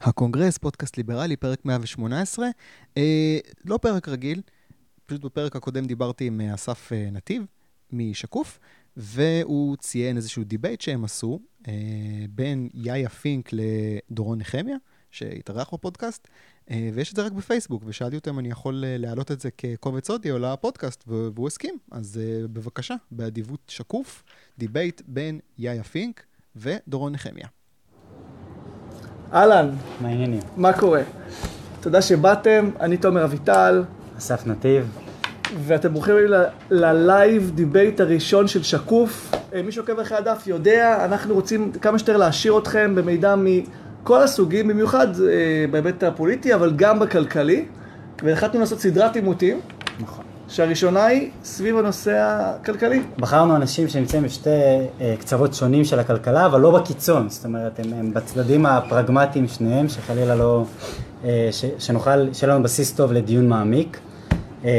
הקונגרס, 0.00 0.58
פודקאסט 0.58 0.96
ליברלי, 0.96 1.36
פרק 1.36 1.64
118. 1.64 2.46
אה, 2.96 3.38
לא 3.64 3.76
פרק 3.76 4.08
רגיל, 4.08 4.42
פשוט 5.06 5.24
בפרק 5.24 5.56
הקודם 5.56 5.84
דיברתי 5.84 6.26
עם 6.26 6.40
אה, 6.40 6.54
אסף 6.54 6.92
אה, 6.92 7.08
נתיב 7.12 7.42
משקוף, 7.92 8.58
והוא 8.96 9.76
ציין 9.76 10.16
איזשהו 10.16 10.44
דיבייט 10.44 10.80
שהם 10.80 11.04
עשו 11.04 11.40
אה, 11.68 11.72
בין 12.30 12.68
יאיה 12.74 13.08
פינק 13.08 13.50
לדורון 13.52 14.38
נחמיה, 14.38 14.76
שהתארח 15.10 15.74
בפודקאסט, 15.74 16.28
אה, 16.70 16.90
ויש 16.94 17.10
את 17.10 17.16
זה 17.16 17.22
רק 17.22 17.32
בפייסבוק, 17.32 17.82
ושאלתי 17.86 18.16
אותו 18.16 18.30
אם 18.30 18.38
אני 18.38 18.48
יכול 18.48 18.84
אה, 18.84 18.98
להעלות 18.98 19.30
את 19.30 19.40
זה 19.40 19.50
כקובץ 19.50 20.10
אודיו 20.10 20.38
לפודקאסט, 20.38 21.04
והוא 21.06 21.46
הסכים. 21.46 21.78
אז 21.90 22.20
בבקשה, 22.52 22.94
באדיבות 23.10 23.60
שקוף, 23.68 24.24
דיבייט 24.58 25.02
בין 25.06 25.40
יאיה 25.58 25.84
פינק 25.84 26.24
ודורון 26.56 27.12
נחמיה. 27.12 27.48
אהלן, 29.32 29.68
מה 30.00 30.08
העניינים? 30.08 30.40
מה 30.56 30.72
קורה? 30.72 31.02
תודה 31.80 32.02
שבאתם, 32.02 32.70
אני 32.80 32.96
תומר 32.96 33.24
אביטל, 33.24 33.84
אסף 34.18 34.46
נתיב, 34.46 34.98
ואתם 35.58 35.92
ברוכים 35.92 36.14
ללייב 36.70 37.50
דיבייט 37.54 38.00
הראשון 38.00 38.48
של 38.48 38.62
שקוף. 38.62 39.34
אה, 39.54 39.62
מי 39.62 39.72
שעוקב 39.72 40.00
אחרי 40.00 40.18
הדף 40.18 40.46
יודע, 40.46 41.04
אנחנו 41.04 41.34
רוצים 41.34 41.72
כמה 41.72 41.98
שיותר 41.98 42.16
להעשיר 42.16 42.58
אתכם 42.58 42.94
במידע 42.94 43.34
מכל 43.36 44.22
הסוגים, 44.22 44.68
במיוחד 44.68 45.06
אה, 45.20 45.64
בהיבט 45.70 46.02
הפוליטי, 46.02 46.54
אבל 46.54 46.72
גם 46.76 46.98
בכלכלי. 46.98 47.64
והחלטנו 48.22 48.60
לעשות 48.60 48.80
סדרת 48.80 49.16
עימותים, 49.16 49.60
נכון. 50.00 50.24
שהראשונה 50.48 51.04
היא 51.06 51.30
סביב 51.44 51.78
הנושא 51.78 52.16
הכלכלי. 52.18 53.02
בחרנו 53.18 53.56
אנשים 53.56 53.88
שנמצאים 53.88 54.22
בשתי 54.22 54.50
אה, 55.00 55.14
קצוות 55.20 55.54
שונים 55.54 55.84
של 55.84 55.98
הכלכלה, 55.98 56.46
אבל 56.46 56.60
לא 56.60 56.70
בקיצון, 56.70 57.28
זאת 57.28 57.44
אומרת, 57.44 57.78
הם, 57.78 57.92
הם 57.92 58.14
בצדדים 58.14 58.66
הפרגמטיים 58.66 59.48
שניהם, 59.48 59.88
שחלילה 59.88 60.34
לא, 60.34 60.64
אה, 61.24 61.48
ש, 61.52 61.64
שנוכל, 61.78 62.32
שיהיה 62.32 62.54
לנו 62.54 62.62
בסיס 62.62 62.92
טוב 62.92 63.12
לדיון 63.12 63.48
מעמיק. 63.48 63.98
אה, 64.64 64.70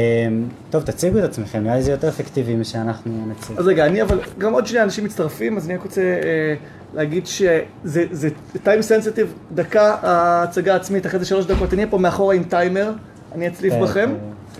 טוב, 0.70 0.82
תציגו 0.82 1.18
את 1.18 1.24
עצמכם, 1.24 1.62
נראה 1.62 1.76
לי 1.76 1.82
זה 1.82 1.90
יותר 1.90 2.08
אפקטיבי 2.08 2.56
משאנחנו 2.56 3.26
נציג. 3.26 3.58
אז 3.58 3.66
רגע, 3.66 3.86
אני 3.86 4.02
אבל, 4.02 4.20
גם 4.38 4.52
עוד 4.52 4.66
שני 4.66 4.82
אנשים 4.82 5.04
מצטרפים, 5.04 5.56
אז 5.56 5.66
אני 5.66 5.74
רק 5.74 5.82
רוצה 5.82 6.00
אה, 6.00 6.54
להגיד 6.94 7.26
שזה 7.26 8.04
זה 8.10 8.28
time 8.54 8.82
sensitive, 8.88 9.54
דקה 9.54 9.96
ההצגה 10.02 10.72
העצמית, 10.72 11.06
אחרי 11.06 11.18
זה 11.18 11.24
שלוש 11.24 11.46
דקות, 11.46 11.72
אני 11.72 11.82
אהיה 11.82 11.90
פה 11.90 11.98
מאחורה 11.98 12.34
עם 12.34 12.42
טיימר, 12.42 12.92
אני 13.32 13.48
אצליף 13.48 13.72
אה, 13.72 13.82
בכם. 13.82 14.10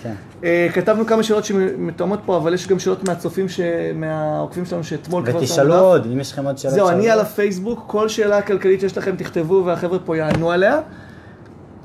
כן. 0.02 0.14
אה, 0.44 0.68
כתבנו 0.74 1.06
כמה 1.06 1.22
שאלות 1.22 1.44
שמתואמות 1.44 2.20
פה, 2.26 2.36
אבל 2.36 2.54
יש 2.54 2.68
גם 2.68 2.78
שאלות 2.78 3.08
מהצופים, 3.08 3.48
ש... 3.48 3.60
מהעוקבים 3.94 4.64
שלנו 4.64 4.84
שאתמול 4.84 5.26
כבר... 5.26 5.38
ותשאלו. 5.38 5.78
עוד, 5.78 6.06
אם 6.12 6.20
יש 6.20 6.32
לכם 6.32 6.44
עוד 6.44 6.58
שאלות. 6.58 6.74
זהו, 6.74 6.88
אני. 6.88 7.10
על 7.10 7.20
הפייסבוק, 7.20 7.84
כל 7.86 8.08
שאלה 8.08 8.42
כלכלית 8.42 8.80
שיש 8.80 8.98
לכם 8.98 9.16
תכתבו 9.16 9.62
והחבר'ה 9.66 9.98
פה 9.98 10.16
יענו 10.16 10.50
עליה. 10.50 10.80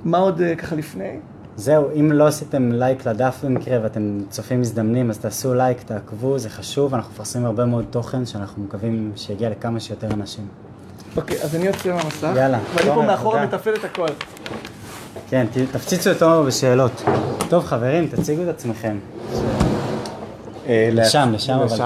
מה 0.06 0.18
עוד 0.18 0.42
אה, 0.42 0.56
ככה 0.56 0.76
לפני? 0.76 1.20
זהו, 1.56 1.86
אם 2.00 2.12
לא 2.12 2.28
עשיתם 2.28 2.72
לייק 2.72 3.08
לדף 3.08 3.40
במקרה 3.44 3.80
ואתם 3.84 4.20
צופים 4.30 4.62
מזדמנים, 4.62 5.10
אז 5.10 5.18
תעשו 5.18 5.54
לייק, 5.54 5.84
תעקבו, 5.84 6.40
זה 6.40 6.50
חשוב, 6.50 6.94
אנחנו 6.94 7.12
מפרסמים 7.14 7.46
הרבה 7.46 7.66
מאוד 7.66 7.86
תוכן 7.90 8.26
שאנחנו 8.26 8.64
מקווים 8.64 9.12
שיגיע 9.16 9.50
לכמה 9.50 9.80
שיותר 9.80 10.08
אנשים. 10.14 10.48
אוקיי, 11.18 11.42
אז 11.44 11.56
אני 11.56 11.66
יוצא 11.66 11.90
מהמסך. 11.90 12.32
יאללה, 12.36 12.60
ואני 12.76 12.90
פה 12.90 13.02
מאחורה. 13.02 13.46
מתפעל 13.46 13.74
את 13.76 13.84
הכל. 13.84 14.08
כן, 15.30 15.46
תפציצו 15.72 16.12
את 16.12 16.20
תומר 16.20 16.42
בשאלות. 16.42 17.04
טוב, 17.50 17.64
חברים, 17.64 18.08
תציגו 18.08 18.44
את 18.44 18.48
עצמכם. 18.48 18.98
אה, 20.68 20.90
לשם, 20.92 21.30
לשם, 21.34 21.54
אבל 21.54 21.78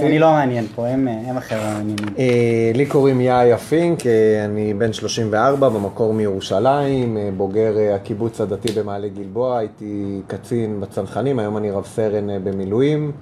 כי 0.00 0.06
אני 0.06 0.18
לא 0.18 0.30
מעניין 0.30 0.66
פה, 0.74 0.86
הם 0.86 1.08
הם 1.08 1.36
החבר'ה 1.36 1.60
המעניינים. 1.60 2.14
אה, 2.18 2.70
לי 2.74 2.86
קוראים 2.86 3.20
יאיה 3.20 3.58
פינק, 3.58 4.06
אה, 4.06 4.44
אני 4.44 4.74
בן 4.74 4.92
34, 4.92 5.68
במקור 5.68 6.14
מירושלים, 6.14 7.16
אה, 7.16 7.30
בוגר 7.36 7.78
אה, 7.78 7.94
הקיבוץ 7.94 8.40
הדתי 8.40 8.72
במעלה 8.72 9.08
גלבוע, 9.08 9.58
הייתי 9.58 10.20
קצין 10.26 10.80
בצנחנים, 10.80 11.38
היום 11.38 11.56
אני 11.56 11.70
רב 11.70 11.84
סרן 11.86 12.30
אה, 12.30 12.38
במילואים. 12.38 13.12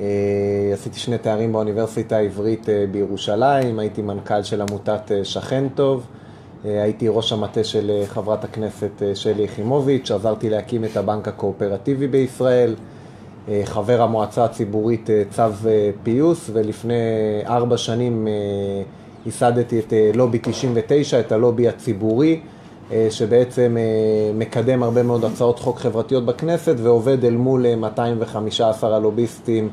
אה, 0.00 0.06
עשיתי 0.72 0.98
שני 0.98 1.18
תארים 1.18 1.52
באוניברסיטה 1.52 2.16
העברית 2.16 2.68
אה, 2.68 2.84
בירושלים, 2.90 3.78
הייתי 3.78 4.02
מנכ"ל 4.02 4.42
של 4.42 4.60
עמותת 4.60 5.12
אה, 5.12 5.24
שכן 5.24 5.64
טוב, 5.74 6.06
אה, 6.06 6.19
הייתי 6.64 7.08
ראש 7.08 7.32
המטה 7.32 7.64
של 7.64 7.90
אה, 7.90 8.06
חברת 8.06 8.44
הכנסת 8.44 9.02
אה, 9.02 9.14
שלי 9.14 9.42
יחימוביץ', 9.42 10.10
עזרתי 10.10 10.50
להקים 10.50 10.84
את 10.84 10.96
הבנק 10.96 11.28
הקואופרטיבי 11.28 12.06
בישראל. 12.06 12.74
אה, 13.48 13.60
חבר 13.64 14.02
המועצה 14.02 14.44
הציבורית 14.44 15.10
אה, 15.10 15.22
צו 15.30 15.42
אה, 15.42 15.90
פיוס, 16.02 16.50
ולפני 16.52 16.94
ארבע 17.46 17.76
שנים 17.76 18.28
אה, 18.28 18.32
ייסדתי 19.26 19.78
את 19.78 19.92
אה, 19.92 20.10
לובי 20.14 20.38
99, 20.42 21.20
את 21.20 21.32
הלובי 21.32 21.68
הציבורי, 21.68 22.40
אה, 22.92 23.06
שבעצם 23.10 23.76
אה, 23.78 24.32
מקדם 24.34 24.82
הרבה 24.82 25.02
מאוד 25.02 25.24
הצעות 25.24 25.58
חוק 25.58 25.78
חברתיות 25.78 26.26
בכנסת 26.26 26.74
ועובד 26.78 27.24
אל 27.24 27.36
מול 27.36 27.66
אה, 27.66 27.76
215 27.76 28.96
הלוביסטים 28.96 29.68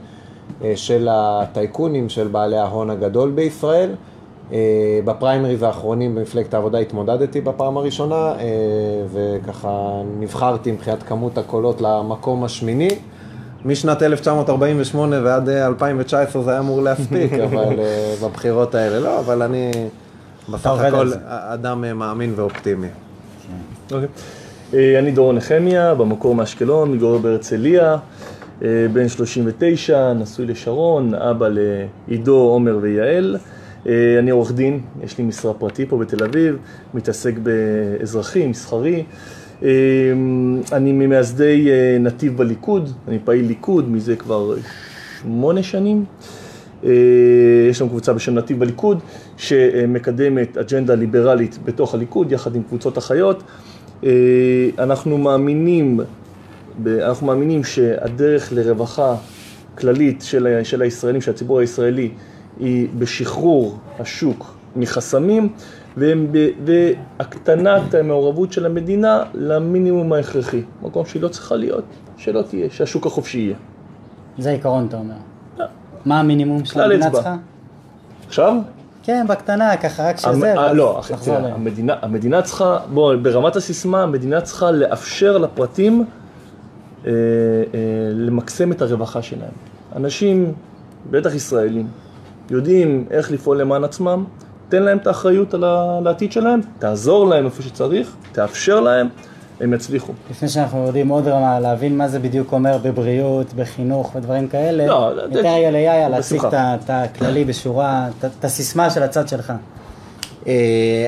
אה, 0.64 0.74
של 0.75 1.08
הטייקונים, 1.12 2.09
של 2.09 2.28
בעלי 2.28 2.58
ההון 2.58 2.90
הגדול 2.90 3.31
בישראל. 3.31 3.96
אה, 4.53 5.00
בפריימריז 5.06 5.63
האחרונים 5.63 6.16
במפלגת 6.16 6.53
העבודה 6.53 6.78
התמודדתי 6.78 7.41
בפעם 7.41 7.78
הראשונה, 7.78 8.16
אה, 8.16 8.46
וככה 9.13 10.02
נבחרתי 10.19 10.72
מבחינת 10.72 11.03
כמות 11.03 11.38
הקולות 11.38 11.81
למקום 11.81 12.44
השמיני. 12.44 12.90
משנת 13.66 14.03
1948 14.03 15.19
ועד 15.24 15.50
אה, 15.50 15.68
2019 15.68 16.41
זה 16.41 16.52
היה 16.52 16.59
אמור 16.59 16.81
להספיק, 16.81 17.34
אבל 17.46 17.80
אה, 17.80 18.16
בבחירות 18.24 18.75
האלה 18.75 19.00
לא, 19.00 19.19
אבל 19.19 19.41
אני 19.41 19.72
בסך 20.50 20.80
הכל. 20.80 21.12
אדם 21.28 21.84
אה, 21.84 21.94
מאמין 21.94 22.34
ואופטימי. 22.36 22.88
אוקיי. 23.91 24.07
אה, 24.74 25.00
אני 25.00 25.12
דורון 25.12 25.36
נחמיה, 25.36 25.96
במקור 25.96 26.36
מאשקלון, 26.36 26.91
מתגורר 26.91 27.18
בהרצליה, 27.18 27.97
אה, 28.63 28.86
בן 28.94 29.07
39, 29.07 30.13
נשוי 30.13 30.46
לשרון, 30.46 31.13
אבא 31.13 31.47
לעידו, 31.50 32.36
עומר 32.36 32.78
ויעל. 32.81 33.38
אה, 33.88 34.20
אני 34.20 34.31
עורך 34.31 34.52
דין, 34.52 34.80
יש 35.03 35.18
לי 35.18 35.24
משרה 35.24 35.53
פרטי 35.53 35.86
פה 35.86 35.98
בתל 35.98 36.24
אביב, 36.24 36.56
מתעסק 36.94 37.34
באזרחי, 37.38 38.48
מסחרי. 38.48 39.03
אה, 39.64 39.70
אני 40.72 40.92
ממייסדי 40.92 41.70
אה, 41.70 41.98
נתיב 42.00 42.38
בליכוד, 42.38 42.90
אני 43.08 43.20
פעיל 43.24 43.46
ליכוד 43.46 43.90
מזה 43.90 44.16
כבר 44.16 44.56
שמונה 45.22 45.64
שנים. 45.64 46.06
יש 47.70 47.81
לנו 47.81 47.90
קבוצה 47.90 48.14
בשם 48.14 48.36
נתיב 48.36 48.59
בליכוד, 48.59 49.00
שמקדמת 49.38 50.58
אג'נדה 50.58 50.96
ליברלית 50.96 51.58
בתוך 51.66 51.94
הליכוד, 51.94 52.31
יחד 52.31 52.56
עם 52.56 52.64
קבוצות 52.64 52.98
אחיות. 52.98 53.44
אנחנו 54.80 55.18
מאמינים, 55.18 56.00
אנחנו 56.86 57.28
מאמינים 57.28 57.64
שהדרך 57.64 58.54
לרווחה 58.54 59.16
כללית 59.78 60.22
של, 60.22 60.59
של 60.64 60.81
הישראלים, 60.81 61.22
של 61.22 61.31
הציבור 61.31 61.59
הישראלי, 61.59 62.09
היא 62.59 62.88
בשחרור 63.00 63.78
השוק 64.00 64.56
מחסמים 64.75 65.50
והקטנת 65.97 67.94
המעורבות 67.94 68.53
של 68.53 68.66
המדינה 68.66 69.23
למינימום 69.34 70.13
ההכרחי. 70.13 70.62
מקום 70.81 71.06
שהיא 71.06 71.22
לא 71.22 71.28
צריכה 71.28 71.56
להיות, 71.56 71.84
שלא 72.18 72.41
תהיה, 72.41 72.68
שהשוק 72.72 73.06
החופשי 73.06 73.38
יהיה. 73.40 73.56
זה 74.38 74.50
העיקרון, 74.50 74.85
אתה 74.88 74.97
אומר. 74.97 75.13
מה 76.06 76.19
המינימום 76.19 76.66
של 76.66 76.81
המדינה. 76.81 77.12
צריכה? 77.12 77.35
עכשיו? 78.28 78.56
כן, 79.03 79.25
בקטנה, 79.29 79.78
ככה, 79.78 80.09
רק 80.09 80.18
שזה, 80.18 80.29
המ- 80.59 80.75
לא, 80.78 81.01
תראה, 81.24 81.39
ל- 81.39 81.45
המדינה, 81.45 81.95
המדינה 82.01 82.41
צריכה, 82.41 82.79
בוא, 82.94 83.16
ברמת 83.16 83.56
הסיסמה, 83.56 84.03
המדינה 84.03 84.41
צריכה 84.41 84.72
לאפשר 84.72 85.38
לפרטים 85.38 86.06
אה, 87.06 87.12
אה, 87.12 87.79
למקסם 88.13 88.72
את 88.72 88.81
הרווחה 88.81 89.22
שלהם. 89.22 89.51
אנשים, 89.95 90.53
בטח 91.12 91.35
ישראלים, 91.35 91.88
יודעים 92.52 93.06
איך 93.12 93.31
לפעול 93.31 93.62
למען 93.62 93.84
עצמם, 93.84 94.24
תן 94.69 94.84
להם 94.84 94.97
את 94.97 95.08
האחריות 95.08 95.53
על 95.53 95.63
העתיד 96.08 96.31
שלהם, 96.31 96.59
תעזור 96.80 97.28
להם 97.28 97.46
איפה 97.46 97.62
שצריך, 97.62 98.16
תאפשר 98.31 98.80
להם, 98.80 99.07
הם 99.62 99.74
יצליחו. 99.74 100.13
לפני 100.31 100.50
שאנחנו 100.50 100.80
יורדים 100.83 101.07
עוד 101.07 101.27
רמה, 101.27 101.60
להבין 101.60 101.98
מה 101.98 102.07
זה 102.07 102.19
בדיוק 102.19 102.51
אומר 102.51 102.77
בבריאות, 102.83 103.54
בחינוך 103.54 104.16
ודברים 104.16 104.48
כאלה, 104.48 104.86
לא, 104.88 105.12
ניתן 105.27 105.39
רגע 105.39 105.71
ליאיה 105.71 106.10
להציג. 106.10 106.42
את 106.45 106.89
הכללי 106.89 107.45
בשורה, 107.45 108.07
את- 108.25 108.45
הסיסמה 108.45 108.89
של 108.89 109.04
הצד 109.04 109.27
שלך. 109.27 109.54
אה, 110.48 110.54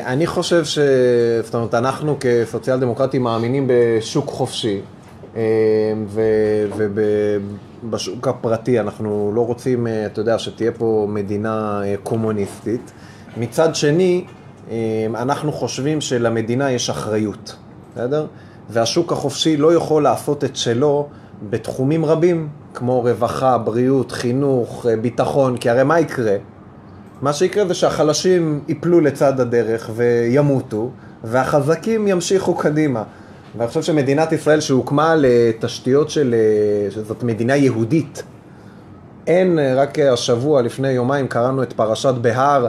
אני 0.05 0.27
חושב 0.27 0.65
ש... 0.65 0.79
זאת 1.43 1.55
אומרת, 1.55 1.73
אנחנו 1.73 2.15
כסוציאל 2.19 2.79
דמוקרטים 2.79 3.23
מאמינים 3.23 3.67
בשוק 3.69 4.27
חופשי, 4.29 4.79
ובשוק 7.83 8.27
הפרטי 8.27 8.79
אנחנו 8.79 9.31
לא 9.35 9.45
רוצים, 9.45 9.87
אה, 9.87 10.05
אתה 10.05 10.21
יודע, 10.21 10.39
שתהיה 10.39 10.71
פה 10.71 11.07
מדינה 11.09 11.81
אה, 11.83 11.95
קומוניסטית. 12.03 12.91
מצד 13.37 13.75
שני, 13.75 14.25
אה, 14.71 14.75
אנחנו 15.15 15.51
חושבים 15.51 16.01
שלמדינה 16.01 16.71
יש 16.71 16.89
אחריות, 16.89 17.55
בסדר? 17.91 18.25
והשוק 18.69 19.11
החופשי 19.11 19.57
לא 19.57 19.73
יכול 19.73 20.03
לעשות 20.03 20.43
את 20.43 20.55
שלו 20.55 21.07
בתחומים 21.49 22.05
רבים, 22.05 22.49
כמו 22.73 23.01
רווחה, 23.01 23.57
בריאות, 23.57 24.11
חינוך, 24.11 24.85
ביטחון, 25.01 25.57
כי 25.57 25.69
הרי 25.69 25.83
מה 25.83 25.99
יקרה? 25.99 26.35
מה 27.21 27.33
שיקרה 27.33 27.67
זה 27.67 27.73
שהחלשים 27.73 28.59
ייפלו 28.67 29.01
לצד 29.01 29.39
הדרך 29.39 29.89
וימותו, 29.95 30.89
והחזקים 31.23 32.07
ימשיכו 32.07 32.55
קדימה. 32.55 33.03
ואני 33.57 33.67
חושב 33.67 33.81
שמדינת 33.81 34.31
ישראל 34.31 34.59
שהוקמה 34.59 35.15
לתשתיות 35.17 36.09
של... 36.09 36.35
שזאת 36.89 37.23
מדינה 37.23 37.55
יהודית. 37.55 38.23
אין, 39.27 39.59
אה, 39.59 39.75
רק 39.75 39.99
השבוע, 39.99 40.61
לפני 40.61 40.91
יומיים, 40.91 41.27
קראנו 41.27 41.63
את 41.63 41.73
פרשת 41.73 42.13
בהר. 42.21 42.67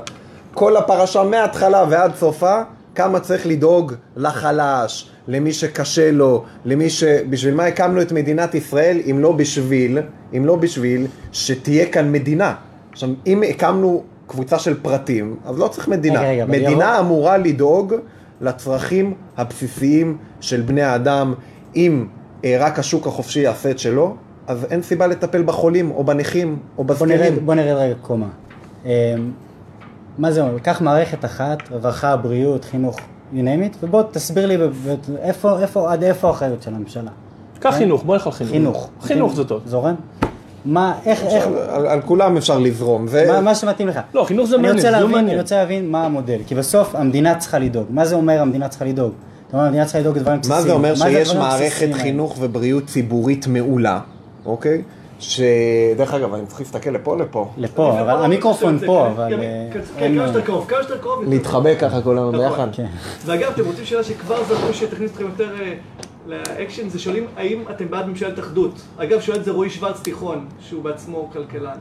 כל 0.54 0.76
הפרשה 0.76 1.22
מההתחלה 1.22 1.84
ועד 1.90 2.14
סופה, 2.14 2.62
כמה 2.94 3.20
צריך 3.20 3.46
לדאוג 3.46 3.94
לחלש, 4.16 5.10
למי 5.28 5.52
שקשה 5.52 6.10
לו, 6.10 6.44
למי 6.64 6.90
ש... 6.90 7.04
בשביל 7.04 7.54
מה 7.54 7.64
הקמנו 7.64 8.02
את 8.02 8.12
מדינת 8.12 8.54
ישראל, 8.54 9.00
אם 9.10 9.18
לא 9.20 9.32
בשביל, 9.32 9.98
אם 10.36 10.46
לא 10.46 10.56
בשביל 10.56 11.06
שתהיה 11.32 11.86
כאן 11.86 12.12
מדינה. 12.12 12.54
עכשיו, 12.92 13.08
אם 13.26 13.42
הקמנו 13.48 14.02
קבוצה 14.26 14.58
של 14.58 14.74
פרטים, 14.82 15.36
אז 15.44 15.58
לא 15.58 15.68
צריך 15.68 15.88
מדינה. 15.88 16.20
רגע, 16.20 16.30
רגע, 16.30 16.46
מדינה 16.46 16.98
אמורה 17.00 17.38
לדאוג 17.38 17.94
לצרכים 18.40 19.14
הבסיסיים 19.36 20.16
של 20.40 20.60
בני 20.60 20.94
אדם. 20.94 21.34
אם 21.76 22.06
אה, 22.44 22.56
רק 22.60 22.78
השוק 22.78 23.06
החופשי 23.06 23.40
יעשה 23.40 23.70
את 23.70 23.78
שלו, 23.78 24.16
אז 24.46 24.66
אין 24.70 24.82
סיבה 24.82 25.06
לטפל 25.06 25.42
בחולים 25.42 25.90
או 25.90 26.04
בנכים 26.04 26.58
או 26.78 26.84
בזקנים. 26.84 27.46
בוא 27.46 27.54
נרד 27.54 27.76
רגע 27.76 27.94
קומה. 28.02 28.26
אמ, 28.84 28.90
מה 30.18 30.32
זה 30.32 30.42
אומר? 30.42 30.58
קח 30.58 30.80
מערכת 30.80 31.24
אחת, 31.24 31.58
רווחה, 31.70 32.16
בריאות, 32.16 32.64
חינוך, 32.64 32.96
you 33.32 33.36
name 33.36 33.74
it, 33.74 33.76
ובוא 33.82 34.02
תסביר 34.10 34.46
לי 34.46 34.56
איפה, 35.18 35.60
איפה, 35.60 35.92
עד 35.92 36.02
איפה 36.02 36.28
האחריות 36.28 36.62
של 36.62 36.74
הממשלה. 36.74 37.10
קח 37.58 37.74
חינוך, 37.74 38.04
בוא 38.04 38.14
נלך 38.14 38.26
על 38.26 38.32
חינוך. 38.32 38.52
חינוך. 38.52 38.90
חינוך 39.02 39.34
זה 39.34 39.44
טוב. 39.44 39.62
זורם? 39.66 39.94
מה, 40.64 40.94
איך, 41.06 41.22
איך, 41.24 41.46
על, 41.68 41.86
על 41.86 42.00
כולם 42.00 42.36
אפשר 42.36 42.58
לזרום. 42.58 43.06
זה... 43.06 43.26
מה, 43.28 43.40
מה 43.40 43.54
שמתאים 43.54 43.88
לך. 43.88 44.00
לא, 44.14 44.24
חינוך 44.24 44.48
זה 44.48 44.56
מעניין, 44.56 44.78
זה 44.78 44.90
לא 44.90 45.08
מעניין. 45.08 45.28
אני 45.28 45.40
רוצה 45.40 45.56
להבין 45.56 45.90
מה 45.90 46.04
המודל, 46.04 46.38
כי 46.46 46.54
בסוף 46.54 46.94
המדינה 46.94 47.34
צריכה 47.34 47.58
לדאוג. 47.58 47.86
מה 47.90 48.04
זה 48.04 48.14
אומר 48.14 48.40
המדינה 48.40 48.68
צריכה 48.68 48.84
לדאוג? 48.84 49.12
אתה 49.48 49.56
אומר 49.56 49.66
המדינה 49.66 49.84
צריכה 49.84 49.98
לדאוג 49.98 50.16
לדברים 50.18 50.40
בסיסיים. 50.40 50.60
מה 50.60 50.66
זה 50.66 50.72
אומר 50.72 50.94
שיש 50.94 51.28
הדברים 51.30 51.48
מערכת? 51.48 51.88
חינוך 51.92 52.36
ובריאות 52.40 52.86
ציבורית 52.86 53.46
מעולה, 53.46 54.00
אוקיי? 54.46 54.82
שדרך 55.18 56.14
אגב, 56.14 56.34
אני 56.34 56.46
צריך 56.46 56.60
להסתכל 56.60 56.90
לפה 56.90 57.16
לפה. 57.16 57.48
לפה, 57.56 58.00
אבל 58.00 58.24
המיקרופון 58.24 58.78
פה, 58.86 59.06
אבל... 59.06 59.32
אה, 59.34 59.38
כן, 59.72 59.80
אין- 59.98 60.14
כמה 60.18 60.26
שיותר 60.26 60.40
קרוב, 60.40 60.66
כמה 60.68 60.78
שיותר 60.82 60.98
קרוב. 61.02 61.18
יותר 61.22 61.30
להתחבק 61.30 61.76
ככה 61.80 62.02
כולנו 62.02 62.32
נכון. 62.32 62.40
ביחד. 62.50 62.68
כן. 62.72 62.86
ואגב, 63.26 63.50
אתם 63.54 63.64
רוצים 63.64 63.84
שאלה 63.84 64.04
שכבר 64.04 64.44
זרקו 64.48 64.74
שתכניס 64.74 65.10
אתכם 65.10 65.24
יותר 65.24 65.50
אה, 65.60 65.72
לאקשן, 66.26 66.88
זה 66.88 66.98
שואלים 66.98 67.26
האם 67.36 67.62
אתם 67.70 67.90
בעד 67.90 68.06
ממשלת 68.08 68.38
אחדות. 68.38 68.80
אגב, 68.98 69.20
שואל 69.20 69.36
את 69.36 69.44
זה 69.44 69.50
רועי 69.50 69.70
שוורץ 69.70 70.00
תיכון, 70.00 70.46
שהוא 70.60 70.82
בעצמו 70.84 71.30
כלכלן. 71.32 71.76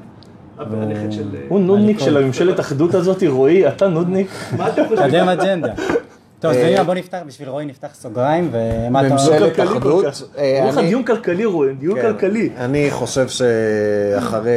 הנכד 0.59 1.11
של... 1.11 1.27
אה, 1.35 1.39
הוא 1.49 1.59
נודניק. 1.59 1.99
של 1.99 2.17
הממשלת 2.17 2.59
אחדות 2.59 2.93
הזאת, 2.93 3.23
רועי, 3.27 3.67
אתה 3.67 3.87
נודניק. 3.87 4.27
מה 4.57 4.67
אתם 4.69 4.83
חושבים? 4.87 5.09
קידם 5.11 5.29
אג'נדה. 5.29 5.73
טוב, 6.39 6.51
אז 6.51 6.57
אה, 6.57 6.73
אתה 6.73 6.83
בוא 6.83 6.93
נפתח, 6.93 7.17
בשביל 7.27 7.49
רועי 7.49 7.65
נפתח 7.65 7.87
סוגריים, 7.93 8.49
ומה 8.51 9.01
אתה 9.05 9.13
ממשלת- 9.13 9.41
אומר? 9.41 9.55
כל 9.55 9.63
אחדות, 9.63 10.05
אמרו 10.59 10.69
לך 10.69 10.77
דיון 10.77 11.03
כלכלי, 11.03 11.45
רועי, 11.45 11.73
דיון 11.73 12.01
כן. 12.01 12.13
כלכלי. 12.13 12.49
אני 12.57 12.91
חושב 12.91 13.27
שאחרי 13.27 14.49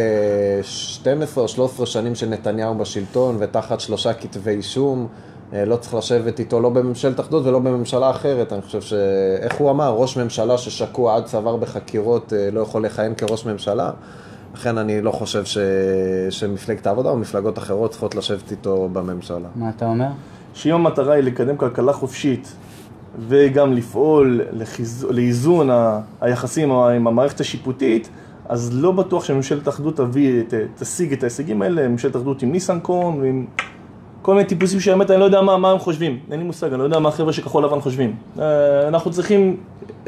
12 0.63 1.43
או 1.45 1.49
13 1.49 1.87
שנים 1.87 2.15
של 2.15 2.29
נתניהו 2.29 2.75
בשלטון 2.75 3.37
ותחת 3.41 3.81
שלושה 3.81 4.13
כתבי 4.15 4.51
אישום, 4.51 5.09
לא 5.53 5.77
צריך 5.77 5.95
לשבת 5.95 6.39
איתו 6.39 6.61
לא 6.61 6.69
בממשלת 6.69 7.21
אחדות 7.21 7.47
ולא 7.47 7.59
בממשלה 7.59 8.11
אחרת. 8.11 8.53
אני 8.53 8.63
חושב 8.63 8.81
ש... 8.81 8.93
איך 9.41 9.57
הוא 9.57 9.71
אמר? 9.71 9.95
ראש 9.95 10.17
ממשלה 10.17 10.59
ששקוע 10.59 11.17
עד 11.17 11.25
צוואר 11.25 11.57
בחקירות 11.57 12.33
אה, 12.33 12.49
לא 12.53 12.61
יכול 12.61 12.85
לכהן 12.85 13.15
כראש 13.15 13.47
ממשלה. 13.47 13.91
לכן 14.55 14.79
אני 14.79 15.03
לא 15.03 15.11
חושב 15.11 15.45
ש... 15.45 15.59
שמפלגת 16.31 16.87
העבודה 16.87 17.11
או 17.11 17.17
מפלגות 17.17 17.59
אחרות 17.59 17.91
צריכות 17.91 18.15
לשבת 18.15 18.51
איתו 18.51 18.89
בממשלה. 18.93 19.49
מה 19.55 19.71
אתה 19.77 19.87
אומר? 19.87 20.09
שאם 20.55 20.75
המטרה 20.75 21.15
היא 21.15 21.25
לקדם 21.25 21.57
כלכלה 21.57 21.93
חופשית 21.93 22.53
וגם 23.29 23.73
לפעול 23.73 24.41
לחיז... 24.53 25.07
לאיזון 25.11 25.71
ה... 25.71 26.01
היחסים 26.21 26.73
עם 26.73 27.07
המערכת 27.07 27.41
השיפוטית, 27.41 28.09
אז 28.49 28.71
לא 28.75 28.93
בטוח 28.93 29.25
שממשלת 29.25 29.69
אחדות 29.69 29.97
תביא, 29.97 30.43
ת... 30.43 30.55
תשיג 30.79 31.13
את 31.13 31.23
ההישגים 31.23 31.63
האלה, 31.63 31.89
ממשלת 31.89 32.17
אחדות 32.17 32.43
עם 32.43 32.53
ניסנקורן 32.53 33.21
ועם 33.21 33.47
כל 34.23 34.35
מיני 34.35 34.49
טיפוסים 34.49 34.81
שהאמת 34.81 35.11
אני 35.11 35.21
לא 35.21 35.25
יודע 35.25 35.41
מה, 35.41 35.57
מה 35.57 35.71
הם 35.71 35.79
חושבים, 35.79 36.19
אין 36.31 36.39
לי 36.39 36.45
מושג, 36.45 36.69
אני 36.73 36.79
לא 36.79 36.85
יודע 36.85 36.99
מה 36.99 37.09
החבר'ה 37.09 37.33
של 37.33 37.43
כחול 37.43 37.65
לבן 37.65 37.81
חושבים. 37.81 38.17
אה, 38.39 38.89
אנחנו 38.89 39.11
צריכים 39.11 39.57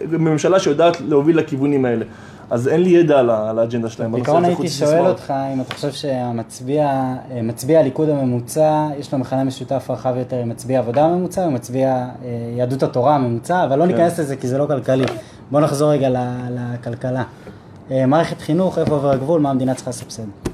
ממשלה 0.08 0.60
שיודעת 0.60 1.00
להוביל 1.00 1.38
לכיוונים 1.38 1.84
האלה. 1.84 2.04
אז 2.50 2.68
אין 2.68 2.82
לי 2.82 2.90
ידע 2.90 3.18
על 3.18 3.58
האג'נדה 3.58 3.88
שלהם. 3.88 4.12
בעיקרון 4.12 4.44
הייתי 4.44 4.68
שואל. 4.68 5.06
אותך 5.06 5.34
אם 5.54 5.60
אתה 5.60 5.74
חושב 5.74 5.92
שהמצביע, 5.92 6.86
אה, 6.86 7.42
מצביע 7.42 7.80
הליכוד 7.80 8.08
הממוצע, 8.08 8.88
יש 8.98 9.12
לו 9.12 9.18
מכנה 9.18 9.44
משותף 9.44 9.86
רחב 9.90 10.14
יותר 10.16 10.36
עם 10.36 10.48
מצביע 10.48 10.78
עבודה 10.78 11.04
הממוצע 11.04 11.40
ומצביע 11.40 11.88
אה, 11.88 12.08
יהדות 12.56 12.82
התורה 12.82 13.14
הממוצע, 13.14 13.64
אבל 13.64 13.78
לא 13.78 13.86
ניכנס 13.86 14.20
לזה 14.20 14.36
כי 14.36 14.48
זה 14.48 14.58
לא 14.58 14.66
כלכלי. 14.66 15.04
בוא 15.50 15.60
נחזור 15.60 15.90
רגע 15.90 16.08
לכלכלה. 16.50 17.22
מערכת 17.90 18.40
חינוך, 18.40 18.78
איפה 18.78 18.94
עובר 18.94 19.10
הגבול, 19.10 19.40
מה 19.40 19.50
המדינה 19.50 19.74
צריכה 19.74 19.90
לסבסד? 19.90 20.53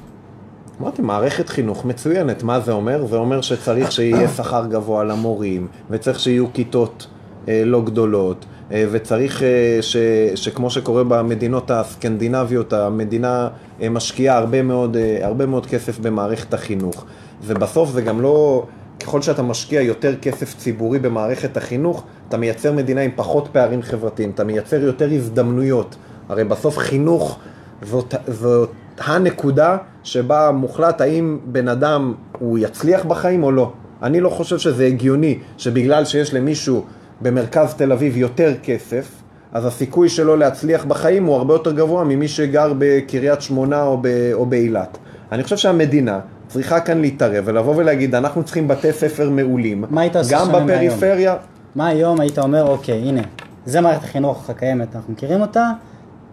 אמרתי, 0.81 1.01
מערכת 1.01 1.49
חינוך 1.49 1.85
מצוינת, 1.85 2.43
מה 2.43 2.59
זה 2.59 2.71
אומר? 2.71 3.05
זה 3.05 3.15
אומר 3.15 3.41
שצריך 3.41 3.91
שיהיה 3.91 4.27
שכר 4.27 4.65
גבוה 4.65 5.03
למורים, 5.03 5.67
וצריך 5.89 6.19
שיהיו 6.19 6.53
כיתות 6.53 7.07
אה, 7.47 7.63
לא 7.65 7.81
גדולות, 7.81 8.45
אה, 8.71 8.85
וצריך 8.91 9.43
אה, 9.43 9.77
ש, 9.81 9.97
שכמו 10.35 10.69
שקורה 10.69 11.03
במדינות 11.03 11.71
הסקנדינביות, 11.71 12.73
המדינה 12.73 13.49
אה, 13.81 13.89
משקיעה 13.89 14.37
הרבה 14.37 14.61
מאוד, 14.61 14.97
אה, 14.97 15.19
הרבה 15.21 15.45
מאוד 15.45 15.65
כסף 15.65 15.99
במערכת 15.99 16.53
החינוך. 16.53 17.05
ובסוף 17.43 17.89
זה 17.89 18.01
גם 18.01 18.21
לא, 18.21 18.65
ככל 18.99 19.21
שאתה 19.21 19.43
משקיע 19.43 19.81
יותר 19.81 20.15
כסף 20.15 20.57
ציבורי 20.57 20.99
במערכת 20.99 21.57
החינוך, 21.57 22.03
אתה 22.29 22.37
מייצר 22.37 22.71
מדינה 22.71 23.01
עם 23.01 23.11
פחות 23.15 23.49
פערים 23.51 23.81
חברתיים, 23.81 24.29
אתה 24.29 24.43
מייצר 24.43 24.81
יותר 24.81 25.09
הזדמנויות. 25.11 25.95
הרי 26.29 26.43
בסוף 26.43 26.77
חינוך 26.77 27.39
זאת, 27.81 28.13
זאת 28.27 28.71
הנקודה 29.05 29.77
שבה 30.03 30.51
מוחלט 30.51 31.01
האם 31.01 31.39
בן 31.45 31.67
אדם 31.67 32.13
הוא 32.39 32.59
יצליח 32.59 33.05
בחיים 33.05 33.43
או 33.43 33.51
לא. 33.51 33.71
אני 34.03 34.19
לא 34.19 34.29
חושב 34.29 34.57
שזה 34.57 34.85
הגיוני 34.85 35.39
שבגלל 35.57 36.05
שיש 36.05 36.33
למישהו 36.33 36.85
במרכז 37.21 37.73
תל 37.73 37.91
אביב 37.91 38.17
יותר 38.17 38.53
כסף, 38.63 39.07
אז 39.53 39.65
הסיכוי 39.65 40.09
שלו 40.09 40.35
להצליח 40.35 40.85
בחיים 40.85 41.25
הוא 41.25 41.35
הרבה 41.35 41.53
יותר 41.53 41.71
גבוה 41.71 42.03
ממי 42.03 42.27
שגר 42.27 42.73
בקריית 42.77 43.41
שמונה 43.41 43.83
או, 43.83 43.97
ב, 44.01 44.07
או 44.33 44.45
באילת. 44.45 44.97
אני 45.31 45.43
חושב 45.43 45.57
שהמדינה 45.57 46.19
צריכה 46.47 46.79
כאן 46.79 47.01
להתערב 47.01 47.43
ולבוא 47.47 47.75
ולהגיד, 47.75 48.15
אנחנו 48.15 48.43
צריכים 48.43 48.67
בתי 48.67 48.93
ספר 48.93 49.29
מעולים, 49.29 49.85
מה 49.89 50.01
היית 50.01 50.15
עושה 50.15 50.37
גם? 50.37 50.51
בפריפריה. 50.51 51.35
מה 51.75 51.87
היום 51.87 52.19
היית 52.19 52.39
אומר, 52.39 52.67
אוקיי, 52.67 53.09
הנה, 53.09 53.21
זה 53.65 53.81
מערכת 53.81 54.03
החינוך 54.03 54.49
הקיימת, 54.49 54.95
אנחנו 54.95 55.13
מכירים 55.13 55.41
אותה, 55.41 55.71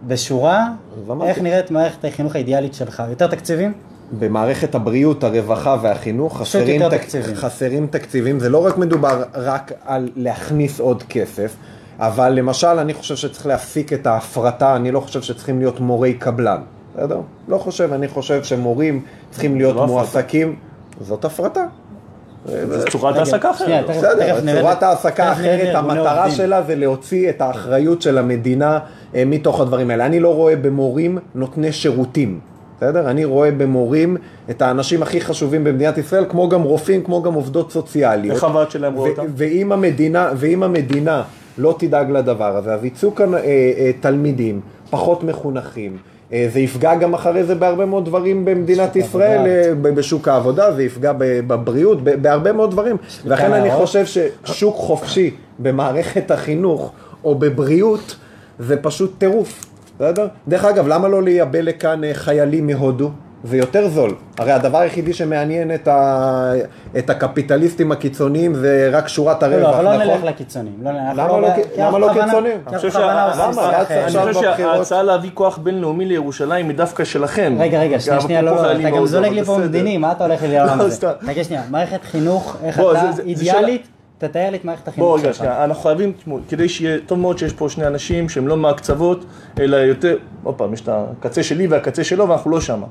בשורה. 0.07 0.67
איך 1.23 1.41
נראית 1.41 1.71
מערכת 1.71 2.05
החינוך 2.05 2.35
האידיאלית 2.35 2.73
שלך? 2.73 3.03
יותר 3.09 3.27
תקציבים? 3.27 3.73
במערכת 4.19 4.75
הבריאות, 4.75 5.23
הרווחה 5.23 5.75
והחינוך 5.81 6.37
חסרים, 6.37 6.89
תק... 6.89 6.97
תקציבים. 6.97 7.35
חסרים 7.35 7.87
תקציבים. 7.87 8.39
זה 8.39 8.49
לא 8.49 8.65
רק 8.65 8.77
מדובר 8.77 9.23
רק 9.33 9.71
על 9.85 10.09
להכניס 10.15 10.79
עוד 10.79 11.03
כסף, 11.03 11.55
אבל 11.99 12.29
למשל 12.29 12.67
אני 12.67 12.93
חושב 12.93 13.15
שצריך 13.15 13.45
להפסיק 13.45 13.93
את 13.93 14.07
ההפרטה, 14.07 14.75
אני 14.75 14.91
לא 14.91 14.99
חושב 14.99 15.21
שצריכים 15.21 15.59
להיות 15.59 15.79
מורי 15.79 16.13
קבלן, 16.13 16.61
בסדר? 16.95 17.21
לא 17.47 17.57
חושב, 17.57 17.93
אני 17.93 18.07
חושב 18.07 18.43
שמורים 18.43 19.03
צריכים 19.31 19.57
להיות 19.57 19.75
לא 19.75 19.83
הפרטה. 19.83 19.93
מועסקים, 19.93 20.55
זאת 21.01 21.25
הפרטה. 21.25 21.65
זו 22.45 22.85
צורת 22.91 23.15
העסקה 23.17 23.51
אחרת. 23.51 23.85
תכף- 23.87 23.97
בסדר, 23.97 24.59
צורת 24.61 24.83
העסקה 24.83 25.31
אחרת, 25.31 25.75
המטרה. 25.75 26.31
שלה 26.31 26.61
זה 26.63 26.75
להוציא 26.75 27.29
את 27.29 27.41
האחריות 27.41 28.01
של 28.01 28.17
המדינה 28.17 28.79
אה, 29.15 29.23
מתוך 29.25 29.59
הדברים 29.61 29.89
האלה. 29.89 30.05
אני 30.05 30.19
לא 30.19 30.35
רואה 30.35 30.55
במורים 30.55 31.17
נותני 31.35 31.71
שירותים, 31.71 32.39
בסדר? 32.77 33.09
אני 33.09 33.25
רואה 33.25 33.51
במורים 33.51 34.17
את 34.49 34.61
האנשים 34.61 35.01
הכי 35.03 35.21
חשובים 35.21 35.63
במדינת 35.63 35.97
ישראל, 35.97 36.25
כמו 36.29 36.49
גם 36.49 36.61
רופאים, 36.61 37.03
כמו 37.03 37.21
גם 37.23 37.33
עובדות 37.33 37.71
סוציאליות. 37.71 38.35
איך 38.35 38.43
הוועד 38.43 38.71
שלהם 38.71 38.93
רואה 38.93 39.09
אותם? 39.09 39.25
ואם 39.35 39.71
המדינה, 39.71 40.29
ואם 40.37 40.63
המדינה 40.63 41.23
לא 41.57 41.75
תדאג 41.79 42.11
לדבר 42.11 42.57
הזה, 42.57 42.73
אז 42.73 42.85
יצאו 42.85 43.15
כאן 43.15 43.33
אה, 43.33 43.39
אה, 43.39 43.91
תלמידים 43.99 44.61
פחות 44.89 45.23
מחונכים. 45.23 45.97
אה, 46.33 46.47
זה 46.53 46.59
יפגע 46.59 46.95
גם 46.95 47.13
אחרי 47.13 47.43
זה 47.43 47.55
בהרבה 47.55 47.85
מאוד 47.85 48.05
דברים 48.05 48.45
במדינת 48.45 48.95
ישראל, 48.95 49.37
העבודה. 49.39 49.89
אה, 49.89 49.95
בשוק 49.95 50.27
העבודה, 50.27 50.71
זה 50.73 50.83
יפגע 50.83 51.13
בבריאות, 51.17 52.03
בהרבה 52.03 52.51
מאוד 52.53 52.71
דברים. 52.71 52.97
לכן 53.25 53.45
כמה 53.45 53.57
אני 53.57 53.69
הערות. 53.69 53.87
חושב 53.87 54.05
ששוק 54.05 54.75
חופשי 54.75 55.31
במערכת 55.59 56.31
החינוך 56.31 56.91
או 57.23 57.35
בבריאות 57.35 58.15
זה 58.59 58.77
פשוט 58.77 59.13
טירוף, 59.17 59.65
בסדר? 59.95 60.27
דרך 60.47 60.65
אגב, 60.65 60.87
למה 60.87 61.07
לא 61.07 61.23
לייבא 61.23 61.59
לכאן 61.59 62.03
אה, 62.03 62.13
חיילים 62.13 62.67
מהודו? 62.67 63.09
זה 63.43 63.57
יותר 63.57 63.87
זול. 63.89 64.15
הרי 64.37 64.51
הדבר 64.51 64.77
היחידי 64.77 65.13
שמעניין 65.13 65.73
את, 65.75 65.87
ה... 65.87 66.51
את 66.97 67.09
הקפיטליסטים 67.09 67.91
הקיצוניים 67.91 68.55
זה 68.55 68.89
רק 68.91 69.07
שורת 69.07 69.43
לא, 69.43 69.47
הרווח, 69.47 69.61
לא, 69.69 69.75
אבל 69.75 69.83
לא 69.83 69.93
נכון? 69.97 70.07
נלך 70.07 70.23
לקיצונים. 70.23 70.73
לא, 70.83 70.91
למה 70.91 71.13
לא- 71.27 71.39
למה 71.77 71.99
לא 71.99 72.07
קיצונים? 72.13 72.57
כי 72.69 72.75
אני 72.75 74.33
חושב. 74.33 74.41
שההצעה 74.57 75.03
להביא 75.03 75.29
כוח 75.33 75.57
בינלאומי 75.57 76.05
לירושלים 76.05 76.69
היא 76.69 76.77
דווקא 76.77 77.03
שלכם. 77.03 77.55
רגע, 77.59 77.79
רגע, 77.79 77.99
שנייה, 77.99 78.21
שנייה, 78.21 78.41
לא, 78.41 78.55
לא, 78.55 78.71
אתה 78.71 78.89
גם 78.89 79.05
זולג 79.05 79.31
לי 79.31 79.43
פה. 79.43 79.57
מדיני, 79.57 79.97
מה 79.97 80.11
אתה 80.11 80.25
הולך 80.25 80.43
לי 80.43 80.55
לא, 80.55 80.61
הזה? 80.61 80.95
סתם. 80.95 81.09
רגע, 81.27 81.43
שנייה, 81.43 81.63
מערכת 81.69 82.03
חינוך, 82.03 82.57
איך 82.63 82.77
בוא, 82.79 82.91
אתה 82.91 82.99
זה- 83.01 83.07
זה- 83.07 83.15
זה 83.15 83.21
אידיאלית, 83.21 83.87
תתאר 84.17 84.49
לי 84.49 84.57
את 84.57 84.65
מערכת 84.65 84.87
החינוך 84.87 85.07
בוא 85.09 85.17
שלך. 85.17 85.25
רגע, 85.25 85.33
שנייה, 85.33 85.63
אנחנו 85.63 85.83
חייבים, 85.83 86.11
כדי 86.49 86.69
שיהיה, 86.69 86.97
טוב 87.05 87.19
מאוד 87.19 87.37
שיש 87.37 87.53
פה 87.53 87.69
שני 87.69 87.87
אנשים 87.87 88.29
שהם 88.29 88.47
לא 88.47 88.57
מהקצוות, 88.57 89.25
אלא 89.59 89.75
יותר, 89.75 90.15
עוד 90.43 90.55
פעם, 90.55 90.73
יש 90.73 90.81
את 90.81 90.89
הקצה 90.91 91.43
שלי 91.43 91.67
והקצה 91.67 92.03
שלו 92.03 92.29
ואנחנו 92.29 92.51
לא 92.51 92.61
שמה. 92.61 92.85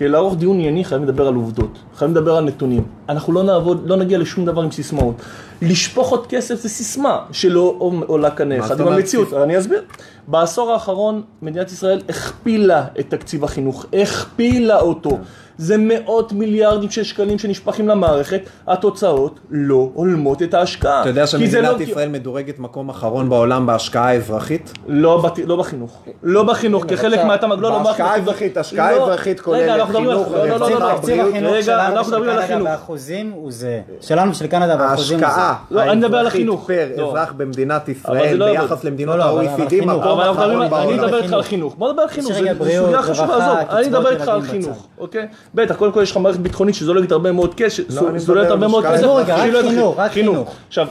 כדי 0.00 0.08
לערוך 0.08 0.36
דיון 0.36 0.56
ענייני 0.56 0.84
חייבים 0.84 1.08
לדבר 1.08 1.26
על 1.26 1.34
עובדות, 1.34 1.78
חייבים 1.94 2.16
לדבר 2.16 2.36
על 2.36 2.44
נתונים. 2.44 2.84
אנחנו 3.08 3.32
לא 3.32 3.42
נעבוד, 3.42 3.88
לא 3.88 3.96
נגיע 3.96 4.18
לשום 4.18 4.44
דבר 4.44 4.62
עם 4.62 4.70
סיסמאות. 4.70 5.14
לשפוך 5.62 6.10
עוד 6.10 6.26
כסף 6.26 6.60
זה 6.60 6.68
סיסמה 6.68 7.18
שלא 7.32 7.76
עולה 8.06 8.28
מה 8.46 8.58
אחד 8.58 8.80
עם 8.80 8.88
המציאות, 8.88 9.32
אני 9.32 9.58
אסביר. 9.58 9.82
בעשור 10.28 10.72
האחרון 10.72 11.22
מדינת 11.42 11.72
ישראל 11.72 12.00
הכפילה 12.08 12.84
את 13.00 13.10
תקציב 13.10 13.44
החינוך, 13.44 13.86
הכפילה 14.02 14.80
אותו. 14.80 15.18
זה 15.60 15.74
מאות 15.78 16.32
מיליארדים 16.32 16.90
של 16.90 17.02
שקלים 17.02 17.38
שנשפכים 17.38 17.88
למערכת, 17.88 18.40
התוצאות 18.68 19.40
לא 19.50 19.90
הולמות 19.94 20.42
את 20.42 20.54
ההשקעה. 20.54 21.00
אתה 21.00 21.08
יודע 21.08 21.24
זה 21.24 21.30
שמדינת 21.30 21.70
לא- 21.78 21.82
ישראל 21.82 22.08
מדורגת 22.08 22.58
מקום 22.58 22.88
אחרון 22.88 23.28
בעולם 23.28 23.66
בהשקעה 23.66 24.08
האזרחית? 24.08 24.72
לא, 24.88 25.16
בת... 25.22 25.38
לא 25.46 25.56
בחינוך, 25.56 26.02
לא 26.22 26.42
בחינוך, 26.42 26.84
כחלק. 26.88 27.24
מהתמ"ג, 27.24 27.58
לא, 27.60 27.70
לא 27.70 27.78
בהשקעה 27.78 28.06
מערכת- 28.06 28.20
האזרחית, 28.20 28.56
השקעה 28.56 28.92
לא. 28.92 29.02
אזרחית 29.04 29.40
כוללת 29.40 29.86
חינוך, 29.86 30.28
לא, 30.32 30.46
לא, 30.48 30.58
לא, 30.58 30.70
לא, 30.70 30.80
לא. 30.80 30.94
תקציב. 30.96 31.26
החינוך 31.28 31.54
שלנו 31.62 31.98
על 32.30 32.46
קנדה. 32.46 32.64
באחוזים 32.64 33.30
הוא 33.34 33.52
זה. 33.52 33.80
שלנו 34.00 34.30
ושל 34.30 34.46
קנדה 34.46 34.76
באחוזים 34.76 35.18
הוא 35.18 35.26
זה. 35.26 35.32
ההשקעה 35.36 35.54
לא, 35.70 35.82
אני 35.82 36.04
האזרחית. 36.04 36.46
פר 36.66 36.88
לא. 36.96 37.08
אזרח 37.08 37.32
במדינת 37.36 37.88
ישראל 37.88 38.36
לא. 38.36 38.46
ביחס 38.46 38.84
למדינות 38.84 39.16
לא, 39.16 39.24
לא, 39.34 39.40
ה-OECD 39.40 39.68
חינוך. 39.68 40.00
מקום 40.00 40.20
אחרון 40.20 40.60
אני 40.60 40.68
בעולם. 40.70 40.92
מדבר 40.96 41.16
איתך 41.22 41.32
על 41.32 41.42
חינוך. 41.42 41.46
חינוך, 41.46 41.74
בוא 41.78 41.88
נדבר 41.90 42.02
על 42.02 42.08
חינוך, 42.08 42.32
בריאות, 42.58 42.84
סוגיה 42.86 43.02
חשובה, 43.02 43.36
עזוב, 43.36 43.70
אני 43.70 43.88
מדבר 43.88 44.10
איתך 44.10 44.28
על 44.28 44.42
חינוך. 44.42 44.86
אוקיי? 44.98 45.26
בטח, 45.54 45.76
קודם 45.76 45.92
כל 45.92 46.02
יש 46.02 46.10
לך 46.10 46.16
מערכת 46.16 46.40
ביטחונית 46.40 46.74
שזולגת 46.74 47.12
הרבה 47.12 47.32
מאוד 47.32 47.54
כסף, 47.54 47.82
לא, 47.90 48.12
מדבר 48.12 48.50
הרבה 48.50 48.68
מאוד 48.68 48.84
כסף, 48.84 49.02
לא 49.02 49.20
חינוך. 49.62 49.98
רק 49.98 50.12
חינוך. 50.12 50.54
עכשיו, 50.68 50.86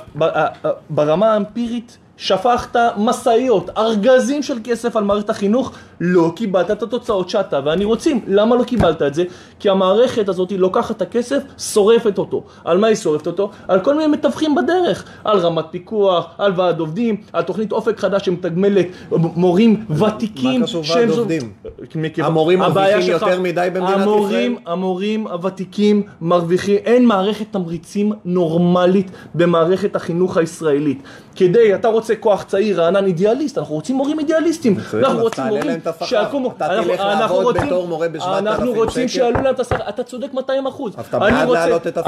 ברמה 0.90 1.34
האמפירית, 1.34 1.98
שפכת 2.20 2.76
משאיות, 2.98 3.70
ארגזים 3.78 4.44
של 4.44 4.58
כסף 4.64 4.96
על 4.96 5.04
מערכת 5.04 5.30
החינוך, 5.30 5.72
לא 6.02 6.32
קיבלת 6.36 6.72
את 6.72 6.84
התוצאות 6.84 7.30
שאתה 7.30 7.60
ואני 7.66 7.86
רוצים. 7.86 8.22
למה 8.28 8.56
לא 8.56 8.64
קיבלת 8.64 9.02
את 9.02 9.14
זה? 9.14 9.24
כי 9.60 9.70
המערכת 9.70 10.30
הזאת 10.30 10.52
לוקחת 10.58 10.96
את 10.98 11.02
הכסף, 11.02 11.42
שורפת 11.74 12.18
אותו. 12.18 12.44
על 12.66 12.78
מה 12.78 12.88
היא 12.88 12.96
שורפת 12.96 13.28
אותו? 13.28 13.50
על 13.68 13.80
כל 13.80 13.94
מיני 13.96 14.08
מתווכים 14.08 14.56
בדרך. 14.56 15.04
על 15.24 15.38
רמת 15.40 15.66
פיקוח, 15.72 16.26
על 16.38 16.54
ועד 16.56 16.80
עובדים, 16.80 17.16
על 17.34 17.44
תוכנית 17.44 17.72
אופק 17.72 18.00
חדש 18.00 18.26
שמתגמלת 18.26 18.88
מורים 19.12 19.86
ותיקים. 19.90 20.60
מה 20.62 20.68
קשור 20.68 20.84
ועד 20.90 21.10
עובדים? 21.10 21.52
מכיוון- 21.96 22.32
המורים 22.32 22.60
מרוויחים 22.60 23.02
שלך- 23.02 23.22
יותר 23.22 23.42
מדי 23.42 23.68
במדינת 23.74 24.02
המורים, 24.02 24.56
המורים 24.66 25.28
הוותיקים 25.28 26.04
מרוויחים, 26.22 26.76
אין 26.76 27.06
מערכת 27.06 27.46
תמריצים 27.52 28.12
נורמלית 28.26 29.12
במערכת 29.36 29.96
החינוך 29.96 30.38
הישראלית. 30.38 31.04
כדי, 31.36 31.76
אתה 31.76 31.88
רוצה 31.88 32.09
כוח 32.16 32.44
צעיר, 32.44 32.82
רענן 32.82 33.06
אידיאליסט, 33.06 33.58
אנחנו 33.58 33.76
רוצים 33.76 33.96
מורים 33.96 34.20
אידיאליסטים. 34.20 34.78
אנחנו 34.94 35.20
רוצים 35.22 35.44
מורים. 35.44 35.80
שיקומו. 36.04 36.52
אתה 36.58 36.66
אנחנו- 36.66 36.84
תלך 36.92 37.00
לעבוד 37.00 37.44
רוצים- 37.46 37.66
בתור 37.68 37.88
מורה 37.88 38.08
ב-7,000 38.10 38.24
אנחנו 38.38 38.72
רוצים 38.74 39.08
שקל. 39.08 39.20
שיעלו 39.20 39.42
להם 39.44 39.54
את 39.56 39.60
השכר, 39.60 39.90
אתה 39.90 40.04
צודק 40.04 40.34
200 40.34 40.68
אחוז. 40.68 40.94
אתה 41.10 41.18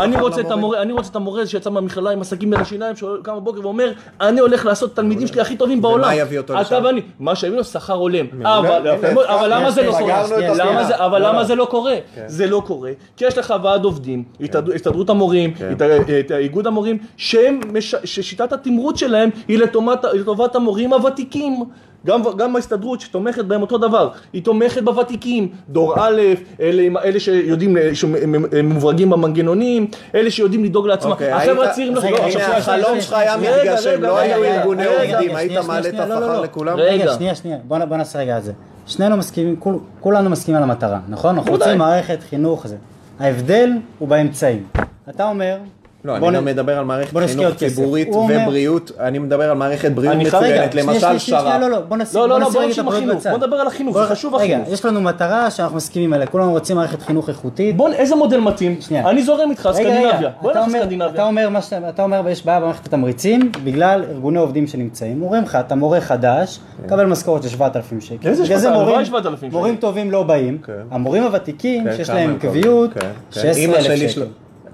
אני 0.03 0.15
רוצה 0.21 0.41
את? 0.41 0.51
המורה, 0.51 0.81
אני 0.81 0.93
רוצה 0.93 1.09
את 1.11 1.15
המורה 1.15 1.45
שיצא 1.47 1.69
מהמכללה 1.69 2.09
עם 2.11 2.21
עסקים 2.21 2.49
בין 2.49 2.59
השיניים, 2.59 2.95
שקם 2.95 3.09
בבוקר 3.35 3.59
ואומר, 3.63 3.91
אני 4.21 4.39
הולך 4.39 4.65
לעשות 4.65 4.95
תלמידים 4.95 5.27
שלי 5.27 5.41
הכי 5.41 5.55
טובים 5.55 5.81
בעולם. 5.81 6.09
יביא 6.15 6.37
אותו 6.37 6.53
אתה 6.53 6.61
לשם? 6.61 6.81
ואני, 6.85 7.01
מה 7.19 7.35
שיביא 7.35 7.57
לו 7.57 7.63
שכר 7.63 7.93
הולם. 7.93 8.25
אבל 8.45 9.53
למה 9.53 9.71
זה 9.71 9.81
לא 9.83 9.91
קורה? 9.99 10.25
אבל 11.05 11.21
לא, 11.21 11.27
למה 11.27 11.37
לא. 11.39 11.43
זה 11.43 11.55
לא 11.55 11.65
קורה? 11.65 11.93
זה 12.27 12.47
לא 12.47 12.61
קורה, 12.67 12.91
כי 13.17 13.25
יש 13.25 13.37
לך 13.37 13.53
ועד 13.63 13.83
עובדים, 13.85 14.23
הסתדר- 14.41 14.73
הסתדרות 14.75 15.09
המורים, 15.09 15.53
את 16.19 16.31
איגוד 16.31 16.67
המורים, 16.67 16.97
שהם 17.17 17.59
ששיטת 18.05 18.53
התמרוץ 18.53 18.99
שלהם 18.99 19.29
היא 19.47 19.57
לטובת- 19.59 19.90
לטובת 20.13 20.55
המורים 20.55 20.93
הוותיקים. 20.93 21.63
גם, 22.05 22.21
גם 22.37 22.55
ההסתדרות 22.55 23.01
שתומכת 23.01 23.45
בהם 23.45 23.61
אותו 23.61 23.77
דבר, 23.77 24.09
היא 24.33 24.43
תומכת 24.43 24.83
בוותיקים, 24.83 25.47
דור 25.69 25.93
א', 25.97 26.21
אלה, 26.61 26.99
אלה 27.03 27.19
שיודעים, 27.19 27.77
שהם 27.93 28.69
מברגים 28.69 29.09
במנגנונים, 29.09 29.87
אלה 30.15 30.31
שיודעים 30.31 30.63
לדאוג 30.63 30.87
לעצמם, 30.87 31.11
אוקיי, 31.11 31.31
החבר'ה 31.31 31.61
היית- 31.61 31.71
הצעירים, 31.71 31.97
רגע, 31.97 32.09
לא, 32.25 32.31
שנייה, 32.31 32.57
החלום 32.57 33.01
שלך 33.01 33.13
היה 33.13 33.37
מתגשם, 33.37 33.89
רגע, 33.89 34.07
לא 34.07 34.17
רגע, 34.19 34.35
היו 34.35 34.43
ארגוני 34.43 34.85
עובדים, 34.85 35.35
היית 35.35 35.51
שנייה, 35.51 35.67
מעלה 35.67 35.89
את 35.89 35.93
לא, 35.93 36.05
לא, 36.05 36.13
השכר 36.13 36.33
לא. 36.37 36.43
לכולם? 36.43 36.77
רגע. 36.77 37.03
רגע, 37.03 37.13
שנייה, 37.13 37.35
שנייה, 37.35 37.57
בוא, 37.67 37.77
בוא 37.85 37.97
נעשה 37.97 38.19
רגע 38.19 38.35
על 38.35 38.41
זה. 38.41 38.51
שנינו 38.87 39.17
מסכימים, 39.17 39.55
כול, 39.55 39.75
כולנו 39.99 40.29
מסכימים 40.29 40.57
על 40.57 40.69
המטרה, 40.69 40.99
נכון? 41.09 41.35
אנחנו. 41.37 41.51
רוצים 41.51 41.77
מערכת 41.77 42.17
חינוך 42.29 42.67
זה. 42.67 42.75
ההבדל 43.19 43.69
הוא 43.99 44.07
באמצעים. 44.07 44.63
אתה 45.09 45.29
אומר, 45.29 45.57
לא, 46.05 46.17
אני 46.17 46.35
גם 46.37 46.45
מדבר 46.45 46.77
על 46.77 46.85
מערכת 46.85 47.13
חינוך. 47.27 47.55
ציבורית 47.55 48.07
ובריאות, 48.15 48.91
אני 48.99 49.19
מדבר 49.19 49.51
על 49.51 49.57
מערכת 49.57 49.91
בריאות 49.91 50.15
מצוינת, 50.17 50.75
למשל 50.75 51.17
שר"פ. 51.17 51.59
לא, 51.61 51.67
לא, 51.69 51.79
בוא 51.79 51.97
נשים 51.97 52.19
לא, 52.19 52.29
לא, 52.29 52.39
לא, 52.39 52.47
רגע 52.59 52.73
את 52.73 52.77
הבריאות 52.79 53.15
בצד. 53.15 53.29
בוא 53.29 53.37
נדבר 53.37 53.55
על 53.55 53.67
החינוך, 53.67 53.97
זה 53.97 54.05
חשוב 54.05 54.35
רגע, 54.35 54.43
החינוך. 54.55 54.69
יש 54.73 54.85
לנו 54.85 55.01
מטרה 55.01 55.51
שאנחנו 55.51 55.77
מסכימים 55.77 56.13
עליה, 56.13 56.27
כולנו 56.27 56.51
רוצים 56.51 56.75
מערכת 56.75 57.01
חינוך 57.01 57.29
איכותית. 57.29 57.77
בוא, 57.77 57.89
איזה 57.89 58.15
מודל 58.15 58.39
מתאים? 58.39 58.79
אני 59.05 59.23
זורם 59.23 59.49
איתך, 59.49 59.65
רגע, 59.65 59.89
רגע, 59.89 59.89
סקנדינביה. 59.99 60.29
בוא 60.41 60.53
נלך 60.53 60.67
לסקנדינביה. 60.67 61.25
אומר, 61.25 61.49
מה 61.49 61.61
שאתה- 61.61 61.89
אתה 61.89 62.03
אומר, 62.03 62.29
יש 62.29 62.45
בעיה 62.45 62.59
במערכת 62.59 62.85
התמריצים 62.85 63.51
בגלל 63.63 64.03
ארגוני 64.11 64.39
עובדים 64.39 64.67
שנמצאים. 64.67 65.21
אומרים 65.21 65.43
לך, 65.43 65.55
אתה 65.55 65.75
מורה 65.75 66.01
חדש, 66.01 66.59
קבל 66.87 67.05
משכורת 67.05 67.43
של 67.43 67.49
7,000 67.49 68.01
שקל. 68.01 68.27
איזה 68.29 68.43
בגלל 68.43 68.57
זה 68.57 68.63
7,000? 68.63 68.73
מורים- 68.73 68.87
הלוואי 68.87 69.05
7,000 69.05 69.49
שקל. 69.49 69.57
מורים 69.57 69.75
טובים 69.75 70.11
לא 70.11 70.23
באים. 70.23 70.57
כן. 70.65 70.73
המורים 70.91 71.23
הוותיקים, 71.23 71.83
כן, 71.83 71.95
שיש 71.95 72.07
כמה 72.07 72.19
להם 72.19 72.29
הם 72.29 72.35
מקבלים? 72.35 72.61
קביעות, 72.61 72.93
כן, 72.93 72.99
כן. 72.99 73.07
16,000 73.31 74.17
אמא 74.17 74.25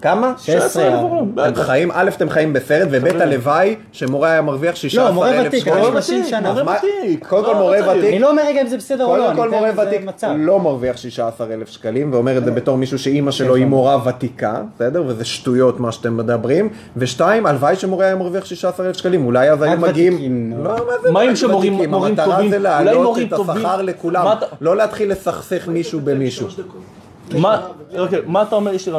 שלי 0.02 0.62
שקל. 0.62 0.70
של- 0.70 0.80
כמה? 0.82 0.94
16,000. 1.38 1.40
אתם 1.48 1.62
חיים, 1.62 1.92
א', 1.94 2.10
אתם 2.16 2.30
חיים 2.30 2.54
בסרט, 2.54 2.88
וב', 2.92 3.06
הלוואי 3.22 3.76
שמורה 3.92 4.32
היה 4.32 4.42
מרוויח 4.42 4.76
16,000 4.76 5.08
לא, 5.10 5.14
מורה 5.14 5.48
ותיק, 5.48 5.60
שקלים. 5.62 5.74
אני 5.78 5.88
מורה 5.88 6.02
30 6.02 6.20
ותיק, 6.20 6.30
שנה. 6.30 6.40
מורה 6.50 6.62
אז 6.62 6.66
מה- 6.66 6.76
ותיק. 7.04 7.28
קודם 7.28 7.46
כל 7.46 7.52
לא, 7.52 7.58
מורה 7.60 7.80
לא 7.80 7.86
צריך. 7.86 7.98
ותיק. 7.98 8.10
אני 8.10 8.20
לא 8.20 8.30
אומר 8.30 8.42
רגע 8.48 8.62
אם 8.62 8.68
זה 8.68 8.78
בסדר 8.78 9.06
או 9.06 9.18
לא, 9.18 9.24
קודם 9.24 9.30
אני 9.30 9.38
כל 9.38 9.50
מורה 9.50 9.88
ותיק 9.88 10.06
מצב. 10.06 10.28
לא 10.38 10.60
מרוויח 10.60 10.98
16,000 10.98 11.68
שקלים, 11.68 12.14
ואומר 12.14 12.38
את 12.38 12.46
זה 12.46 12.52
בתור 12.52 12.78
מישהו 12.78 13.00
שאימא 13.00 13.32
שלו 13.32 13.56
היא 13.56 13.66
מורה 13.66 13.98
ותיקה, 14.08 14.62
בסדר? 14.76 15.04
וזה 15.08 15.26
שטויות 15.26 15.80
מה 15.80 15.92
שאתם 15.92 16.18
מדברים. 16.18 16.70
ושתיים, 16.98 17.46
הלוואי 17.46 17.76
שמורה 17.76 18.06
היה 18.06 18.16
מרוויח 18.16 18.46
16,000 18.46 18.96
שקלים, 18.96 19.26
אולי 19.26 19.52
אז 19.52 19.62
היו 19.62 19.78
מגיעים... 19.80 20.54
לא. 20.64 20.76
מה 21.12 21.20
רק 21.20 21.34
שמורים-? 21.34 21.74
מורים 21.74 21.94
המטרה 21.94 22.26
טובים? 22.36 22.50
זה 22.50 22.58
אולי 22.58 22.64
להעלות 22.64 23.04
מורים 23.04 23.28
את 23.28 23.34
השכר 23.34 23.46
טובים? 23.46 23.66
לכולם, 23.88 24.28
לא 24.62 24.76
להתחיל 24.78 25.12
לסכסך 25.12 25.68
מישהו 25.68 26.00
במישהו. 26.04 26.48
מה, 27.36 27.62
אוקיי. 27.98 28.20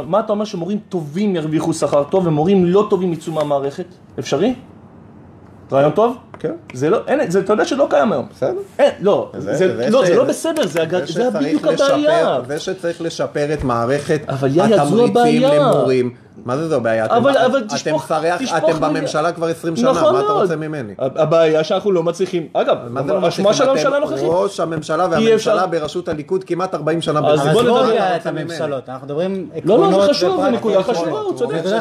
מה 0.07 0.21
אתה 0.21 0.33
אומר 0.33 0.45
שמורים 0.45 0.79
טובים 0.89 1.37
ירוויחו 1.37 1.73
שכר 1.73 2.05
טוב 2.05 2.27
ומורים 2.27 2.65
לא 2.65 2.87
טובים 2.91 3.13
יצאו 3.13 3.33
מהמערכת? 3.33 3.87
אפשרי? 4.19 4.55
רעיון 5.73 5.93
טוב? 5.93 6.17
כן. 6.39 6.53
זה 6.73 6.91
לא, 6.91 6.99
אין, 7.07 7.31
זה, 7.31 7.41
אתה 7.41 7.53
יודע 7.53 7.65
שלא 7.65 7.87
קיים 7.91 8.13
היום. 8.13 8.27
בסדר. 8.37 8.53
אין, 8.79 8.91
לא, 9.01 9.31
זה- 9.39 9.55
זה, 9.55 9.77
זה 9.77 9.91
לא, 9.91 10.05
ש- 10.05 10.09
זה 10.09 10.15
לא 10.15 10.25
זה- 10.25 10.29
בסדר, 10.31 10.67
זה. 10.67 10.85
זה 10.91 11.07
שצריך 11.07 11.35
בדיוק 11.35 11.67
הבעיה. 11.67 12.39
זה 12.49 12.59
שצריך 12.59 13.01
לשפר 13.03 13.53
את 13.53 13.65
מערכת 13.65 14.21
אבל 14.29 14.49
התמריצים. 14.61 15.43
למורים. 15.43 16.11
מה 16.45 16.57
זה 16.57 16.69
זו 16.69 16.75
הבעיה? 16.77 17.05
אתם- 17.05 17.15
אבל- 17.15 17.39
אבל 17.39 17.59
אתם 17.59 17.67
תשפוך- 17.77 18.09
שרי- 18.09 18.31
תשפוך 18.39 18.57
אתם 18.59 18.67
מיליארד. 18.67 18.97
בממשלה 18.97 19.33
כבר 19.33 19.47
20 19.47 19.77
שנה, 19.77 19.91
נכון 19.91 20.13
מה 20.13 20.21
אתה. 20.21 20.33
רוצה 20.33 20.57
ממני? 20.57 20.95
הבעיה 20.99 21.65
שאנחנו 21.65 21.93
לא 21.93 22.03
מצליחים, 22.03 22.47
אגב, 22.53 22.77
מה 22.91 23.03
זה 23.03 23.13
לא 23.13 23.29
אשמה 23.29 23.51
מצליחים? 23.51 23.53
של 23.55 23.63
אתם 23.65 23.71
הממשלה 23.71 23.97
הנוכחית. 23.97 24.19
ראש 24.29 24.61
הממשלה 24.61 25.07
והממשלה 25.11 25.67
בראשות 25.67 26.09
הליכוד 26.09 26.45
כמעט 26.45 26.75
40 26.75 27.01
שנה 27.03 27.21
אז. 27.29 27.41
בוא 27.53 27.63
נדבר 27.63 28.17
את 28.17 28.27
ממני? 28.27 28.41
הממשלות, 28.41 28.89
אנחנו 28.89 29.07
מדברים 29.07 29.49
לא, 29.65 29.75
עקרונות 29.75 29.93
לא, 29.93 30.07
זה 30.07 30.13
חשוב, 30.13 30.43
זה. 30.43 30.51
נקודה 30.51 30.83
חשובה, 30.83 31.11
הוא 31.21 31.37
צודק. 31.39 31.55
אבל 31.55 31.77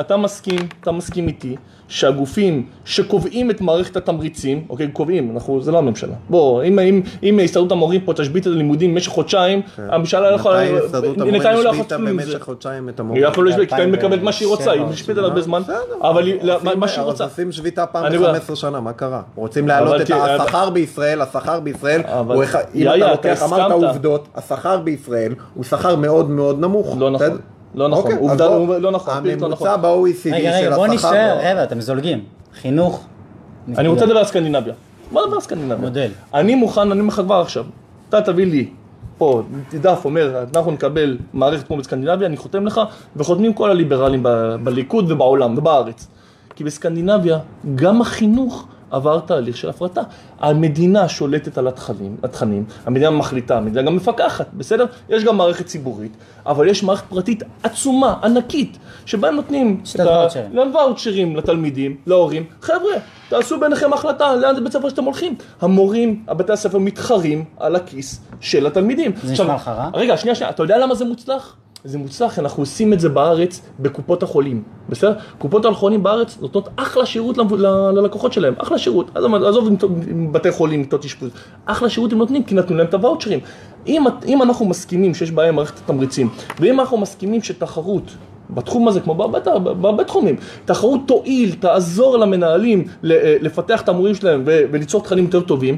אתה 0.00 0.16
מסכים, 0.16 0.58
אתה 0.80 0.92
מסכים 0.92 1.28
איתי, 1.28 1.56
שהגופים 1.88 2.66
שקובעים 2.84 3.50
את 3.50 3.60
מערכת 3.60 3.96
התמריצים, 3.96 4.64
אוקיי, 4.70 4.88
קובעים, 4.88 5.30
אנחנו, 5.34 5.62
זה 5.62 5.72
לא 5.72 5.78
הממשלה. 5.78 6.14
בוא, 6.30 6.62
אם- 6.62 6.78
אם- 6.78 7.00
אם 7.22 7.40
הסתדרות 7.44 7.72
המורים 7.72 8.00
פה 8.00 8.12
תשבית 8.14 8.46
את 8.46 8.52
הלימודים 8.52 8.94
במשך 8.94 9.10
חודשיים, 9.12 9.60
הממשלה 9.78 10.30
לא 10.30 10.36
יכולה, 10.36 10.66
כן. 10.66 10.74
מתי 10.74 10.84
הסתדרות 10.84 11.16
המורים 11.20 11.42
לא 11.42 11.70
השביתה. 11.70 11.98
במשך 11.98 12.42
חודשיים 12.42 12.88
את 12.88 12.94
היא 12.94 13.04
המורים? 13.04 13.22
יכול 13.24 13.46
להשבית, 13.46 13.68
כי 13.68 13.80
היא 13.82 13.92
מקבלת 13.92 14.22
מה 14.22 14.32
שהיא 14.32 14.48
רוצה, 14.48 14.62
היא 14.70 14.80
2007, 14.80 14.92
משפיטה 14.92 15.18
על 15.20 15.24
הרבה 15.24 15.40
זמן. 15.40 15.62
אבל 16.02 16.26
היא- 16.26 16.36
מה 16.76 16.88
שהיא 16.88 17.04
רוצה. 17.04 17.24
עושים 17.24 17.52
שביתה 17.52 17.86
פעם 17.86 18.04
אני 18.06 18.14
יודע. 18.14 18.32
ב-15 18.32 18.56
שנה, 18.56 18.80
מה 18.80 18.92
קרה? 18.92 19.22
רוצים 19.34 19.68
להעלות 19.68 20.00
את 20.00 20.10
השכר 20.10 20.70
בישראל, 20.70 21.20
השכר 21.22 21.60
בישראל, 21.60 22.00
אם 22.74 22.88
אתה 22.88 23.10
לוקח, 23.12 23.42
אמרת. 23.42 23.72
עובדות, 23.72 24.28
השכר 24.34 24.78
בישראל 24.78 25.34
הוא 25.54 25.64
שכר 25.64 25.96
מאוד 25.96 26.30
מאוד 26.30 26.60
נמוך. 26.60 26.96
לא 26.98 27.10
נכון. 27.10 27.38
לא 27.76 27.88
נכון. 27.88 28.02
אוקיי, 28.04 28.16
עובדה- 28.18 28.48
בוא, 28.48 28.76
לא 28.78 28.90
נכון, 28.90 29.14
לא 29.26 29.48
נכון. 29.48 29.66
הממוצע 29.68 29.76
ב-OECD 29.76 30.34
רגע, 30.34 30.52
של 30.52 30.66
רגע, 30.66 30.76
בוא 30.76 30.86
השכר... 30.86 30.94
נשאר, 31.10 31.38
חבר'ה, 31.50 31.64
אתם 31.64 31.80
זולגים. 31.80 32.24
חינוך. 32.60 33.04
אני. 33.78 33.88
רוצה 33.88 34.06
לדבר 34.06 34.18
על 34.18 34.24
סקנדינביה. 34.24 34.74
בוא 35.12 35.22
נדבר 35.22 35.34
על 35.34 35.40
סקנדינביה. 35.42 35.76
מודל. 35.76 36.10
אני 36.34 36.54
מוכן, 36.54 36.80
אני 36.90 37.00
אומר 37.00 37.12
לך 37.12 37.20
כבר 37.24 37.40
עכשיו, 37.40 37.64
אתה 38.08 38.22
תביא 38.22 38.46
לי 38.46 38.68
פה 39.18 39.42
דף 39.80 40.00
אומר, 40.04 40.44
אנחנו 40.56 40.70
נקבל 40.72 41.18
מערכת 41.32 41.66
כמו 41.66 41.76
בסקנדינביה, 41.76 42.26
אני 42.28 42.36
חותם 42.36 42.66
לך, 42.66 42.80
וחותמים 43.16 43.52
כל 43.52 43.70
הליברלים 43.70 44.20
ב- 44.22 44.28
בליכוד 44.64 45.10
ובעולם 45.10 45.58
ובארץ. 45.58 46.08
כי 46.54 46.64
בסקנדינביה 46.64 47.38
גם 47.74 48.00
החינוך 48.00 48.66
עבר 48.90 49.20
תהליך 49.20 49.56
של 49.56 49.68
הפרטה. 49.68 50.02
המדינה 50.40 51.08
שולטת 51.08 51.58
על 51.58 51.68
התכנים, 51.68 52.16
התכנים, 52.22 52.64
המדינה 52.86 53.10
מחליטה, 53.10 53.56
המדינה 53.56 53.82
גם 53.82 53.96
מפקחת, 53.96 54.46
בסדר? 54.54 54.86
יש 55.08 55.24
גם 55.24 55.36
מערכת 55.36 55.66
ציבורית, 55.66 56.16
אבל 56.46 56.68
יש 56.68 56.82
מערכת 56.82 57.04
פרטית 57.08 57.42
עצומה, 57.62 58.14
ענקית, 58.22 58.78
שבה 59.06 59.30
נותנים 59.30 59.80
שתי 59.84 60.02
ואוצ'רים. 60.02 60.54
גם 60.56 60.74
ואוצ'רים 60.74 61.36
לתלמידים, 61.36 61.96
להורים. 62.06 62.44
חבר'ה, 62.62 62.94
תעשו 63.28 63.60
ביניכם 63.60 63.92
החלטה 63.92 64.34
לאן 64.34 64.54
זה 64.54 64.60
בית 64.60 64.72
ספר 64.72 64.88
שאתם 64.88 65.04
הולכים. 65.04 65.34
המורים, 65.60 66.24
הבתי 66.28 66.52
הספר 66.52 66.78
מתחרים 66.78 67.44
על 67.58 67.76
הכיס 67.76 68.20
של 68.40 68.66
התלמידים. 68.66 69.12
זה 69.22 69.32
נשמע 69.32 69.54
לך 69.54 69.68
רע? 69.68 69.90
רגע, 69.94 70.16
שנייה, 70.16 70.34
שנייה, 70.34 70.50
אתה 70.50 70.62
יודע 70.62 70.78
למה 70.78 70.94
זה 70.94 71.04
מוצלח? 71.04 71.56
זה 71.86 71.98
מוצלח, 71.98 72.38
אנחנו 72.38 72.62
עושים 72.62 72.92
את 72.92 73.00
זה 73.00 73.08
בארץ 73.08 73.60
בקופות 73.80 74.22
החולים, 74.22 74.62
בסדר? 74.88 75.12
קופות 75.38 75.64
החולים 75.64 76.02
בארץ 76.02 76.38
נותנות 76.40 76.68
אחלה 76.76 77.06
שירות 77.06 77.36
ללקוחות 77.94 78.32
שלהם, 78.32 78.54
אחלה 78.58 78.78
שירות. 78.78 79.10
עזוב, 79.16 79.68
עם- 80.08 80.32
בתי 80.32 80.50
חולים, 80.50 80.80
מיטות 80.80 81.04
אשפוז. 81.04 81.30
אחלה 81.66 81.88
שירות 81.88 82.12
הם 82.12 82.18
נותנים, 82.18 82.42
כי 82.44 82.54
נתנו 82.54 82.76
להם 82.76 82.86
את 82.86 82.94
הוואוצ'רים. 82.94 83.38
אם, 83.86 84.04
אם 84.26 84.42
אנחנו 84.42 84.66
מסכימים 84.66 85.14
שיש 85.14 85.30
בעיה 85.30 85.48
עם 85.48 85.54
מערכת 85.56 85.78
התמריצים, 85.78 86.28
ואם 86.60 86.80
אנחנו 86.80 86.96
מסכימים 86.98 87.42
שתחרות 87.42 88.14
בתחום 88.50 88.88
הזה, 88.88 89.00
כמו 89.00 89.14
בהרבה, 89.14 90.04
תחומים, 90.04 90.36
תחרות 90.64 91.00
תועיל, 91.06 91.52
תעזור 91.54 92.16
למנהלים 92.18 92.80
אה, 93.04 93.36
לפתח 93.40 93.80
את 93.82 93.88
המורים 93.88 94.14
שלהם 94.14 94.42
וליצור 94.44 95.02
תכנים 95.02 95.24
יותר 95.24 95.40
טובים, 95.40 95.76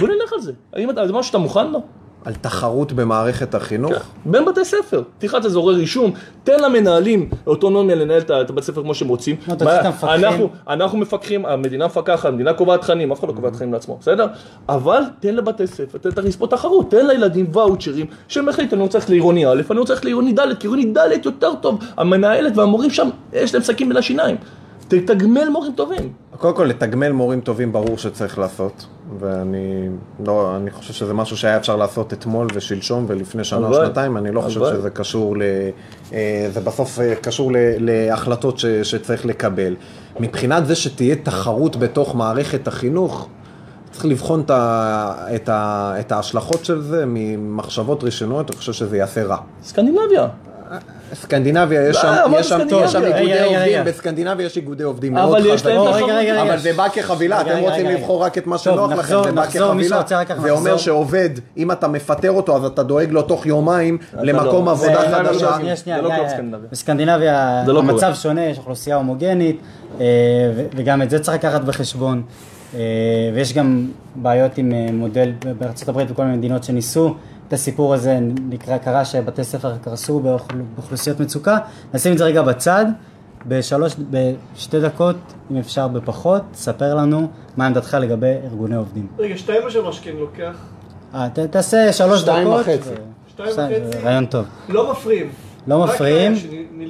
בוא 0.00 0.08
נלך 0.08 0.32
על 0.32 0.40
זה. 0.40 0.52
האם 0.72 0.90
אתה- 0.90 1.06
זה 1.06 1.12
משהו 1.12 1.22
שאתה 1.24 1.38
מוכן 1.38 1.70
לו? 1.70 1.80
על 2.26 2.34
תחרות 2.34 2.92
במערכת 2.92 3.54
החינוך? 3.54 3.92
בין 4.24 4.44
בתי 4.44 4.64
ספר, 4.64 5.02
פתיחת 5.18 5.44
אזורי 5.44 5.74
רישום, 5.74 6.12
תן 6.44 6.60
למנהלים 6.64 7.30
אוטונומיה 7.46 7.96
לנהל 7.96 8.20
את 8.20 8.50
הבית 8.50 8.64
ספר 8.64 8.82
כמו 8.82 8.94
שהם 8.94 9.08
רוצים. 9.08 9.36
לא, 9.48 9.52
תוציא 9.54 9.66
מה- 9.66 9.80
את 9.80 9.84
המפקחים. 9.86 10.24
אנחנו, 10.24 10.48
אנחנו 10.68 10.98
מפקחים, 10.98 11.46
המדינה 11.46 11.86
מפקחת, 11.86 12.24
המדינה 12.28 12.52
קובעת 12.52 12.80
תכנים, 12.80 13.12
אף 13.12 13.18
אחד 13.20 13.28
לא 13.28 13.32
קובע 13.32 13.50
תכנים 13.50 13.72
לעצמו, 13.72 13.96
בסדר? 14.00 14.26
אבל 14.68 15.00
תן 15.20 15.34
לבתי 15.34 15.66
ספר, 15.66 15.98
תן 15.98 16.10
תכניס 16.10 16.36
פה 16.36 16.46
תחרות, 16.46 16.90
תן 16.90 17.06
לילדים 17.06 17.46
ואוצ'רים 17.52 18.06
שהם 18.28 18.48
החליטו, 18.48 18.76
אני 18.76 18.82
רוצה 18.82 18.98
ללכת 18.98 19.10
לעירוני 19.10 19.46
א', 19.46 19.62
אני 19.70 19.78
רוצה 19.78 19.92
ללכת 19.92 20.04
לעירוני 20.04 20.32
ד', 20.32 20.54
כי 20.60 20.66
עירוני 20.66 20.84
ד' 20.84 21.24
יותר 21.26 21.54
טוב, 21.54 21.78
המנהלת 21.96 22.56
והמורים 22.56 22.90
שם, 22.90 23.08
יש 23.32 23.54
להם 23.54 23.62
שקים 23.62 23.88
בין 23.88 23.96
השיניים. 23.96 24.36
תתגמל 24.88 25.48
מורים 25.48 25.72
טובים. 25.72 26.12
קודם 26.38 26.54
כל, 26.56 26.64
לתגמל 26.64 27.12
מורים 27.12 27.40
טובים 27.40 27.72
ברור 27.72 27.98
שצריך 27.98 28.38
לעשות, 28.38 28.86
ואני 29.18 29.88
לא, 30.26 30.56
אני 30.56 30.70
חושב 30.70 30.92
שזה 30.92 31.14
משהו 31.14 31.36
שהיה 31.36 31.56
אפשר 31.56 31.76
לעשות 31.76 32.12
אתמול 32.12 32.46
ושלשום 32.54 33.04
ולפני 33.08 33.44
שנה 33.44 33.66
או. 33.66 33.74
שנתיים, 33.74 34.16
אני 34.16 34.32
לא 34.32 34.40
חושב. 34.40 34.60
שזה 34.60 34.90
קשור 34.90 35.36
ל... 35.36 35.42
אה, 36.12 36.48
זה 36.52 36.60
בסוף 36.60 37.00
אה, 37.00 37.14
קשור 37.14 37.52
ל- 37.52 37.56
להחלטות 37.78 38.58
ש, 38.58 38.66
שצריך 38.66 39.26
לקבל. 39.26 39.76
מבחינת 40.20 40.66
זה 40.66 40.74
שתהיה 40.74 41.16
תחרות 41.16 41.76
בתוך 41.76 42.14
מערכת 42.14 42.68
החינוך, 42.68 43.28
צריך 43.90 44.06
לבחון 44.06 44.40
את, 44.40 44.50
ה, 44.50 45.14
את, 45.34 45.48
ה, 45.48 45.94
את 46.00 46.12
ההשלכות 46.12 46.64
של 46.64 46.80
זה 46.80 47.04
ממחשבות 47.06 48.04
ראשונות, 48.04 48.50
אני 48.50 48.56
חושב 48.58 48.72
שזה 48.72 48.96
יעשה 48.96 49.24
רע. 49.24 49.36
סקנדינביה. 49.62 50.28
סקנדינביה, 51.14 51.88
יש 51.88 51.96
לא, 51.96 52.02
שם, 52.02 52.32
יש 52.40 52.48
שם, 52.48 52.58
סקנדינביה. 52.58 52.84
יש 52.84 52.92
שם 52.92 53.04
איגודי 53.04 53.44
עובדים. 53.44 53.84
בסקנדינביה 53.84 54.46
יש 54.46 54.56
איגודי 54.56 54.82
עובדים 54.84 55.16
אבל 55.16 55.26
מאוד 55.26 55.42
יש 55.54 55.66
להם 55.66 55.78
חזקים. 55.80 55.92
תחרות. 55.94 56.10
רגע, 56.10 56.18
רגע, 56.18 56.32
רגע. 56.32 56.42
אבל 56.42 56.58
זה 56.58 56.72
בא 56.72 56.88
כחבילה, 56.88 57.40
אתם 57.40 57.58
רוצים. 57.58 57.86
לבחור 57.86 58.22
רק 58.22 58.38
את 58.38 58.46
מה 58.46 58.58
שנוח 58.58 58.92
לכם, 58.92 59.16
זה 59.24 59.32
בא 59.32 59.46
כחבילה. 59.46 59.98
זה 60.42 60.50
אומר. 60.50 60.76
שעובד, 60.76 61.30
אם 61.56 61.72
אתה 61.72 61.88
מפטר 61.88 62.30
אותו, 62.30 62.56
אז 62.56 62.64
אתה 62.64 62.82
דואג 62.82 63.10
לו 63.10 63.22
תוך 63.22 63.46
יומיים 63.46 63.98
למקום 64.22 64.66
לא. 64.66 64.70
עבודה 64.70 65.00
זה- 65.00 65.16
חדשה. 65.16 65.56
זה 65.84 66.02
לא 66.02 66.08
קורה 66.08 66.16
יא. 66.18 66.24
בסקנדינביה. 66.24 66.68
בסקנדינביה 66.72 67.62
לא 67.66 67.78
המצב. 67.78 68.14
שונה, 68.14 68.44
יש 68.44 68.58
אוכלוסייה 68.58 68.96
הומוגנית, 68.96 69.60
אה, 70.00 70.04
וגם 70.76 71.02
את 71.02 71.10
זה 71.10 71.18
צריך 71.18 71.36
לקחת 71.36 71.60
בחשבון. 71.60 72.22
אה, 72.74 72.80
ויש 73.34 73.52
גם 73.52 73.86
בעיות 74.16 74.58
עם 74.58 74.72
אה, 74.72 74.88
מודל 74.92 75.32
בארצות 75.58 75.88
הברית 75.88 76.10
וכל 76.10 76.24
מיני 76.24 76.36
מדינות 76.36 76.64
שניסו 76.64 77.14
את 77.48 77.52
הסיפור 77.52 77.94
הזה, 77.94 78.18
נקרא, 78.48 78.78
קרה 78.78 79.04
שבתי 79.04 79.44
ספר 79.44 79.72
קרסו 79.84 80.20
באוכל- 80.20 80.54
באוכלוסיות 80.74 81.20
מצוקה. 81.20 81.58
נשים 81.94 82.12
את 82.12 82.18
זה 82.18 82.24
רגע 82.24 82.42
בצד, 82.42 82.86
בשלוש, 83.48 83.96
בשתי 84.10 84.80
דקות, 84.80 85.16
אם 85.50 85.56
אפשר 85.56 85.88
בפחות, 85.88 86.42
ספר 86.54 86.94
לנו 86.94 87.28
מה 87.56 87.66
עמדתך 87.66 87.96
לגבי 88.00 88.32
ארגוני 88.44 88.74
עובדים. 88.76 89.06
רגע, 89.18 89.36
שתיים 89.38 89.62
או 89.64 89.70
שלוש 89.70 90.00
כן 90.00 90.12
לוקח? 90.18 90.56
אה, 91.14 91.28
ת- 91.28 91.38
תעשה 91.38 91.92
שלוש 91.92 92.20
שתיים 92.20 92.48
דקות. 92.48 92.60
וחצי. 92.60 92.90
ו- 92.90 92.94
שתיים 93.30 93.50
שתיים, 93.52 93.82
וחצי. 93.88 93.98
רעיון 94.04 94.26
טוב. 94.26 94.44
לא 94.68 94.92
מפריעים. 94.92 95.26
לא 95.66 95.84
מפריעים. 95.84 96.32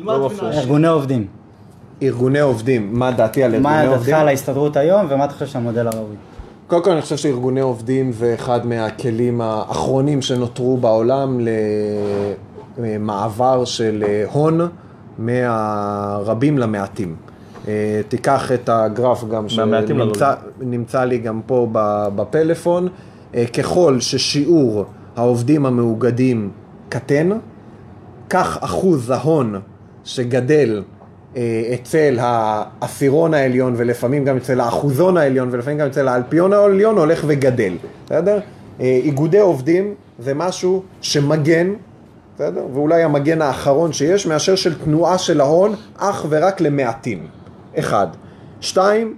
לא. 0.02 0.50
ארגוני 0.52 0.88
עובדים. 0.88 1.26
ארגוני 2.02 2.40
עובדים, 2.40 2.98
מה 2.98 3.10
דעתי 3.12 3.42
על 3.44 3.50
מה 3.50 3.56
ארגוני 3.56 3.82
דעתך 3.86 3.96
עובדים? 3.98 4.14
על 4.14 4.28
ההסתדרות 4.28 4.76
היום 4.76 5.06
ומה 5.10 5.24
אתה 5.24 5.32
חושב 5.32 5.46
שהמודל 5.46 5.86
הראוי? 5.88 6.16
קודם 6.66 6.82
כל 6.82 6.90
אני 6.90 7.02
חושב 7.02 7.16
שארגוני 7.16 7.60
עובדים 7.60 8.12
זה 8.12 8.34
אחד 8.34 8.66
מהכלים 8.66 9.40
האחרונים 9.40 10.22
שנותרו 10.22 10.76
בעולם 10.76 11.40
למעבר 12.78 13.64
של 13.64 14.04
הון 14.32 14.60
מהרבים 15.18 16.58
למעטים. 16.58 17.16
אה, 17.68 18.00
תיקח 18.08 18.52
את 18.52 18.68
הגרף 18.68 19.24
גם 19.24 19.48
שנמצא 19.48 20.34
נמצא 20.60 21.04
לי 21.04 21.18
גם 21.18 21.40
פה 21.46 21.68
בפלאפון. 22.16 22.88
אה, 23.34 23.46
ככל 23.46 24.00
ששיעור 24.00 24.84
העובדים 25.16 25.66
המאוגדים 25.66 26.50
קטן, 26.88 27.30
כך 28.30 28.58
אחוז 28.60 29.10
ההון 29.10 29.60
שגדל 30.04 30.76
אה, 30.76 30.95
אצל 31.74 32.18
העשירון 32.20 33.34
העליון 33.34 33.74
ולפעמים 33.76 34.24
גם 34.24 34.36
אצל 34.36 34.60
האחוזון 34.60 35.16
העליון 35.16 35.48
ולפעמים 35.52 35.78
גם 35.78 35.86
אצל 35.86 36.08
האלפיון 36.08 36.52
העליון 36.52 36.98
הולך 36.98 37.24
וגדל, 37.26 37.76
בסדר? 38.06 38.40
אה, 38.80 39.00
איגודי 39.04 39.40
עובדים 39.40 39.94
זה 40.18 40.34
משהו 40.34 40.82
שמגן, 41.00 41.72
בסדר? 42.34 42.66
ואולי 42.74 43.02
המגן 43.02 43.42
האחרון 43.42 43.92
שיש 43.92 44.26
מאשר 44.26 44.54
של 44.54 44.78
תנועה 44.78 45.18
של 45.18 45.40
ההון 45.40 45.74
אך 45.96 46.26
ורק 46.28 46.60
למעטים, 46.60 47.26
אחד. 47.78 48.06
שתיים, 48.60 49.14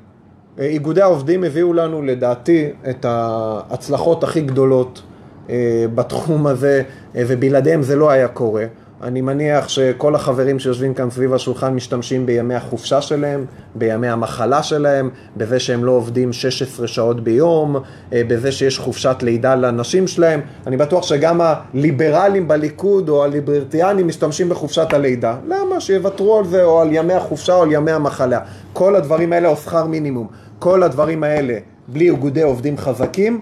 אה, 0.58 0.64
איגודי 0.64 1.02
העובדים 1.02 1.44
הביאו 1.44 1.72
לנו 1.72 2.02
לדעתי 2.02 2.68
את 2.90 3.04
ההצלחות 3.04 4.24
הכי 4.24 4.40
גדולות 4.40 5.02
אה, 5.50 5.84
בתחום 5.94 6.46
הזה, 6.46 6.82
אה, 7.16 7.22
ובלעדיהם 7.26 7.82
זה 7.82 7.96
לא 7.96 8.10
היה 8.10 8.28
קורה. 8.28 8.64
אני 9.02 9.20
מניח 9.20 9.68
שכל 9.68 10.14
החברים 10.14 10.58
שיושבים 10.58 10.94
כאן 10.94 11.10
סביב 11.10 11.34
השולחן 11.34 11.74
משתמשים 11.74 12.26
בימי 12.26 12.54
החופשה 12.54 13.00
שלהם, 13.00 13.44
בימי 13.74 14.08
המחלה 14.08 14.62
שלהם, 14.62 15.10
בזה 15.36 15.60
שהם 15.60 15.84
לא 15.84 15.92
עובדים 15.92 16.32
16 16.32 16.86
שעות 16.86 17.24
ביום, 17.24 17.76
אה, 18.12 18.22
בזה 18.28 18.52
שיש 18.52 18.78
חופשת 18.78 19.16
לידה 19.22 19.54
לנשים 19.54 20.06
שלהם. 20.06 20.40
אני 20.66 20.76
בטוח 20.76 21.02
שגם 21.02 21.40
הליברלים 21.40 22.48
בליכוד 22.48 23.08
או 23.08 23.24
הליברטיאנים 23.24 24.08
משתמשים 24.08 24.48
בחופשת 24.48 24.92
הלידה. 24.92 25.36
למה? 25.46 25.80
שיוותרו 25.80 26.38
על 26.38 26.44
זה 26.44 26.64
או 26.64 26.80
על 26.80 26.88
ימי 26.92 27.14
החופשה 27.14 27.54
או 27.54 27.62
על 27.62 27.72
ימי 27.72 27.92
המחלה. 27.92 28.40
כל 28.72 28.96
הדברים 28.96 29.32
האלה 29.32 29.48
או 29.48 29.56
שכר 29.56 29.86
מינימום. 29.86 30.26
כל 30.58 30.82
הדברים 30.82 31.24
האלה, 31.24 31.58
בלי 31.88 32.10
איגודי 32.10 32.42
עובדים 32.42 32.78
חזקים, 32.78 33.40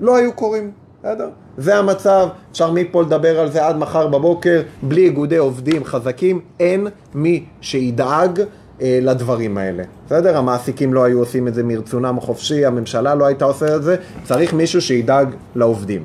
לא 0.00 0.16
היו 0.16 0.32
קורים, 0.32 0.70
בסדר? 1.00 1.28
זה 1.58 1.76
המצב, 1.76 2.28
אפשר 2.52 2.70
מפה 2.72 3.02
לדבר 3.02 3.40
על 3.40 3.50
זה 3.50 3.66
עד 3.66 3.76
מחר 3.76 4.06
בבוקר, 4.06 4.62
בלי 4.82 5.04
איגודי 5.04 5.36
עובדים 5.36 5.84
חזקים, 5.84 6.40
אין 6.60 6.86
מי 7.14 7.44
שידאג 7.60 8.40
אה, 8.82 8.98
לדברים 9.02 9.58
האלה. 9.58 9.82
בסדר? 10.06 10.36
המעסיקים 10.36 10.94
לא 10.94 11.04
היו 11.04 11.18
עושים 11.18 11.48
את 11.48 11.54
זה 11.54 11.62
מרצונם 11.62 12.18
החופשי, 12.18 12.66
הממשלה 12.66 13.14
לא 13.14 13.26
הייתה 13.26 13.44
עושה 13.44 13.76
את 13.76 13.82
זה, 13.82 13.96
צריך 14.24 14.52
מישהו 14.54 14.82
שידאג 14.82 15.28
לעובדים. 15.54 16.04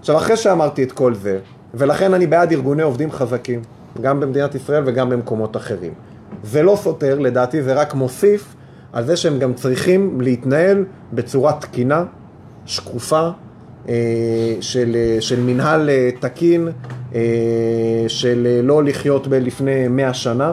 עכשיו, 0.00 0.16
אחרי 0.16 0.36
שאמרתי 0.36 0.82
את 0.82 0.92
כל 0.92 1.14
זה, 1.14 1.38
ולכן 1.74 2.14
אני 2.14 2.26
בעד 2.26 2.52
ארגוני 2.52 2.82
עובדים 2.82 3.12
חזקים, 3.12 3.62
גם 4.00 4.20
במדינת 4.20 4.54
ישראל 4.54 4.82
וגם 4.86 5.10
במקומות 5.10 5.56
אחרים. 5.56 5.92
זה 6.42 6.62
לא 6.62 6.76
סותר, 6.82 7.18
לדעתי 7.18 7.62
זה 7.62 7.74
רק 7.74 7.94
מוסיף 7.94 8.54
על 8.92 9.04
זה 9.04 9.16
שהם 9.16 9.38
גם 9.38 9.54
צריכים 9.54 10.20
להתנהל 10.20 10.84
בצורה 11.12 11.52
תקינה, 11.52 12.04
שקופה, 12.66 13.30
של, 14.60 14.96
אה, 14.96 15.16
של 15.20 15.40
מנהל 15.40 15.90
אה, 15.90 16.10
תקין, 16.20 16.68
אה, 17.14 17.20
של 18.08 18.46
אה, 18.50 18.62
לא 18.62 18.84
לחיות 18.84 19.26
בלפני 19.26 19.88
מאה 19.88 20.14
שנה, 20.14 20.52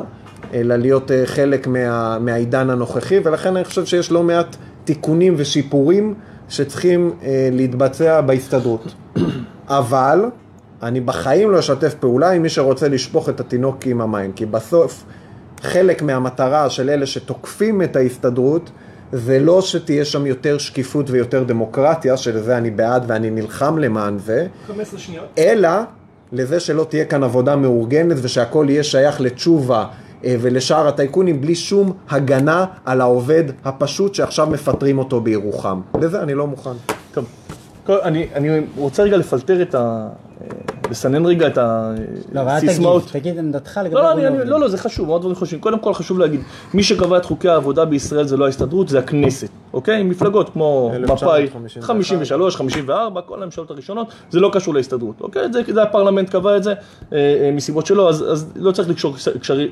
אלא 0.54 0.76
להיות 0.76 1.12
אה, 1.12 1.22
חלק 1.26 1.68
מה, 1.68 2.20
מהעידן 2.20 2.70
הנוכחי, 2.70 3.20
ולכן 3.24 3.56
אני 3.56 3.66
חושב 3.66 3.86
שיש 3.86 4.12
לא 4.12 4.24
מעט 4.24 4.56
תיקונים 4.84 5.34
ושיפורים 5.38 6.14
שצריכים 6.50 7.12
אה, 7.24 7.50
להתבצע 7.52 8.22
בהסתדרות. 8.22 8.94
אבל 9.68 10.26
אני 10.84 11.02
בחיים 11.02 11.52
לא 11.52 11.60
אשתף 11.60 11.94
פעולה 11.94 12.32
עם 12.32 12.42
מי 12.42 12.50
שרוצה 12.50 12.88
לשפוך 12.88 13.30
את 13.30 13.40
התינוק 13.40 13.86
עם 13.86 14.02
המים, 14.02 14.32
כי 14.32 14.46
בסוף 14.46 15.04
חלק 15.62 16.02
מהמטרה 16.02 16.70
של 16.70 16.90
אלה 16.90 17.06
שתוקפים 17.06 17.82
את 17.82 17.96
ההסתדרות 17.96 18.72
זה 19.12 19.40
לא 19.40 19.62
שתהיה 19.62 20.06
שם 20.06 20.26
יותר 20.26 20.58
שקיפות 20.58 21.10
ויותר 21.10 21.44
דמוקרטיה, 21.44 22.18
שלזה 22.18 22.58
אני 22.58 22.72
בעד 22.72 23.04
ואני 23.08 23.30
נלחם 23.30 23.78
למען 23.78 24.18
זה, 24.18 24.48
15 24.68 25.00
שניות. 25.00 25.26
אלא 25.38 25.70
לזה 26.32 26.60
שלא 26.60 26.86
תהיה 26.90 27.06
כאן 27.06 27.24
עבודה 27.24 27.56
מאורגנת 27.56 28.18
ושהכול 28.22 28.70
יהיה 28.70 28.84
שייך 28.84 29.22
לתשובה 29.22 29.86
אה, 30.26 30.36
ולשאר 30.42 30.88
הטייקונים 30.88 31.42
בלי 31.42 31.56
שום 31.56 31.94
הגנה 32.10 32.66
על 32.86 33.02
העובד 33.02 33.44
הפשוט 33.66 34.16
שעכשיו 34.16 34.48
מפטרים 34.48 35.00
אותו 35.00 35.22
בירוחם. 35.22 35.82
לזה 36.02 36.22
אני 36.22 36.34
לא 36.34 36.48
מוכן. 36.48 36.70
טוב, 37.14 37.26
אני, 37.90 38.28
אני 38.36 38.62
רוצה 38.78 39.04
רגע 39.04 39.18
לפלטר 39.18 39.62
את 39.62 39.76
ה... 39.76 40.08
לסנן 40.92 41.26
רגע 41.26 41.48
את 41.48 41.58
לא, 42.32 42.42
הסיסמאות. 42.42 43.04
תגיד 43.12 43.38
עמדתך 43.38 43.80
לגבי 43.84 43.96
לא, 43.96 44.14
לא. 44.16 44.44
לא, 44.44 44.60
לא, 44.60 44.68
זה 44.68 44.78
חשוב, 44.78 45.08
מאוד 45.08 45.22
דברים 45.22 45.36
חשובים. 45.36 45.62
קודם 45.62 45.80
כל 45.80 45.94
חשוב 45.94 46.20
להגיד, 46.20 46.40
מי 46.74 46.84
שקבע 46.84 47.18
את 47.18 47.26
חוקי 47.26 47.50
העבודה 47.50 47.86
בישראל 47.86 48.28
זה 48.28 48.38
לא 48.38 48.46
ההסתדרות, 48.46 48.90
זה 48.90 49.00
הכנסת, 49.00 49.50
אוקיי? 49.74 50.04
מפלגות 50.04 50.50
כמו 50.50 50.92
מפא"י, 51.00 51.42
1951. 51.42 51.88
53, 51.88 52.56
54, 52.56 53.22
כל 53.22 53.44
הממשלות 53.44 53.72
הראשונות, 53.72 54.08
זה 54.30 54.40
לא 54.40 54.50
קשור 54.54 54.74
להסתדרות, 54.74 55.22
אוקיי? 55.22 55.54
זה, 55.54 55.62
זה 55.68 55.84
הפרלמנט 55.84 56.30
קבע 56.30 56.58
את 56.58 56.64
זה 56.64 56.74
אה, 57.14 57.18
אה, 57.18 57.52
מסיבות 57.52 57.86
שלו, 57.86 58.10
אז, 58.10 58.32
אז 58.32 58.52
לא 58.56 58.72
צריך 58.72 58.90
לקשור 58.90 59.16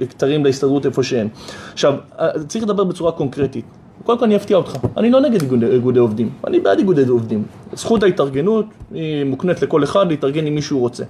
כתרים 0.09 0.45
להסתדרות 0.45 0.85
איפה 0.85 1.03
שהם. 1.03 1.27
עכשיו, 1.73 1.93
אה, 2.19 2.29
צריך 2.47 2.63
לדבר 2.63 2.83
בצורה 2.83 3.11
קונקרטית. 3.11 3.65
קודם 4.09 4.19
כל 4.19 4.25
אני 4.25 4.35
אפתיע 4.35 4.57
אותך, 4.57 4.75
אני 4.97 5.09
לא 5.11 5.21
נגד 5.21 5.41
איגודי, 5.41 5.65
איגודי 5.65 5.99
עובדים, 5.99 6.29
אני 6.47 6.59
בעד 6.59 6.77
איגודי 6.77 7.05
עובדים. 7.07 7.43
זכות 7.73 8.03
ההתארגנות 8.03 8.65
היא 8.93 9.23
מוקנית 9.23 9.61
לכל 9.61 9.83
אחד 9.83 10.07
להתארגן 10.07 10.45
עם 10.45 10.55
מי 10.55 10.61
שהוא 10.61 10.79
רוצה. 10.81 11.03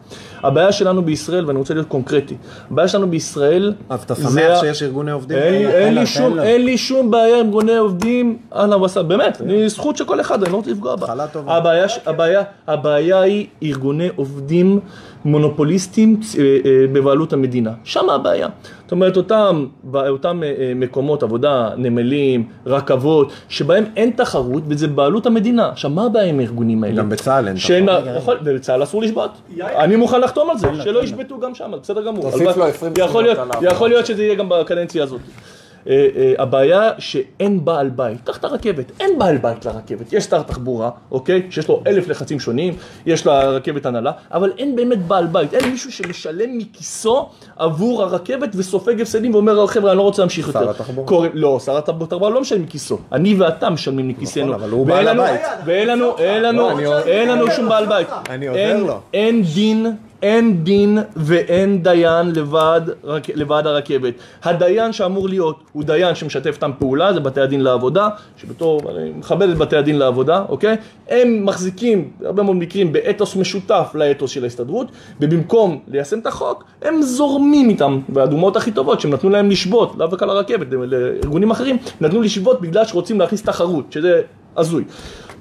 הבעיה 0.44 0.72
שלנו 0.72 1.02
בישראל, 1.02 1.46
ואני 1.46 1.60
רוצה 1.60 1.74
להיות 1.74 1.88
קונקרטי, 1.88 2.36
הבעיה 2.72 2.88
שלנו 2.88 3.08
בישראל... 3.10 3.74
אז 3.90 4.04
אתה 4.04 4.14
זה 4.14 4.24
שמח 4.42 4.58
ה- 4.58 4.60
שיש 4.60 4.84
ארגוני 4.84 5.12
עובדים? 5.12 5.38
אין 5.38 5.70
אין 5.70 5.94
לו, 5.94 6.00
לי 6.02 6.06
תן 6.06 6.12
שום-. 6.12 6.40
אין 6.40 6.66
לי 6.66 6.78
שום 6.78 7.12
בעיה 7.12 7.40
עם 7.40 7.46
ארגוני 7.46 7.78
עובדים, 7.78 8.38
אהלן 8.56 8.82
וסהלן, 8.82 9.08
באמת, 9.08 9.42
אני 9.42 9.70
זכות 9.70 9.98
של 9.98 10.06
כל 10.06 10.22
אחד, 10.22 10.44
אני 10.44 10.52
לא 10.52 10.58
רוצה 10.58 10.72
לפגוע 10.72 10.96
בה. 10.96 11.08
הבעיה 11.48 11.86
הבעיה- 12.06 12.44
הבעיה 12.68 13.22
היא 13.22 13.48
ארגוני 13.64 14.08
עובדים 14.16 14.80
מונופוליסטים 15.26 16.20
אה, 16.40 16.44
אה, 16.66 16.86
בבעלות 16.94 17.34
המדינה, 17.34 17.72
שם 17.84 18.10
הבעיה. 18.10 18.48
זאת 18.84 18.92
אומרת, 18.92 19.18
אותם, 19.18 19.66
אותם 19.94 20.42
אה, 20.44 20.72
מקומות 20.76 21.24
עבודה, 21.24 21.70
נמלים, 21.78 22.44
רכבות, 22.66 23.32
שבהם 23.50 23.86
אין 23.96 24.10
תחרות 24.10 24.64
וזה 24.68 24.88
בעלות 24.88 25.26
המדינה. 25.26 25.70
עכשיו, 25.70 25.92
מה 25.92 26.06
הבעיה 26.06 26.26
עם 26.30 26.40
הארגונים 26.40 26.84
האלה? 26.84 26.96
גם 26.96 27.10
בצה"ל 27.10 27.48
אין 27.48 27.58
שאין 27.58 27.86
תחרות. 28.20 28.38
ובצה"ל 28.44 28.84
אסור 28.84 29.02
לשבות. 29.02 29.32
אני 29.62 29.96
מוכן 29.96 30.22
לחתום 30.22 30.50
על 30.50 30.58
זה, 30.58 30.68
שלא 30.84 31.04
ישבתו 31.04 31.40
גם 31.40 31.56
שם, 31.56 31.72
בסדר 31.82 32.06
גמור. 32.06 32.32
תוסיף 32.32 32.58
לו 32.58 32.64
20 32.66 32.94
יכול 32.98 33.24
להיות- 33.24 33.38
שנות 33.38 33.56
עליו. 33.56 33.72
יכול 33.72 33.90
להיות 33.90 34.06
שזה 34.06 34.24
יהיה 34.24 34.36
גם 34.36 34.50
בקדנציה 34.50 35.04
הזאת. 35.04 35.22
אה, 35.88 35.94
אה, 36.16 36.34
הבעיה 36.38 36.92
שאין 36.98 37.66
בעל 37.66 37.90
בית, 37.90 38.18
קח 38.24 38.38
את 38.38 38.44
הרכבת, 38.44 38.92
אין 39.00 39.20
בעל 39.20 39.38
בית 39.38 39.66
לרכבת, 39.66 40.14
יש 40.14 40.24
שר 40.24 40.42
תחבורה, 40.42 40.90
אוקיי, 41.12 41.48
שיש 41.50 41.68
לו 41.68 41.84
אלף 41.88 42.08
לחצים 42.08 42.40
שונים, 42.40 42.74
יש 43.06 43.26
לה 43.26 43.50
רכבת 43.50 43.86
הנהלה, 43.86 44.12
אבל 44.32 44.52
אין 44.58 44.76
באמת 44.76 45.06
בעל 45.08 45.26
בית, 45.28 45.54
אין 45.54 45.70
מישהו 45.72 45.92
שמשלם 45.92 46.58
מכיסו 46.58 47.30
עבור 47.58 48.04
הרכבת 48.04 48.50
וסופג 48.56 49.02
הפסדים 49.02 49.34
ואומר, 49.34 49.68
חבר'ה, 49.68 49.92
אני 49.92 49.98
לא 49.98 50.04
רוצה 50.04 50.22
להמשיך 50.22 50.52
שר 50.52 50.60
יותר. 50.60 50.70
התחבורה. 50.72 51.08
קורא- 51.08 51.28
לא, 51.34 51.60
שר 51.66 51.78
התחבורה 51.78 52.30
לא 52.30 52.42
משלם 52.42 52.62
מכיסו, 52.62 52.98
אני 53.12 53.36
ואתה 53.36 53.70
משלמים 53.70 54.08
מכיסנו. 54.08 54.44
נכון, 54.46 54.54
אבל 54.62 54.70
הוא 54.70 54.86
בעל 54.88 55.08
הבית. 55.08 55.42
ואין 55.66 55.88
לנו, 55.88 56.18
אין 56.18 56.42
לנו, 56.44 56.70
לא, 56.80 57.00
אין 57.00 57.30
לנו 57.30 57.52
שום 57.52 57.70
בעל 57.70 57.86
בית. 57.86 58.08
אני 58.30 58.48
עוזר 58.48 58.84
לו. 58.84 59.00
אין 59.14 59.44
דין, 59.44 59.86
אין 60.22 60.64
דין 60.64 60.98
ואין 61.16 61.84
דיין 61.84 62.32
לבד, 62.36 62.82
רק- 63.04 63.30
לבד 63.36 63.64
הרכבת. 63.66 64.14
הדיין 64.44 64.94
שאמור 64.94 65.30
להיות 65.30 65.60
הוא 65.72 65.84
דיין 65.84 66.16
שמשתף 66.16 66.56
איתם 66.56 66.72
פעולה, 66.80 67.14
זה 67.14 67.20
בתי 67.20 67.42
הדין 67.42 67.62
לעבודה, 67.62 68.10
שבתור, 68.38 68.82
אני 68.98 69.12
מכבד 69.16 69.50
את 69.50 69.58
בתי 69.58 69.76
הדין 69.78 69.98
לעבודה, 69.98 70.44
אוקיי? 70.50 70.76
הם 71.10 71.46
מחזיקים, 71.46 72.12
בהרבה 72.20 72.44
מאוד 72.44 72.56
מקרים, 72.56 72.94
באתוס 72.94 73.36
משותף 73.36 73.92
לאתוס 73.94 74.32
של 74.32 74.44
ההסתדרות, 74.44 74.88
ובמקום 75.22 75.80
ליישם 75.88 76.20
את 76.20 76.28
החוק, 76.28 76.64
הם 76.82 77.02
זורמים 77.02 77.70
איתם, 77.70 78.00
והדוגמאות 78.10 78.56
הכי 78.56 78.72
טובות 78.72 79.00
שהם 79.00 79.14
נתנו 79.14 79.30
להם 79.30 79.50
לשבות, 79.50 79.94
לאו 79.98 80.12
רק 80.12 80.24
על 80.24 80.30
הרכבת, 80.30 80.68
לארגונים 80.72 81.52
אחרים, 81.52 81.78
נתנו 82.02 82.22
לשבות 82.22 82.62
בגלל 82.62 82.86
שרוצים 82.86 83.20
להכניס 83.20 83.44
תחרות, 83.44 83.92
שזה 83.92 84.22
הזוי. 84.58 84.84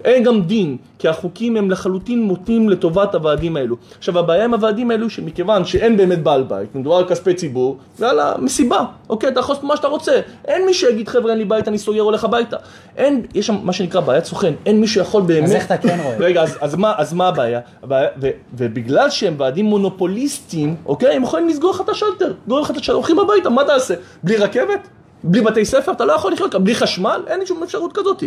אין 0.04 0.22
גם 0.22 0.42
דין, 0.42 0.76
כי 0.98 1.08
החוקים 1.08 1.56
הם 1.56 1.70
לחלוטין 1.70 2.22
מוטים 2.22 2.68
לטובת 2.68 3.14
הוועדים 3.14 3.56
האלו. 3.56 3.76
עכשיו 3.98 4.18
הבעיה 4.18 4.44
עם 4.44 4.54
הוועדים 4.54 4.90
האלו 4.90 5.10
שמכיוון 5.10 5.64
שאין 5.64 5.96
באמת 5.96 6.22
בעל 6.22 6.42
בית, 6.42 6.74
מדובר 6.74 6.96
על 6.96 7.04
כספי 7.04 7.34
ציבור, 7.34 7.78
יאללה, 8.00 8.34
מסיבה, 8.38 8.84
אוקיי, 9.08 9.28
אתה 9.28 9.40
יכול 9.40 9.54
לעשות 9.54 9.64
מה 9.64 9.76
שאתה 9.76 9.88
רוצה. 9.88 10.20
אין 10.44 10.66
מי 10.66 10.74
שיגיד 10.74 11.08
חבר'ה 11.08 11.30
אין 11.30 11.38
לי 11.38 11.44
בית, 11.44 11.68
אני 11.68 11.78
סוגר, 11.78 12.00
הולך 12.00 12.24
הביתה. 12.24 12.56
אין, 12.96 13.22
יש 13.34 13.46
שם 13.46 13.56
מה 13.62 13.72
שנקרא 13.72 14.00
בעיית 14.00 14.24
סוכן, 14.24 14.52
אין 14.66 14.80
מי 14.80 14.86
שיכול 14.86 15.22
באמת... 15.22 15.44
אז 15.44 15.54
איך 15.54 15.66
אתה 15.66 15.76
כן 15.76 15.98
רואה? 16.02 16.16
רגע, 16.18 16.42
אז, 16.42 16.58
אז, 16.60 16.74
מה, 16.74 16.94
אז 16.96 17.14
מה 17.14 17.28
הבעיה? 17.28 17.60
הבעיה 17.82 18.08
ו, 18.20 18.28
ובגלל 18.54 19.10
שהם 19.10 19.34
ועדים 19.38 19.64
מונופוליסטיים, 19.64 20.76
אוקיי, 20.86 21.16
הם 21.16 21.22
יכולים 21.22 21.48
לסגור 21.48 21.70
לך 21.70 21.80
את 21.80 21.88
השלטר, 21.88 22.32
סגור 22.44 22.60
לך 22.60 22.70
את 22.70 22.76
השלטר, 22.76 22.92
הולכים 22.92 23.18
הביתה, 23.18 23.50
מה 23.50 23.64
תעשה? 23.64 23.94
בלי 24.22 24.36
רכבת? 24.36 24.88
בלי 25.24 25.40
בתי 25.40 25.64
ספר? 25.64 25.92
אתה 25.92 26.04
לא 26.04 26.12
יכול 26.12 26.32
לחיות 26.32 26.52
כאן, 26.52 26.64
בלי 26.64 26.74
חשמל? 26.74 27.22
אין 27.26 27.46
שום 27.46 27.62
אפשרות 27.62 27.92
כזאת. 27.92 28.22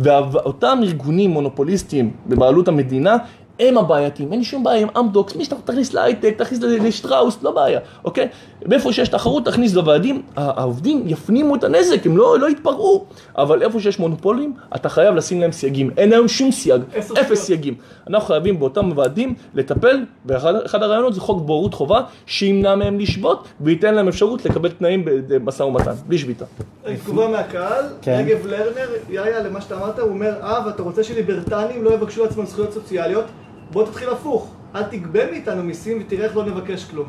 ואותם 0.00 0.78
ארגונים 0.82 1.30
מונופוליסטיים 1.30 2.10
בבעלות 2.26 2.68
המדינה, 2.68 3.16
הם 3.60 3.78
הבעייתיים, 3.78 4.32
אין 4.32 4.38
לי 4.38 4.44
שום 4.44 4.64
בעיה 4.64 4.82
עם 4.82 4.88
אמדוקס, 4.98 5.36
מי 5.36 5.44
שאתה 5.44 5.56
תכניס 5.64 5.94
להייטק, 5.94 6.34
תכניס 6.38 6.60
לשטראוס, 6.62 7.42
לא 7.42 7.50
בעיה, 7.50 7.80
אוקיי? 8.04 8.28
ואיפה 8.62 8.92
שיש 8.92 9.08
תחרות, 9.08 9.44
תכניס 9.44 9.74
ועדים, 9.74 10.22
העובדים 10.36 11.02
יפנימו 11.06 11.54
את 11.54 11.64
הנזק, 11.64 12.06
הם 12.06 12.16
לא, 12.16 12.38
לא 12.38 12.50
יתפרעו, 12.50 13.04
אבל 13.38 13.62
איפה 13.62 13.80
שיש 13.80 13.98
מונופולים, 13.98 14.54
אתה 14.74 14.88
חייב 14.88 15.14
לשים 15.14 15.40
להם 15.40 15.52
סייגים, 15.52 15.90
אין 15.96 16.12
היום 16.12 16.28
שום 16.28 16.52
סייג, 16.52 16.82
אפס 16.98 17.08
שניות. 17.08 17.38
סייגים. 17.38 17.74
אנחנו 18.08 18.28
חייבים 18.28 18.58
באותם 18.58 18.90
ועדים 18.96 19.34
לטפל, 19.54 20.04
ואחד 20.26 20.54
אחד 20.66 20.82
הרעיונות 20.82 21.14
זה 21.14 21.20
חוק 21.20 21.42
בורות 21.42 21.74
חובה, 21.74 22.00
שימנע 22.26 22.74
מהם 22.74 22.98
לשבות, 22.98 23.48
וייתן 23.60 23.94
להם 23.94 24.08
אפשרות 24.08 24.44
לקבל 24.44 24.68
תנאים 24.68 25.02
במשא 25.04 25.62
ומתן, 25.62 25.92
בלי 26.06 26.18
שביתה. 26.18 26.44
תגובה 27.04 27.28
מהקהל, 27.28 27.84
כן. 28.02 28.24
רגב 28.26 28.46
לרנר, 28.46 28.88
יאיה, 29.10 29.42
למה 29.42 29.60
שאתה 29.60 29.76
אמרת, 29.76 29.98
הוא 29.98 30.08
אומר, 30.08 30.32
אה, 30.42 30.66
ואתה 30.66 30.82
רוצה 30.82 31.04
שליברטנים 31.04 31.84
לא 31.84 31.94
יבקשו 31.94 32.24
לעצמם 32.24 32.46
זכויות 32.46 32.72
סוציאליות? 32.72 33.24
בוא 33.72 33.86
תתחיל 33.86 34.08
הפוך, 34.08 34.50
אל 34.74 34.82
תגבה 34.82 35.30
מאיתנו 35.30 35.62
מיסים 35.62 35.98
ותראה 36.00 36.24
איך 36.24 36.36
לא 36.36 36.44
נבקש 36.44 36.84
כלום. 36.84 37.06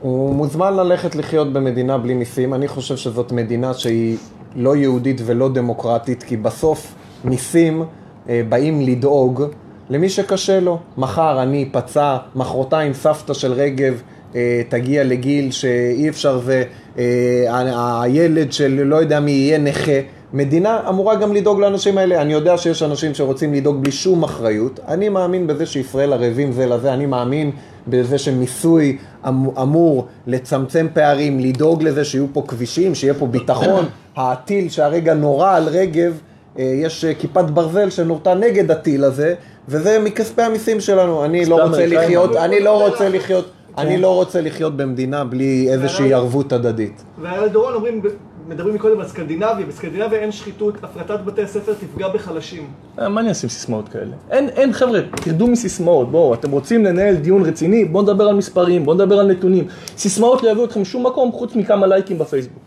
הוא 0.00 0.34
מוזמן 0.34 0.74
ללכת 0.74 1.14
לחיות 1.14 1.52
במדינה 1.52 1.98
בלי 1.98 2.14
מיסים. 2.14 2.54
אני 2.54 2.68
חושב 2.68 2.96
שזאת 2.96 3.32
מדינה 3.32 3.74
שהיא 3.74 4.16
לא 4.56 4.76
יהודית 4.76 5.20
ולא 5.26 5.48
דמוקרטית, 5.48 6.22
כי 6.22 6.36
בסוף 6.36 6.94
מיסים 7.24 7.82
אה, 8.28 8.42
באים 8.48 8.80
לדאוג 8.80 9.42
למי 9.90 10.08
שקשה 10.08 10.60
לו. 10.60 10.78
מחר 10.96 11.42
אני 11.42 11.68
פצע, 11.72 12.16
מחרתיים 12.34 12.92
סבתא 12.92 13.34
של 13.34 13.52
רגב 13.52 14.02
אה, 14.34 14.62
תגיע 14.68 15.04
לגיל 15.04 15.50
שאי 15.50 16.08
אפשר 16.08 16.38
זה, 16.38 16.64
אה, 16.98 18.02
הילד 18.02 18.52
של 18.52 18.82
לא 18.84 18.96
יודע 18.96 19.20
מי 19.20 19.30
יהיה 19.30 19.58
נכה. 19.58 20.00
מדינה 20.32 20.88
אמורה 20.88 21.14
גם 21.14 21.34
לדאוג 21.34 21.60
לאנשים 21.60 21.98
האלה. 21.98 22.22
אני 22.22 22.32
יודע 22.32 22.58
שיש 22.58 22.82
אנשים 22.82 23.14
שרוצים 23.14 23.54
לדאוג 23.54 23.82
בלי 23.82 23.92
שום 23.92 24.22
אחריות. 24.22 24.80
אני 24.88 25.08
מאמין 25.08 25.46
בזה 25.46 25.66
שישראל 25.66 26.12
ערבים 26.12 26.52
זה 26.52 26.66
לזה, 26.66 26.94
אני 26.94 27.06
מאמין 27.06 27.50
בזה 27.88 28.18
שמיסוי 28.18 28.98
אמ- 29.28 29.58
אמור 29.62 30.06
לצמצם 30.26 30.86
פערים, 30.92 31.40
לדאוג 31.40 31.82
לזה 31.82 32.04
שיהיו 32.04 32.26
פה 32.32 32.42
כבישים, 32.48 32.94
שיהיה 32.94 33.14
פה 33.14 33.26
ביטחון. 33.26 33.84
הטיל 34.16 34.68
שהרגע 34.68 35.14
נורה 35.14 35.56
על 35.56 35.68
רגב, 35.68 36.20
אה, 36.58 36.64
יש 36.64 37.04
אה, 37.04 37.14
כיפת 37.14 37.44
ברזל 37.44 37.90
שנורתה 37.90 38.34
נגד 38.34 38.70
הטיל 38.70 39.04
הזה, 39.04 39.34
וזה 39.68 39.98
מכספי 39.98 40.42
המיסים 40.42 40.80
שלנו. 40.80 41.24
אני 41.24 41.46
לא 41.46 41.62
רוצה 41.62 41.86
לחיות. 41.86 42.36
אני 42.36 42.60
לא 42.60 42.88
רוצה 42.88 43.08
לחיות, 43.08 43.50
אני 43.78 43.98
לא 43.98 44.14
רוצה 44.14 44.40
לחיות 44.40 44.76
במדינה 44.76 45.24
בלי 45.24 45.68
איזושהי 45.72 46.14
ערבות 46.14 46.52
הדדית. 46.52 47.02
והיה 47.20 47.40
לדורון 47.40 47.74
אומרים, 47.74 48.02
מדברים 48.50 48.74
מקודם 48.74 49.00
על 49.00 49.08
סקנדינביה, 49.08 49.66
בסקנדינביה 49.66 50.20
אין 50.20 50.32
שחיתות, 50.32 50.74
הפרטת 50.84 51.20
בתי 51.24 51.42
הספר 51.42 51.74
תפגע 51.74 52.08
בחלשים. 52.08 52.70
אה, 52.98 53.08
מה 53.08 53.20
אני 53.20 53.28
אעשה 53.28 53.46
עם 53.46 53.48
סיסמאות 53.48 53.88
כאלה? 53.88 54.16
אין, 54.30 54.48
אין 54.48 54.72
חבר'ה, 54.72 55.00
תרדו 55.10 55.46
מסיסמאות, 55.46 56.10
בואו, 56.10 56.34
אתם 56.34 56.50
רוצים 56.50 56.84
לנהל 56.84 57.14
דיון 57.16 57.42
רציני, 57.42 57.84
בואו 57.84 58.02
נדבר 58.02 58.24
על 58.24 58.34
מספרים, 58.34 58.84
בואו 58.84 58.96
נדבר 58.96 59.18
על 59.18 59.30
נתונים. 59.30 59.64
סיסמאות 59.96 60.42
לא 60.42 60.50
יביאו 60.50 60.64
אתכם 60.64 60.84
שום 60.84 61.06
מקום 61.06 61.32
חוץ 61.32 61.54
מכמה 61.54 61.86
לייקים 61.86 62.18
בפייסבוק. 62.18 62.62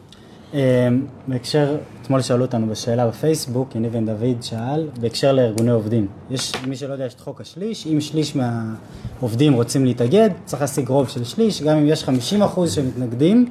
אמ, 0.53 0.59
בהקשר, 1.27 1.77
אתמול 2.01 2.21
שאלו 2.21 2.45
אותנו 2.45 2.67
בשאלה 2.67 3.07
בפייסבוק, 3.07 3.75
יניב 3.75 3.93
בן 3.93 4.05
דוד 4.05 4.41
שאל, 4.41 4.87
בהקשר 4.99 5.31
לארגוני 5.31 5.71
עובדים. 5.71 6.07
יש, 6.31 6.51
מי 6.67 6.75
שלא 6.75 6.93
יודע, 6.93 7.05
יש 7.05 7.13
את 7.13 7.19
חוק 7.19 7.41
השליש, 7.41 7.87
אם 7.87 8.01
שליש 8.01 8.35
מהעובדים 8.35 9.53
רוצים 9.53 9.85
להתאגד, 9.85 10.29
צריך 10.45 10.61
להשיג 10.61 10.87
רוב 10.87 11.09
של 11.09 11.23
שליש, 11.23 11.61
גם 11.61 11.77
אם 11.77 11.87
יש 11.87 12.03
50% 12.03 12.67
שמתנגדים, 12.67 13.45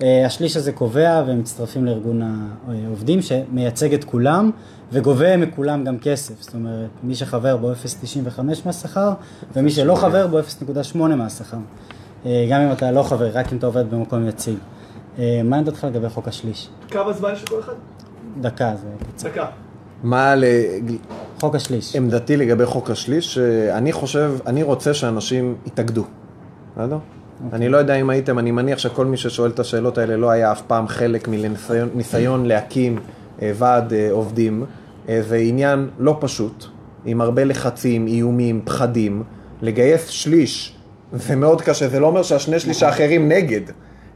השליש 0.00 0.56
הזה 0.56 0.72
קובע 0.72 1.22
והם 1.26 1.38
מצטרפים 1.38 1.84
לארגון 1.84 2.22
העובדים 2.68 3.22
שמייצג 3.22 3.94
את 3.94 4.04
כולם 4.04 4.50
וגובה 4.92 5.36
מכולם 5.36 5.84
גם 5.84 5.98
כסף, 5.98 6.42
זאת 6.42 6.54
אומרת, 6.54 6.90
מי 7.02 7.14
שחבר 7.14 7.56
בו 7.56 7.72
0.95 7.72 8.40
מהשכר 8.64 9.12
ומי 9.56 9.70
שלא 9.70 9.94
חבר 9.94 10.26
בו 10.26 10.40
0.8 10.40 10.96
מהשכר. 10.96 11.56
אה, 12.26 12.46
גם 12.50 12.60
אם 12.60 12.72
אתה 12.72 12.90
לא 12.92 13.02
חבר, 13.02 13.30
רק 13.32 13.52
אם 13.52 13.58
אתה 13.58 13.66
עובד 13.66 13.90
במקום 13.90 14.28
יציג. 14.28 14.56
אה, 15.18 15.40
מה 15.44 15.56
עמדתך 15.56 15.84
לגבי 15.84 16.08
חוק 16.08 16.28
השליש? 16.28 16.68
כמה 16.90 17.12
זמן 17.12 17.32
יש 17.32 17.42
לכל 17.42 17.60
אחד? 17.60 17.72
דקה, 18.40 18.74
זה 18.76 18.88
קצר. 19.12 19.28
דקה. 19.28 19.46
מה 20.02 20.34
ל... 20.34 20.44
חוק 21.40 21.54
השליש. 21.54 21.96
עמדתי 21.96 22.36
לגבי 22.36 22.66
חוק 22.66 22.90
השליש, 22.90 23.38
אני 23.70 23.92
חושב, 23.92 24.34
אני 24.46 24.62
רוצה 24.62 24.94
שאנשים 24.94 25.54
יתאגדו, 25.66 26.04
בסדר? 26.76 26.98
אני 27.52 27.68
לא 27.68 27.76
יודע 27.76 27.94
אם 27.94 28.10
הייתם, 28.10 28.38
אני 28.38 28.50
מניח 28.50 28.78
שכל 28.78 29.06
מי 29.06 29.16
ששואל 29.16 29.50
את 29.50 29.58
השאלות 29.58 29.98
האלה 29.98 30.16
לא 30.16 30.30
היה 30.30 30.52
אף 30.52 30.62
פעם 30.62 30.88
חלק 30.88 31.28
מניסיון 31.28 32.46
להקים 32.46 32.98
אה, 33.42 33.52
ועד 33.54 33.92
אה, 33.92 34.08
עובדים. 34.10 34.64
אה, 35.08 35.22
זה 35.22 35.36
עניין 35.36 35.88
לא 35.98 36.16
פשוט, 36.20 36.64
עם 37.04 37.20
הרבה 37.20 37.44
לחצים, 37.44 38.06
איומים, 38.06 38.60
פחדים. 38.64 39.22
לגייס 39.62 40.08
שליש 40.08 40.76
זה 41.12 41.36
מאוד 41.36 41.62
קשה, 41.62 41.88
זה 41.88 42.00
לא 42.00 42.06
אומר 42.06 42.22
שהשני 42.22 42.60
שליש 42.60 42.82
האחרים 42.82 43.28
נגד, 43.28 43.60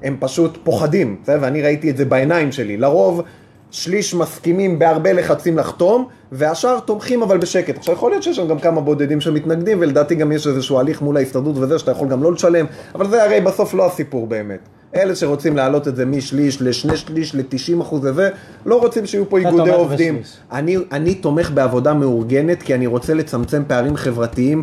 הם 0.03 0.17
פשוט 0.21 0.59
פוחדים? 0.65 1.17
ואני 1.27 1.63
ראיתי 1.63 1.91
את 1.91 1.97
זה 1.97 2.05
בעיניים 2.05 2.53
שלי. 2.53 2.77
לרוב 2.77 3.23
שליש 3.71 4.15
מסכימים 4.15 4.79
בהרבה 4.79 5.13
לחצים 5.13 5.59
לחתום, 5.59 6.09
והשאר 6.33 6.81
תומכים 6.81 7.23
אבל 7.23 7.39
בשקט. 7.39 7.77
עכשיו 7.79 7.95
יכול 7.95 8.11
להיות 8.11 8.23
שיש 8.23 8.37
שם 8.37 8.49
גם 8.49 8.59
כמה 8.59 8.81
בודדים 8.81 9.21
שמתנגדים, 9.21 9.79
ולדעתי 9.81 10.15
גם 10.15 10.33
יש 10.33 10.47
איזשהו 10.47 10.79
הליך 10.79 11.03
מול 11.03 11.17
ההסתדרות 11.17 11.57
וזה, 11.57 11.79
שאתה 11.79 11.91
יכול 11.91 12.09
גם 12.09 12.23
לא 12.23 12.33
לשלם, 12.33 12.67
אבל 12.95 13.11
זה 13.11 13.25
הרי 13.25 13.41
בסוף 13.41 13.75
לא 13.75 13.87
הסיפור 13.87 14.27
באמת. 14.27 14.78
אלה 14.95 15.15
שרוצים 15.15 15.57
להעלות 15.57 15.89
את 15.89 15.97
זה 15.97 16.07
משליש 16.07 16.63
לשני 16.63 16.97
שליש 16.97 17.35
ל-90 17.35 17.83
אחוז 17.83 18.01
וזה, 18.05 18.31
לא 18.67 18.81
רוצים 18.81 19.07
שיהיו 19.07 19.31
פה 19.31 19.39
איגודי 19.39 19.71
עובדים. 19.71 20.23
אני, 20.53 20.77
אני 20.93 21.15
תומך 21.15 21.51
בעבודה 21.51 21.95
מאורגנת, 21.95 22.63
כי 22.63 22.75
אני 22.75 22.87
רוצה 22.87 23.15
לצמצם 23.15 23.63
פערים 23.67 23.97
חברתיים 23.97 24.63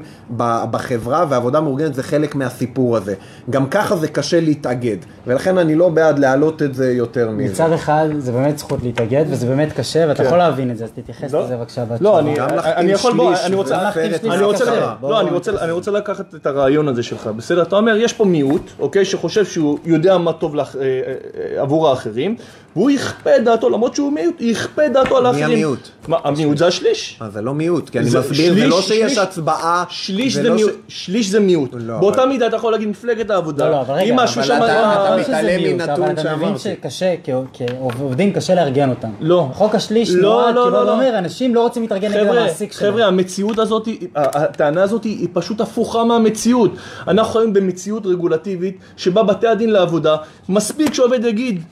בחברה, 0.71 1.25
ועבודה 1.29 1.61
מאורגנת 1.61 1.93
זה 1.93 2.03
חלק 2.03 2.35
מהסיפור 2.35 2.97
הזה. 2.97 3.13
גם 3.49 3.67
ככה 3.69 3.95
זה 3.95 4.07
קשה 4.07 4.39
להתאגד, 4.39 4.97
ולכן 5.27 5.57
אני 5.57 5.75
לא 5.75 5.89
בעד 5.89 6.19
להעלות 6.19 6.61
את 6.61 6.75
זה 6.75 6.91
יותר 6.91 7.31
מזה. 7.31 7.51
מצד 7.51 7.71
אחד 7.71 8.07
זה 8.17 8.31
באמת 8.31 8.57
זכות 8.57 8.83
להתאגד 8.83 9.25
וזה 9.29 9.47
באמת 9.47 9.73
קשה 9.73 10.05
ואתה 10.07 10.23
יכול 10.23 10.37
להבין 10.37 10.71
את 10.71 10.77
זה, 10.77 10.83
אז 10.83 10.91
תתייחס 10.91 11.33
לא. 11.33 11.43
לזה 11.43 11.57
בבקשה 11.57 11.85
בתשובה. 11.85 12.09
לא, 12.09 12.19
אני, 12.19 12.35
גם 12.35 12.47
להחתים 12.55 12.73
אני 12.77 12.91
יכול, 12.91 13.13
בוא, 13.13 13.33
אני 13.45 13.55
רוצה, 13.55 13.89
אני 14.33 14.43
רוצה, 14.43 14.65
לא, 14.65 14.93
בוא 14.99 15.19
אני 15.21 15.29
רוצה, 15.29 15.51
נתייחס. 15.51 15.63
אני 15.65 15.71
רוצה 15.71 15.91
לקחת 15.91 16.35
את 16.35 16.45
הרעיון 16.45 16.87
הזה 16.87 17.03
שלך, 17.03 17.27
בסדר? 17.27 17.61
אתה 17.61 17.75
אומר, 17.75 17.95
יש 17.97 18.13
פה 18.13 18.25
מיעוט, 18.25 18.71
אוקיי, 18.79 19.05
שחושב 19.05 19.45
שהוא 19.45 19.79
יודע 19.85 20.14
מה 20.17 20.33
טוב 20.33 20.55
לאח- 20.55 20.75
אה, 20.75 20.81
אה, 20.81 21.13
אה, 21.55 21.61
עבור 21.61 21.89
האחרים, 21.89 22.35
והוא 22.75 22.91
יכפה 22.91 23.35
את 23.35 23.43
דעתו, 23.43 23.69
למרות 23.69 23.95
שהוא 23.95 24.13
מיעוט, 24.13 24.35
יכפה 24.41 24.85
את 24.85 24.93
דעתו 24.93 25.17
על 25.17 25.23
מי 25.23 25.27
האחרים. 25.29 25.45
המיעוט? 25.51 25.79
מה, 26.07 26.17
המיעוט 26.23 26.57
זה 26.57 26.67
השליש. 26.67 27.19
אה, 27.21 27.29
זה 27.29 27.41
לא 27.41 27.53
מיעוט, 27.53 27.89
כי 27.89 27.99
אני 27.99 28.09
זה 28.09 28.19
מסביר, 28.19 28.53
זה 28.53 28.67
לא 28.67 28.81
שיש 28.81 28.97
שליש- 29.11 29.17
הצבעה. 29.17 29.83
שליש 29.89 30.33
זה 30.33 30.43
לא 30.49 30.55
מיעוט, 30.55 30.71
ש- 30.87 31.05
שליש 31.05 31.27
זה 31.29 31.39
מיעוט. 31.39 31.69
לא, 31.73 31.97
באותה 31.99 32.21
אבל- 32.23 32.29
מידה 32.29 32.47
אתה 32.47 32.55
יכול 32.55 32.71
להגיד 32.71 32.87
מפלגת 32.87 33.29
העבודה. 33.29 33.65
לא, 33.65 33.71
לא, 33.71 33.81
אבל 33.81 33.93
רגע, 33.95 34.15
משהו 34.15 34.41
אבל. 34.41 34.55
אתה- 34.55 35.15
מתעלם 35.19 35.63
מנתון 35.63 36.03
אבל 36.03 36.11
אתה 36.11 36.35
מבין 36.35 36.57
שאמרתי. 36.57 36.59
שקשה, 36.81 37.13
כעובדים 37.53 38.33
קשה 38.33 38.55
לארגן 38.55 38.89
אותם. 38.89 39.09
לא. 39.19 39.49
חוק 39.53 39.75
השליש 39.75 40.09
לא, 40.11 40.21
נועד, 40.21 40.55
לא, 40.55 40.61
כאילו, 40.61 40.71
לא, 40.73 40.77
הוא 40.77 40.85
לא. 40.87 40.91
אומר, 40.93 41.17
אנשים 41.17 41.55
לא 41.55 41.61
רוצים 41.61 41.81
להתארגן 41.83 42.11
נגד 42.11 42.27
המעסיק 42.27 42.71
שלהם. 42.71 42.91
חבר'ה, 42.91 43.05
המציאות 43.05 43.59
הזאת, 43.59 43.87
הטענה 44.15 44.83
הזאת 44.83 45.03
היא 45.03 45.17
היא 45.19 45.27
פשוט 45.33 45.61
הפוכה 45.61 46.03
מהמציאות. 46.03 46.71
אנחנו 47.07 47.33
חיים 47.33 47.53
במציאות 47.53 48.05
רגולטיבית 48.05 48.77
שבה 48.97 49.23
בתי 49.23 49.47
הדין 49.47 49.69
לעבודה, 49.69 50.04
מספיק 50.49 50.93
שעובד 50.93 51.25
יגיד, 51.25 51.63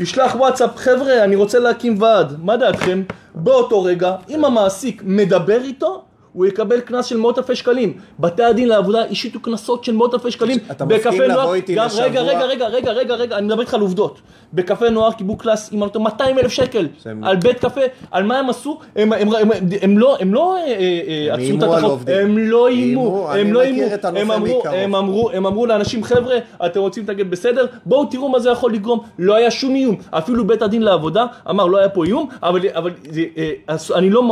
ישלח 0.00 0.34
וואטסאפ, 0.34 0.76
חבר'ה, 0.76 1.24
אני 1.24 1.36
רוצה 1.36 1.58
להקים 1.58 2.02
ועד, 2.02 2.36
מה 2.42 2.56
דעתכם? 2.56 3.02
באותו 3.34 3.82
רגע, 3.82 4.14
אם 4.28 4.44
המעסיק 4.44 5.02
מדבר 5.04 5.62
איתו, 5.62 6.04
הוא 6.32 6.46
יקבל 6.46 6.80
קנס 6.80 7.06
של 7.06 7.16
מאות 7.16 7.38
אלפי 7.38 7.56
שקלים. 7.56 7.92
בתי 8.18 8.42
הדין 8.44 8.68
לעבודה 8.68 9.04
השיתו 9.10 9.40
קנסות 9.40 9.84
של 9.84 9.92
מאות 9.92 10.14
אלפי 10.14 10.30
שקלים. 10.30 10.58
אתה 10.70 10.84
מסכים 10.84 11.22
לבוא 11.22 11.54
איתי 11.54 11.76
לשבוע? 11.76 12.04
רגע, 12.04 12.20
רגע, 12.20 12.44
רגע, 12.44 12.66
רגע, 12.66 12.92
רגע, 12.92 13.14
רגע, 13.14 13.38
אני 13.38 13.46
מדבר 13.46 13.60
איתך 13.60 13.74
על 13.74 13.80
עובדות. 13.80 14.20
בקפה 14.52 14.90
נוער 14.90 15.12
קיבלו 15.12 15.36
קנס, 15.36 15.72
אם 15.72 15.78
אני 15.78 15.86
לא 15.86 15.92
טועה, 15.92 16.04
200 16.04 16.38
אלף 16.38 16.52
שקל. 16.52 16.88
על 17.22 17.36
בית 17.36 17.58
קפה, 17.58 17.80
על 18.10 18.24
מה 18.24 18.38
הם 18.38 18.50
עשו? 18.50 18.78
הם, 18.96 19.12
הם, 19.12 19.28
הם, 19.28 19.52
הם, 19.52 19.68
הם 19.82 19.98
לא, 19.98 20.16
הם 20.20 20.34
לא 20.34 20.56
אה, 20.56 20.62
אה, 20.66 21.34
הם 21.34 21.40
עצרו 21.40 21.58
את 21.58 21.62
התחרות. 21.62 21.98
הם 22.06 22.38
לא 22.38 22.68
איימו, 22.68 23.30
הם 23.32 23.52
לא 23.52 23.62
איימו, 23.62 23.82
הם 24.16 24.30
אמרו, 24.30 24.58
מקרוב. 24.58 24.66
הם 24.74 24.94
אמרו, 24.94 25.30
הם 25.30 25.46
אמרו 25.46 25.66
לאנשים, 25.66 26.04
חבר'ה, 26.04 26.38
אתם 26.66 26.80
רוצים 26.80 27.02
להתאגד 27.02 27.30
בסדר? 27.30 27.66
בואו 27.86 28.04
תראו 28.04 28.28
מה 28.28 28.38
זה 28.38 28.50
יכול 28.50 28.72
לגרום. 28.72 29.00
לא 29.18 29.34
היה 29.34 29.50
שום 29.50 29.74
איום, 29.74 29.96
אפילו 30.10 30.46
בית 30.46 30.62
הדין 30.62 30.82
לעבודה 30.82 31.26
אמר, 31.50 31.66
לא 31.66 31.78
היה 31.78 31.88
פה 31.88 32.04
איום, 32.04 32.28
אבל, 32.42 32.60
אה, 33.38 33.76
אני 33.94 34.10
לא, 34.10 34.22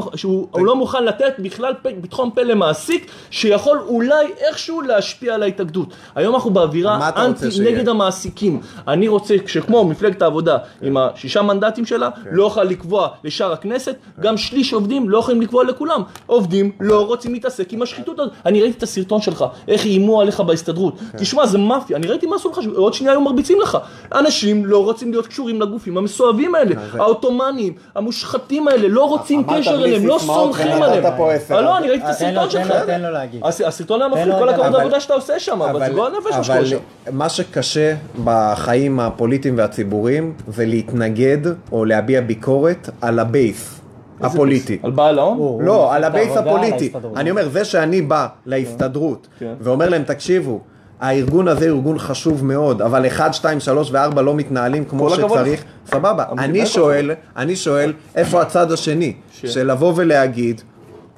לא 0.55 0.77
מוכן 0.77 1.05
לתת 1.05 1.35
בכלל 1.39 1.75
פתחון 2.03 2.31
פה 2.35 2.43
למעסיק, 2.43 3.11
שיכול 3.31 3.79
אולי 3.87 4.27
איכשהו 4.39 4.81
להשפיע 4.81 5.35
על 5.35 5.43
ההתאגדות. 5.43 5.89
היום 6.15 6.35
אנחנו 6.35 6.51
באווירה 6.51 7.11
אנטי? 7.17 7.47
נגד 7.61 7.89
המעסיקים. 7.89 8.61
אני 8.89 9.09
רוצה 9.09 9.35
שכמו 9.47 9.85
מפלגת 9.85 10.23
העבודה 10.23 10.57
עם 10.83 10.97
השישה 10.97 11.43
מנדטים 11.43 11.87
שלה, 11.87 12.09
לא 12.31 12.45
יכולה 12.47 12.65
לקבוע 12.65 13.09
לשאר 13.25 13.53
הכנסת, 13.53 13.97
גם 14.21 14.37
שליש 14.37 14.73
עובדים 14.73 15.11
לא 15.11 15.19
יכולים 15.19 15.41
לקבוע 15.43 15.65
לכולם. 15.65 16.03
עובדים 16.27 16.73
לא 16.81 17.07
רוצים 17.07 17.33
להתעסק 17.33 17.73
עם 17.73 17.83
השחיתות 17.83 18.19
הזאת. 18.19 18.33
אני 18.47 18.63
ראיתי 18.63 18.79
את 18.79 18.83
הסרטון 18.83 19.21
שלך, 19.21 19.45
איך 19.69 19.85
איימו 19.85 20.21
עליך 20.21 20.41
בהסתדרות. 20.41 20.95
תשמע, 21.17 21.47
זה 21.47 21.59
מאפיה, 21.59 21.97
אני 21.97 22.07
ראיתי 22.07 22.27
מה 22.27 22.37
עשו 22.37 22.51
לך, 22.51 22.59
עוד 22.75 22.95
שנייה 22.95 23.13
היו 23.13 23.21
מרביצים 23.21 23.61
לך. 23.61 23.79
אנשים 24.15 24.67
לא 24.67 24.85
רוצים 24.85 25.11
להיות 25.11 25.27
קשורים 25.27 25.61
לגופים 25.63 25.99
המסואבים 25.99 26.55
האלה, 26.55 26.75
העות'מאנים, 26.99 27.73
המושחתים 27.95 28.69
האלה, 28.69 28.89
לא 28.89 29.05
רוצים 29.09 29.45
אמרת 29.49 29.61
קשר 29.61 29.75
אליהם, 29.75 30.07
לא 30.07 30.19
סומכים 30.19 30.83
עליהם. 30.83 31.05
אה, 31.83 31.89
לא, 31.89 31.95
אני 31.95 32.01
ראיתי 32.01 32.05
את 32.05 32.35
לו, 32.35 32.41
הסרטון 32.41 32.51
שלך. 32.51 32.85
תן 32.87 33.01
לו 33.03 33.11
להגיד. 33.11 33.41
הס- 33.45 33.61
הסרטון 33.61 34.01
היה 34.03 34.09
מפחיד, 34.11 34.25
כל. 34.39 34.49
הכבוד 34.49 34.65
אבל- 34.67 34.77
לעבודה 34.79 35.01
שאתה 35.01 35.15
עושה 35.15 35.39
שם, 35.39 35.63
אבל 35.63 35.87
זה 35.87 35.93
גועל 35.93 36.13
נפש 36.19 36.37
מה 36.37 36.45
שקורה 36.45 36.67
שם. 36.67 36.77
מה 37.13 37.29
שקשה 37.29 37.95
בחיים 38.25 39.01
הפוליטיים 39.01 39.59
והציבוריים 39.59 40.33
זה 40.49 40.67
להתנגד 40.67 41.39
או 41.73 41.85
להביע 41.85 42.21
ביקורת 42.21 42.91
על 43.01 43.19
הבייס 43.19 43.81
הפוליטי. 44.21 44.79
על 44.83 44.91
בעל 44.91 45.19
ההון? 45.19 45.39
הוא- 45.39 45.63
לא, 45.63 45.85
הוא 45.85 45.93
על 45.93 46.05
הבייס 46.05 46.37
העבודה, 46.37 46.51
הפוליטי. 46.57 46.93
אני 47.17 47.31
אומר, 47.31 47.49
זה 47.49 47.65
שאני 47.65 48.03
בא 48.03 48.27
להסתדרות 48.47 49.29
כן. 49.39 49.53
ואומר 49.61 49.89
להם, 49.89 50.03
תקשיבו, 50.03 50.61
הארגון 51.01 51.49
הזה 51.49 51.65
ארגון 51.67 51.99
חשוב 51.99 52.45
מאוד, 52.45 52.83
אבל 52.83 53.07
1, 53.07 53.35
2, 53.35 53.61
3 53.61 53.91
ו-4 53.93 54.21
לא 54.21 54.35
מתנהלים 54.35 54.85
כמו 54.85 55.11
שצריך, 55.11 55.65
סבבה. 55.87 56.25
אני 56.39 56.61
כל 56.61 56.67
שואל, 56.67 57.11
אני 57.37 57.57
שואל, 57.57 57.93
איפה 58.17 58.43
הצד 58.43 58.73
השני? 58.73 59.13
של 59.33 59.71
לבוא 59.71 59.93
ולהגיד, 59.97 60.61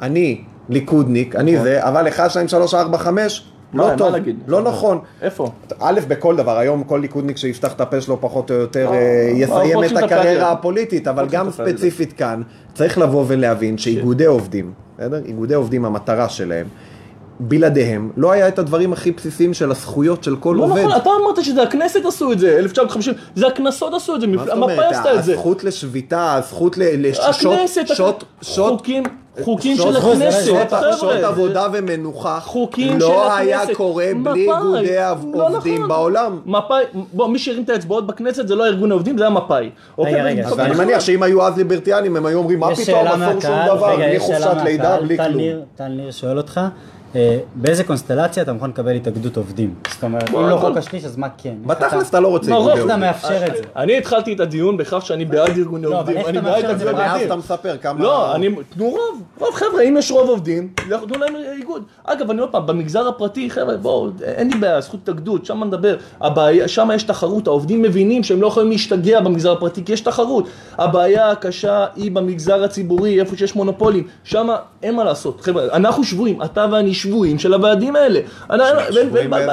אני 0.03 0.41
ליכודניק, 0.69 1.37
אני 1.37 1.59
זה, 1.59 1.89
אבל 1.89 2.09
1, 2.09 2.31
2, 2.31 2.49
3, 2.49 2.75
4, 2.75 2.99
5, 2.99 3.53
מה, 3.73 3.93
לא 3.93 3.97
טוב? 3.97 4.15
לא 4.47 4.63
נכון. 4.63 4.99
איפה? 5.23 5.51
א', 5.81 6.01
בכל 6.09 6.37
דבר, 6.37 6.59
היום 6.59 6.85
כל 6.85 6.99
ליכודניק 7.03 7.37
שיפתח 7.37 7.73
את 7.73 7.81
הפה 7.81 8.01
שלו 8.01 8.21
פחות 8.21 8.51
או 8.51 8.57
יותר 8.57 8.89
אה, 8.89 8.95
אה, 8.95 9.31
יסיים 9.35 9.85
את 9.85 10.03
הקריירה. 10.03 10.53
הפוליטית, 10.53 11.09
אבל 11.09 11.29
גם. 11.29 11.51
ספציפית 11.51 12.13
כאן, 12.13 12.43
צריך 12.75 12.99
לבוא 12.99 13.25
ולהבין 13.29 13.79
שאיגודי 13.79 14.25
עובדים, 14.25 14.73
בסדר? 14.99 15.21
איגודי 15.25 15.55
עובדים, 15.55 15.85
המטרה 15.85 16.29
שלהם, 16.29 16.67
בלעדיהם, 17.41 18.11
לא 18.17 18.33
היה 18.33 18.49
את 18.49 18.59
הדברים 18.59 18.93
הכי 18.93 19.11
בסיסיים 19.13 19.55
של 19.55 19.71
הזכויות 19.71 20.25
של 20.25 20.37
כל 20.37 20.55
לא 20.59 20.65
עובד. 20.65 20.81
נכון, 20.83 20.97
אתה 20.97 21.11
אמרת 21.23 21.45
שזה 21.45 21.63
הכנסת 21.63 22.01
עשו 22.07 22.33
את 22.33 22.39
זה, 22.39 22.59
1950, 22.59 23.15
זה 23.35 23.47
הכנסות 23.47 23.95
עשו 23.95 24.15
את 24.15 24.21
זה, 24.21 24.27
מה 24.27 24.33
מפ- 24.37 24.45
זאת 24.45 24.55
אומרת? 24.55 24.71
המפא"י 24.79 24.87
עשתה 24.97 25.15
את 25.15 25.25
זה. 25.25 25.33
הזכות 25.33 25.65
לשביתה, 25.65 26.35
הזכות 26.35 26.79
ל- 26.79 26.83
לשוט, 27.09 27.25
הכנסת, 27.29 27.85
שוט, 27.87 28.25
שוט, 28.43 28.69
חוקים, 28.73 29.03
חוקים 29.43 29.77
שעות- 29.77 29.93
של 29.95 29.97
הכנסת, 29.97 30.47
שעות- 30.47 30.69
שעות 30.71 31.01
חבר'ה. 31.01 31.27
עבודה 31.29 31.67
ומנוחה, 31.73 32.41
חוקים 32.41 32.93
של 32.93 32.99
לא 33.07 33.27
הכנסת. 33.27 33.41
היה 33.69 33.75
קורה 33.75 34.05
בלי 34.05 34.15
מפא"י. 34.15 34.41
איגודי 34.57 34.97
לא 35.35 35.49
עובדים 35.49 35.75
נכון. 35.75 35.89
בעולם. 35.89 36.39
מפא"י, 36.47 36.83
בוא, 37.13 37.29
מי 37.29 37.39
שהרים 37.39 37.63
את 37.63 37.71
האצבעות 37.71 38.07
בכנסת 38.07 38.49
זה 38.49 38.55
לא 38.55 38.67
ארגון 38.67 38.91
העובדים, 38.91 39.19
זה 39.19 39.25
היה 39.25 39.31
מפא"י. 39.31 39.71
אוקיי, 39.99 40.23
רגע, 40.23 40.47
אז 40.49 40.59
אני 40.61 40.75
מניח 40.75 41.01
שאם 41.01 41.23
היו 41.23 41.47
אז 41.47 41.57
ליברטיאנים, 41.59 42.17
הם 42.17 42.27
היו 42.27 42.39
אומרים, 42.39 42.59
מה 42.61 42.67
פתאום, 42.77 43.07
אסור 43.07 43.41
שום 43.41 43.55
דבר, 43.67 43.95
רגע, 43.95 44.07
בלי 44.09 44.19
חופשת 44.19 44.57
לידה, 44.65 45.01
בלי 45.01 45.17
כלום. 45.19 45.43
טל 45.77 45.89
ניר 45.89 46.11
שואל 46.11 46.37
אותך, 46.39 46.61
באיזה 47.55 47.85
קונסטלציה 47.85 48.43
אתה 48.43 48.53
מוכן 48.53 48.69
לקבל 48.69 48.93
התאגדות 48.97 49.37
עובדים? 49.37 49.75
זאת 49.91 50.03
אומרת, 50.03 50.31
אם 50.31 50.49
לא 50.49 50.57
חוק 50.57 50.77
השליש, 50.77 51.05
אז 51.05 51.17
מה 51.17 51.29
כן? 51.39 51.55
בתכלס 51.67 52.11
אתה 52.11 52.21
לא 52.21 52.29
רוצה 52.29 52.51
מה, 52.51 52.57
איגודי 52.57 52.71
רוב 52.71 52.79
איך 52.79 52.87
אתה 52.87 52.95
עובדים. 52.95 53.09
מאפשר 53.09 53.47
את 53.47 53.57
זה? 53.57 53.63
אני 53.77 53.99
התחלתי 53.99 54.33
את 54.33 54.41
הדיון 54.41 54.77
בכך 54.77 55.07
שאני 55.07 55.25
בעד 55.25 55.59
ארגוני 55.59 55.87
לא, 55.87 56.01
עובדים, 56.01 56.17
אני 56.17 56.41
בעד 56.41 56.45
מאפשר 56.45 56.71
את 56.73 56.79
זה 56.79 56.85
ארגוני 56.89 57.09
עובדים. 57.09 57.27
אתה 57.27 57.37
מספר 57.37 57.77
כמה... 57.77 58.03
לא, 58.03 58.35
אני, 58.35 58.49
תנו 58.69 58.85
רוב, 58.85 59.23
רוב 59.39 59.55
חבר'ה, 59.55 59.83
אם 59.83 59.97
יש 59.99 60.11
רוב 60.11 60.29
עובדים, 60.29 60.69
תנו 60.89 61.19
להם 61.19 61.35
איגוד. 61.57 61.83
אגב, 62.05 62.31
אני 62.31 62.41
עוד 62.41 62.51
פעם, 62.53 62.67
במגזר 62.67 63.09
הפרטי, 63.09 63.51
חבר'ה, 63.51 63.77
בואו, 63.77 64.11
אין 64.23 64.51
לי 64.53 64.59
בעיה, 64.59 64.81
זכות 64.81 65.01
התאגדות, 65.03 65.47
שם 65.47 65.65
נדבר. 65.65 65.97
הבעיה, 66.21 66.69
שם 66.69 66.91
יש 66.95 67.03
תחרות, 67.03 67.47
העובדים 67.47 67.83
מבינים 67.83 68.23
שהם 68.23 68.43
לא 68.43 68.47
יכולים 68.47 68.71
להשתגע 68.71 69.21
במגזר 69.21 69.53
הפרטי, 69.53 69.85
כי 69.85 69.93
יש 69.93 70.01
תחרות. 70.01 70.49
הבעיה 70.79 71.31
הקשה 71.31 71.87
היא 71.97 72.13
במגזר 72.13 72.65
הציבורי, 72.65 73.21
איפה 73.21 73.37
שיש 73.37 73.57
מונופולים, 73.57 74.07
שם 74.25 74.49
אין 74.83 74.95
מה 74.95 75.05
לעשות. 75.05 75.41
חבר'ה, 75.41 75.65
אנחנו 75.73 76.05
שבויים, 76.05 76.43
אתה 76.43 76.67
ואני 76.73 76.95
שבויים 77.03 77.39
של 77.39 77.55
הוועדים 77.55 77.97
האלה. 77.97 78.21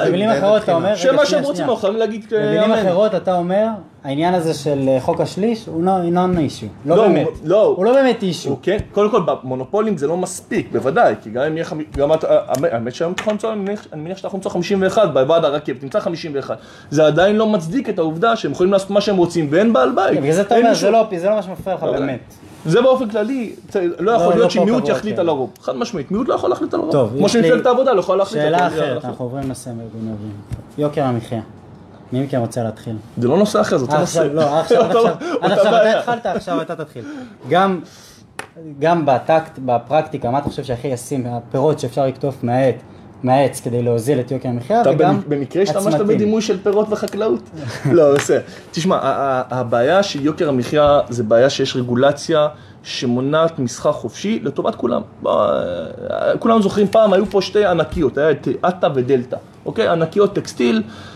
במילים 0.06 0.30
אחרות 0.30 0.62
אתה? 0.62 0.74
אומר, 0.74 0.96
שמה 0.96 1.26
שהם 1.26 1.42
רוצים. 1.42 1.64
אנחנו 1.64 1.76
חייבים 1.76 1.98
להגיד 1.98 2.24
במילים. 2.30 2.72
אחרות 2.72 3.14
אתה 3.14 3.34
אומר, 3.34 3.66
העניין 4.04 4.34
הזה 4.34 4.54
של 4.54 4.88
אה, 4.88 5.00
חוק 5.00 5.20
השליש 5.20 5.66
הוא 5.66 5.82
לא 5.84 5.90
non 6.14 6.38
אישו, 6.38 6.66
לא 6.86 6.96
לא, 6.96 7.02
באמת, 7.08 7.26
הוא- 7.26 7.34
לא. 7.44 7.62
הוא 7.76 7.84
לא 7.84 7.92
באמת 7.92 8.22
אישו. 8.22 8.56
כן, 8.62 8.76
קודם 8.92 9.10
כל 9.10 9.20
במונופולים 9.26 9.96
זה 9.96 10.06
לא 10.06 10.16
מספיק, 10.16 10.68
בוודאי, 10.72 11.14
כי 11.22 11.30
גם 11.30 11.42
אם 11.42 11.56
יהיה, 11.56 11.66
גם 11.96 12.12
את, 12.12 12.24
האמת- 12.28 12.72
האמת 12.72 12.94
שהיום 12.94 13.14
תוכל 13.14 13.30
למצוא, 13.30 13.52
אני 13.52 13.60
מניח- 13.60 13.86
מניח 13.96 14.18
שאנחנו 14.18 14.38
נמצא 14.38 14.48
51 14.50 15.08
בוועד 15.14 15.44
הרכבת, 15.44 15.82
נמצא 15.82 16.00
51, 16.00 16.56
זה 16.90 17.06
עדיין 17.06 17.36
לא 17.36 17.46
מצדיק 17.46 17.88
את 17.88 17.98
העובדה 17.98 18.36
שהם 18.36 18.52
יכולים 18.52 18.72
לעשות 18.72 18.90
מה 18.90 19.00
שהם 19.00 19.16
רוצים 19.16 19.46
ואין 19.50 19.72
בעל 19.72 19.92
בית. 19.94 20.14
כן, 20.14 20.20
בגלל 20.20 20.32
זה 20.32 20.40
אתה 20.40 20.56
אומר, 20.58 20.74
זה 20.74 20.90
לא 20.90 21.06
זה 21.18 21.28
לא 21.28 21.34
מה 21.34 21.42
שמפריע 21.42 21.76
לך 21.76 21.82
לא, 21.82 21.92
באמת. 21.92 22.20
זה 22.66 22.82
באופן 22.82 23.08
כללי, 23.08 23.52
לא 23.74 23.82
לא, 23.98 24.10
יכול 24.12 24.26
לא 24.32 24.34
להיות 24.38 24.50
שמיעוט 24.50 24.88
יחליט 24.88 25.14
כן. 25.14 25.20
על 25.20 25.28
הרוב, 25.28 25.50
חד 25.60 25.76
משמעית, 25.76 26.10
מיעוט 26.10 26.28
לא 26.28 26.34
יכול 26.34 26.50
להחליט 26.50 26.74
על 26.74 26.80
הרוב, 26.80 27.10
כמו 27.18 27.28
שמפלגת 27.28 27.66
העבודה 27.66 27.92
לא 27.92 28.00
יכולה 28.00 28.18
להחליט 28.18 28.42
על 28.42 28.48
שאלה 28.54 28.66
הרוב. 28.66 28.78
אחרת, 28.78 29.04
אנחנו 29.04 29.24
עוברים 29.24 29.50
ארגון 29.80 30.08
עובדים. 30.10 30.32
יוקר 30.78 31.02
המחיה. 31.04 31.40
מי 32.12 32.22
מכם 32.24 32.40
רוצה 32.40 32.62
להתחיל? 32.62 32.96
זה 33.18 33.28
לא 33.28 33.38
נושא 33.38 33.60
אחר, 33.60 33.76
זה 33.78 33.84
אותו 33.84 33.94
אה, 33.94 34.00
נושא. 34.00 34.20
עכשיו, 34.20 34.34
לא, 34.34 34.60
עכשיו, 34.60 34.78
אותו- 34.86 35.08
עכשיו, 35.08 35.16
עד 35.40 35.50
אותה 35.50 35.54
עכשיו 35.54 35.74
אתה. 35.76 35.98
התחלת, 35.98 36.26
עכשיו 36.26 36.62
אתה 36.62 36.76
תתחיל. 36.76 37.04
גם, 37.48 37.80
גם 38.78 39.06
בטקט, 39.06 39.58
בפרקטיקה, 39.64 40.30
מה 40.30 40.38
אתה 40.38 40.48
חושב 40.48 40.64
שהכי 40.64 40.88
ישים, 40.88 41.26
הפירות 41.26 41.78
שאפשר 41.78 42.06
לקטוף 42.06 42.44
מהעץ, 42.44 42.74
מהעץ 43.22 43.60
כדי 43.60 43.82
להוזיל 43.82 44.20
את 44.20 44.30
יוקר 44.30 44.48
המחיה, 44.48 44.80
אתה 44.82 44.90
וגם 44.90 45.16
במ- 45.20 45.22
במקרה 45.28 45.62
השתמשת 45.62 45.86
הצמתים. 45.86 46.06
בדימוי 46.06 46.42
של 46.42 46.62
פירות 46.62 46.86
וחקלאות? 46.90 47.40
לא, 47.92 48.14
בסדר. 48.14 48.40
תשמע, 48.70 48.98
הבעיה 49.50 50.02
של 50.02 50.24
יוקר 50.24 50.48
המחיה 50.48 51.00
זה 51.08 51.22
בעיה 51.22 51.50
שיש 51.50 51.76
רגולציה 51.76 52.48
שמונעת 52.82 53.58
מסחר 53.58 53.92
חופשי 53.92 54.40
לטובת 54.42 54.74
כולם. 54.74 55.02
אה, 55.26 55.32
כולם 56.38 56.62
זוכרים 56.62 56.86
פעם, 56.86 57.12
היו 57.12 57.26
פה 57.26 57.42
שתי 57.42 57.64
ענקיות, 57.66 58.18
היה 58.18 58.30
את 58.30 58.48
עטה 58.62 58.88
ודלתא, 58.94 59.36
אוקיי? 59.66 59.88
ענקיות 59.88 60.34
טקסטיל 60.34 60.76
אה, 60.76 60.82
אה, 60.82 61.09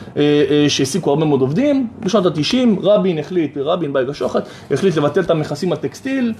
שהעסיקו 0.68 1.11
הרבה 1.11 1.24
מאוד 1.24 1.40
עובדים. 1.40 1.88
בשנות 2.00 2.27
ה-90 2.27 2.57
רבין 2.83 3.18
החליט, 3.18 3.57
רבין 3.57 3.92
בייגה 3.92 4.14
שוחט, 4.14 4.48
החליט 4.70 4.96
לבטל 4.96 5.20
את 5.20 5.31
המכסים 5.31 5.72
על 5.72 5.79
טקסטיל. 5.79 6.33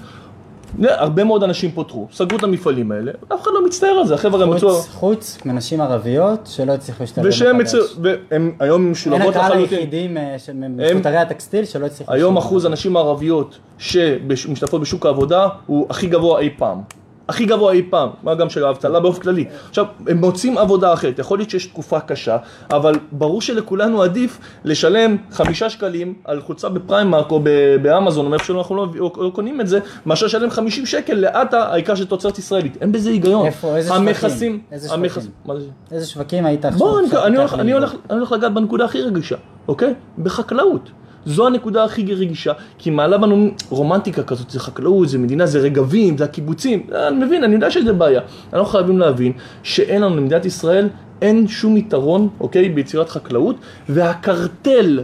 הרבה 0.83 1.23
מאוד 1.23 1.43
אנשים 1.43 1.71
פוטרו, 1.71 2.07
סגרו 2.11 2.37
את 2.37 2.43
המפעלים 2.43 2.91
האלה, 2.91 3.11
אף 3.33 3.41
אחד 3.41 3.51
לא 3.53 3.65
מצטער 3.65 3.89
על 3.89 4.07
זה, 4.07 4.13
החבר'ה 4.13 4.45
מצאו... 4.45 4.73
חוץ, 4.81 5.37
מנשים 5.45 5.81
ערביות 5.81 6.39
שלא 6.51 6.71
הצליחו 6.71 7.03
להשתלב 7.03 7.25
ושהם 7.25 7.57
מחדש. 7.57 7.73
מצו... 7.75 8.01
והם 8.01 8.51
היום 8.59 8.81
אין 8.81 8.91
משולבות 8.91 9.35
הקהל 9.35 9.51
לחלוטין. 9.51 9.77
היחידים 9.77 10.17
אה, 10.17 10.35
מפוטרי 10.69 11.17
הטקסטיל 11.17 11.65
שלא 11.65 11.85
הצליחו 11.85 12.13
היום. 12.13 12.37
אחוז 12.37 12.65
הנשים 12.65 12.97
הערביות 12.97 13.59
שמשתתפות 13.77 14.81
בשוק 14.81 15.05
העבודה 15.05 15.47
הוא 15.65 15.87
הכי 15.89 16.07
גבוה 16.07 16.39
אי 16.39 16.49
פעם. 16.57 16.81
הכי 17.29 17.45
גבוה 17.45 17.73
אי 17.73 17.83
פעם, 17.89 18.09
מה 18.23 18.35
גם 18.35 18.49
של 18.49 18.65
האבטלה 18.65 18.99
באופן 18.99 19.21
כללי. 19.21 19.45
עכשיו, 19.69 19.85
הם 20.07 20.17
מוצאים 20.17 20.57
עבודה 20.57 20.93
אחרת, 20.93 21.19
יכול 21.19 21.37
להיות 21.39 21.49
שיש 21.49 21.65
תקופה 21.65 21.99
קשה, 21.99 22.37
אבל 22.71 22.93
ברור 23.11 23.41
שלכולנו 23.41 24.03
עדיף 24.03 24.39
לשלם 24.63 25.15
חמישה 25.31 25.69
שקלים 25.69 26.13
על 26.23 26.41
חולצה 26.41 26.69
בפריימרק 26.69 27.31
או 27.31 27.39
באמזון, 27.81 28.25
או 28.25 28.29
מאיפה 28.31 28.45
שאנחנו 28.45 28.75
לא, 28.75 28.87
או, 28.99 29.11
או 29.17 29.31
קונים 29.31 29.61
את 29.61 29.67
זה, 29.67 29.79
מאשר 30.05 30.25
לשלם 30.25 30.49
50 30.49 30.85
שקל 30.85 31.13
לעטה, 31.13 31.63
העיקר 31.63 31.95
של 31.95 32.05
תוצרת 32.05 32.39
ישראלית. 32.39 32.77
אין 32.81 32.91
בזה 32.91 33.09
היגיון. 33.09 33.45
איפה? 33.45 33.75
איזה 33.75 33.93
המכס- 33.93 34.21
שווקים? 34.21 34.61
זה? 34.75 34.89
איזה 35.91 36.07
שווקים 36.07 36.45
היית 36.45 36.65
עכשיו? 36.65 36.79
בוא, 36.79 36.99
אני, 36.99 37.07
אני, 37.23 37.37
הולך, 37.37 37.53
אני? 37.53 37.73
הולך, 37.73 37.95
אני 38.09 38.17
הולך 38.17 38.31
לגעת 38.31 38.53
בנקודה 38.53 38.85
הכי 38.85 39.01
רגישה, 39.01 39.35
אוקיי? 39.67 39.93
בחקלאות. 40.23 40.89
זו 41.25 41.47
הנקודה 41.47 41.83
הכי 41.83 42.13
רגישה, 42.13 42.53
כי 42.77 42.89
מעלה 42.89 43.17
בנו 43.17 43.49
רומנטיקה 43.69 44.23
כזאת, 44.23 44.49
זה 44.49 44.59
חקלאות, 44.59 45.09
זה 45.09 45.17
מדינה, 45.17 45.45
זה 45.45 45.59
רגבים, 45.59 46.17
זה 46.17 46.23
הקיבוצים. 46.23 46.87
אני 46.91 47.25
מבין, 47.25 47.43
אני 47.43 47.53
יודע 47.53 47.71
שזה 47.71 47.93
בעיה. 47.93 48.21
אנחנו 48.53 48.65
חייבים 48.65 48.99
להבין 48.99 49.31
שאין 49.63 50.01
לנו 50.01 50.15
למדינת 50.15 50.45
ישראל, 50.45 50.89
אין 51.21 51.47
שום 51.47 51.77
יתרון, 51.77 52.29
אוקיי, 52.39 52.69
ביצירת 52.69 53.09
חקלאות, 53.09 53.55
והקרטל 53.89 54.99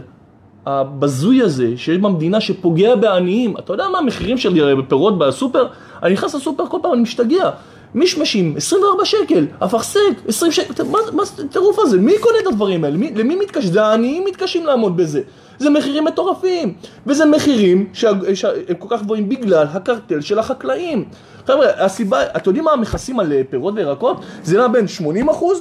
הבזוי 0.66 1.42
הזה 1.42 1.76
שיש 1.76 1.98
במדינה 1.98 2.40
שפוגע 2.40 2.94
בעניים, 2.94 3.56
אתה 3.58 3.72
יודע 3.72 3.88
מה 3.92 3.98
המחירים 3.98 4.38
של 4.38 4.82
פירות 4.88 5.18
בסופר? 5.18 5.66
אני 6.02 6.12
נכנס 6.12 6.34
לסופר 6.34 6.66
כל 6.66 6.78
פעם, 6.82 6.92
אני 6.92 7.02
משתגע. 7.02 7.50
מישמשים, 7.94 8.54
24 8.56 9.04
שקל, 9.04 9.46
אפרסק, 9.58 9.98
20 10.28 10.52
שקל, 10.52 10.82
מה 10.84 10.98
מה 11.12 11.24
זה 11.24 11.42
הטירוף 11.48 11.78
הזה? 11.78 11.98
מי 11.98 12.12
קונה 12.20 12.38
את 12.42 12.46
הדברים 12.46 12.84
האלה? 12.84 12.96
מי, 12.96 13.10
למי 13.14 13.36
מתקש? 13.36 13.64
זה 13.64 13.82
העניים 13.84 14.24
מתקשים 14.24 14.66
לעמוד 14.66 14.96
בזה. 14.96 15.20
זה 15.58 15.70
מחירים 15.70 16.04
מטורפים, 16.04 16.74
וזה 17.06 17.24
מחירים 17.26 17.86
שה- 17.92 18.10
שהם 18.34 18.52
כל 18.78 18.88
כך 18.90 19.02
גבוהים 19.02 19.28
בגלל 19.28 19.66
הקרטל 19.72 20.20
של 20.20 20.38
החקלאים. 20.38 21.04
חבר'ה, 21.46 21.66
הסיבה, 21.84 22.22
אתם 22.36 22.50
יודעים 22.50 22.64
מה 22.64 22.72
המכסים 22.72 23.20
על 23.20 23.32
אה, 23.32 23.40
פירות 23.50 23.74
וירקות? 23.76 24.16
זה 24.44 24.58
נע 24.58 24.68
בין 24.68 24.84
80% 24.98 25.02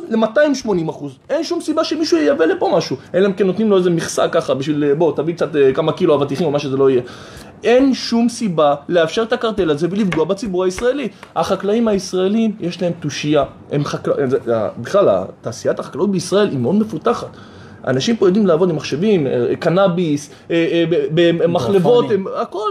ל-280%. 0.10 1.06
אין 1.30 1.44
שום 1.44 1.62
סיבה 1.62 1.84
שמישהו 1.84 2.18
ייבא 2.18 2.46
לפה 2.46 2.72
משהו. 2.78 2.96
אלא 3.14 3.28
אם 3.28 3.34
כן 3.34 3.48
נותנים 3.48 3.70
לו 3.70 3.78
איזה 3.78 3.90
מכסה 3.90 4.28
ככה 4.28 4.54
בשביל, 4.54 4.84
אה, 4.84 4.96
בוא, 4.96 5.16
תביא 5.16 5.34
קצת 5.36 5.56
אה, 5.56 5.74
כמה 5.74 5.92
קילו 5.92 6.16
אבטיחים 6.16 6.48
או 6.48 6.52
מה 6.52 6.60
שזה 6.60 6.78
לא 6.78 6.90
יהיה. 6.90 7.02
אין 7.64 7.94
שום 7.94 8.30
סיבה 8.30 8.76
לאפשר 8.90 9.24
את 9.24 9.34
הקרטל 9.34 9.70
הזה 9.70 9.88
ולפגוע 9.92 10.26
בציבור 10.26 10.64
הישראלי. 10.64 11.08
החקלאים 11.36 11.88
הישראלים, 11.88 12.52
יש 12.60 12.82
להם 12.82 12.92
תושייה. 13.00 13.44
הם 13.72 13.86
חקל... 13.86 14.12
זה- 14.28 14.38
זה- 14.46 14.54
בכלל, 14.82 15.08
תעשיית 15.42 15.80
החקלאות 15.80 16.12
בישראל 16.12 16.50
היא 16.50 16.58
מאוד 16.60 16.76
מפותחת. 16.76 17.28
אנשים 17.88 18.16
פה 18.16 18.28
יודעים 18.28 18.48
לעבוד 18.48 18.70
עם 18.70 18.76
מחשבים, 18.76 19.28
אה, 19.28 19.56
קנאביס, 19.60 20.30
אה, 20.52 20.56
אה, 20.72 20.86
במחלבות, 21.14 22.06
הכל, 22.36 22.70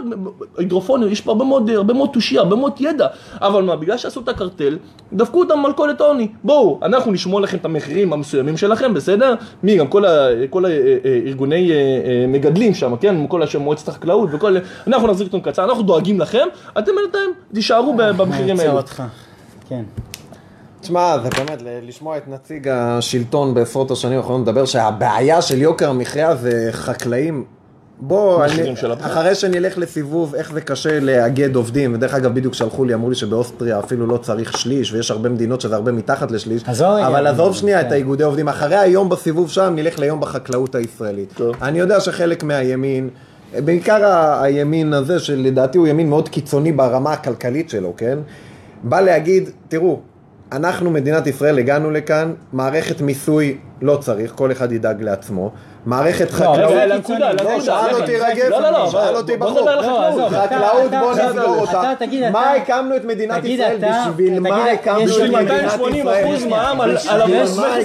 הידרופונים, 0.59 1.13
יש 1.13 1.21
פה 1.21 1.31
הרבה 1.31 1.45
מאוד, 1.45 1.71
הרבה 1.71 1.95
מאוד 1.95 2.11
תושייה, 2.13 2.41
הרבה 2.41 2.57
מאוד 2.57 2.73
ידע. 2.81 3.07
אבל 3.41 3.63
מה, 3.63 3.77
בגלל 3.77 3.97
שעשו 3.97 4.21
את 4.21 4.29
הקרטל, 4.29 4.79
דפקו 5.13 5.39
אותם 5.39 5.59
מלכודת 5.59 6.01
עוני. 6.01 6.29
בואו, 6.45 6.81
אנחנו 6.83 7.13
נשמור 7.13 7.41
לכם 7.41 7.57
את 7.57 7.65
המחירים 7.65 8.13
המסוימים 8.13 8.57
שלכם, 8.57 8.95
בסדר? 8.95 9.35
מי, 9.63 9.77
גם 9.77 9.87
כל, 9.87 10.03
כל 10.51 10.65
הארגוני 10.65 11.71
מגדלים 12.29 12.75
שם, 12.75 12.97
כן? 12.97 13.27
כל 13.29 13.43
השם 13.43 13.61
מועצת 13.61 13.89
החקלאות 13.89 14.29
וכל... 14.33 14.57
אנחנו 14.87 15.09
נחזיר 15.09 15.27
אתכם 15.27 15.41
קצר, 15.41 15.65
אנחנו 15.65 15.83
דואגים 15.83 16.21
לכם, 16.21 16.47
אתם 16.79 16.93
בינתיים 17.03 17.31
תישארו 17.55 17.95
במחירים 17.97 18.57
אותך. 18.71 19.03
כן. 19.69 19.83
תשמע, 20.81 21.17
זה 21.23 21.29
באמת, 21.37 21.63
ל- 21.63 21.89
לשמוע 21.89 22.17
את 22.17 22.29
נציג 22.29 22.69
השלטון 22.69 23.55
בעשרות 23.55 23.91
השנים 23.91 24.19
האחרונות 24.19 24.43
מדבר 24.43 24.65
שהבעיה 24.65 25.43
של 25.43 25.63
יוקר 25.63 25.91
המחיה 25.91 26.37
זה 26.37 26.69
חקלאים. 26.73 27.45
בוא, 28.03 28.45
אני. 28.45 28.75
אחרי 29.01 29.35
שנלך 29.35 29.79
לסיבוב 29.79 30.35
איך 30.35 30.53
זה 30.53 30.61
קשה 30.61 31.01
לאגד 31.01 31.57
עובדים, 31.57 31.95
ודרך 31.95 32.15
אגב 32.15 32.35
בדיוק 32.35 32.55
שלחו 32.55 32.85
לי, 32.85 32.95
אמרו 32.95 33.09
לי 33.09 33.15
שבאוסטריה 33.15 33.79
אפילו 33.79 34.07
לא 34.07 34.17
צריך 34.17 34.59
שליש, 34.59 34.93
ויש 34.93 35.11
הרבה 35.11 35.29
מדינות 35.29 35.61
שזה 35.61 35.75
הרבה 35.75 35.93
מתחת 35.93 36.31
לשליש. 36.31 36.63
אבל 37.07 37.27
עזוב 37.27 37.55
שנייה 37.55 37.81
כן. 37.81 37.87
את 37.87 37.93
האיגודי 37.93 38.25
עובדים, 38.25 38.49
אחרי 38.49 38.77
היום 38.77 39.09
בסיבוב 39.09 39.51
שם 39.51 39.73
נלך 39.77 39.99
ליום 39.99 40.21
בחקלאות 40.21 40.75
הישראלית. 40.75 41.33
טוב. 41.37 41.57
אני 41.63 41.79
יודע 41.79 42.01
שחלק 42.01 42.43
מהימין, 42.43 43.09
בעיקר 43.65 44.05
ה- 44.05 44.43
הימין 44.43 44.93
הזה, 44.93 45.19
שלדעתי 45.19 45.79
הוא 45.79 45.87
ימין 45.87 46.09
מאוד 46.11 46.29
קיצוני 46.29 46.73
ברמה 46.73 47.13
הכלכלית 47.13 47.71
שלו, 47.71 47.95
כן? 47.97 48.19
בא 48.83 49.01
להגיד, 49.01 49.51
תראו, 49.69 50.01
אנחנו 50.53 50.91
מדינת 50.91 51.27
ישראל 51.27 51.59
הגענו 51.59 51.91
לכאן, 51.91 52.33
מערכת 52.53 53.01
מיסוי 53.01 53.57
לא 53.83 53.97
צריך, 53.97 54.33
כל 54.35 54.53
אחד 54.53 54.73
ידאג 54.73 55.03
לעצמו, 55.03 55.51
מערכת 55.87 56.31
חקלאות... 56.31 56.59
לא. 57.45 57.61
שאל 57.61 57.95
אותי. 57.95 58.17
רגב, 58.17 58.49
לא, 58.51 58.61
לא, 58.61 58.71
לא, 58.71 58.91
שאל 58.91 59.17
אותי 59.17 59.37
בחור. 59.37 59.71
לא, 59.71 60.29
חקלאות 60.31 60.91
בוא 61.01 61.13
נסגור 61.13 61.57
אותה. 61.61 61.83
מה 62.33 62.53
הקמנו 62.53 62.97
את 62.97 63.05
מדינת 63.05 63.45
ישראל? 63.45 63.79
בשביל 64.11 64.41
מה 64.41 64.65
הקמנו 64.65 65.01
את 65.25 65.31
מדינת 65.31 65.63
280 65.81 65.95
ישראל? 66.07 66.25
אחוז 66.25 66.45
מע"מ 66.47 66.81
על- 66.81 66.97
יש 66.97 67.07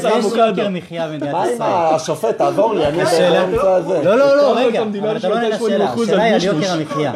האבוקדו. 0.06 0.62
מה 1.32 1.43
עם. 1.43 1.62
השופט, 1.95 2.38
תעזור 2.38 2.75
לי, 2.75 2.86
אני. 2.86 2.97
לא, 4.04 4.15
לא, 4.17 4.38
לא, 4.38 4.58
רגע, 4.58 4.82
אבל 5.01 5.17
אתה 5.17 5.30
לא 5.30 5.36
עונה 5.36 5.49
ל-280% 5.49 5.56
לשאלה, 5.65 5.89
השאלה 5.93 6.23
היא 6.23 6.34
על. 6.36 6.43
יוקר 6.43 6.71
המחיה. 6.71 7.12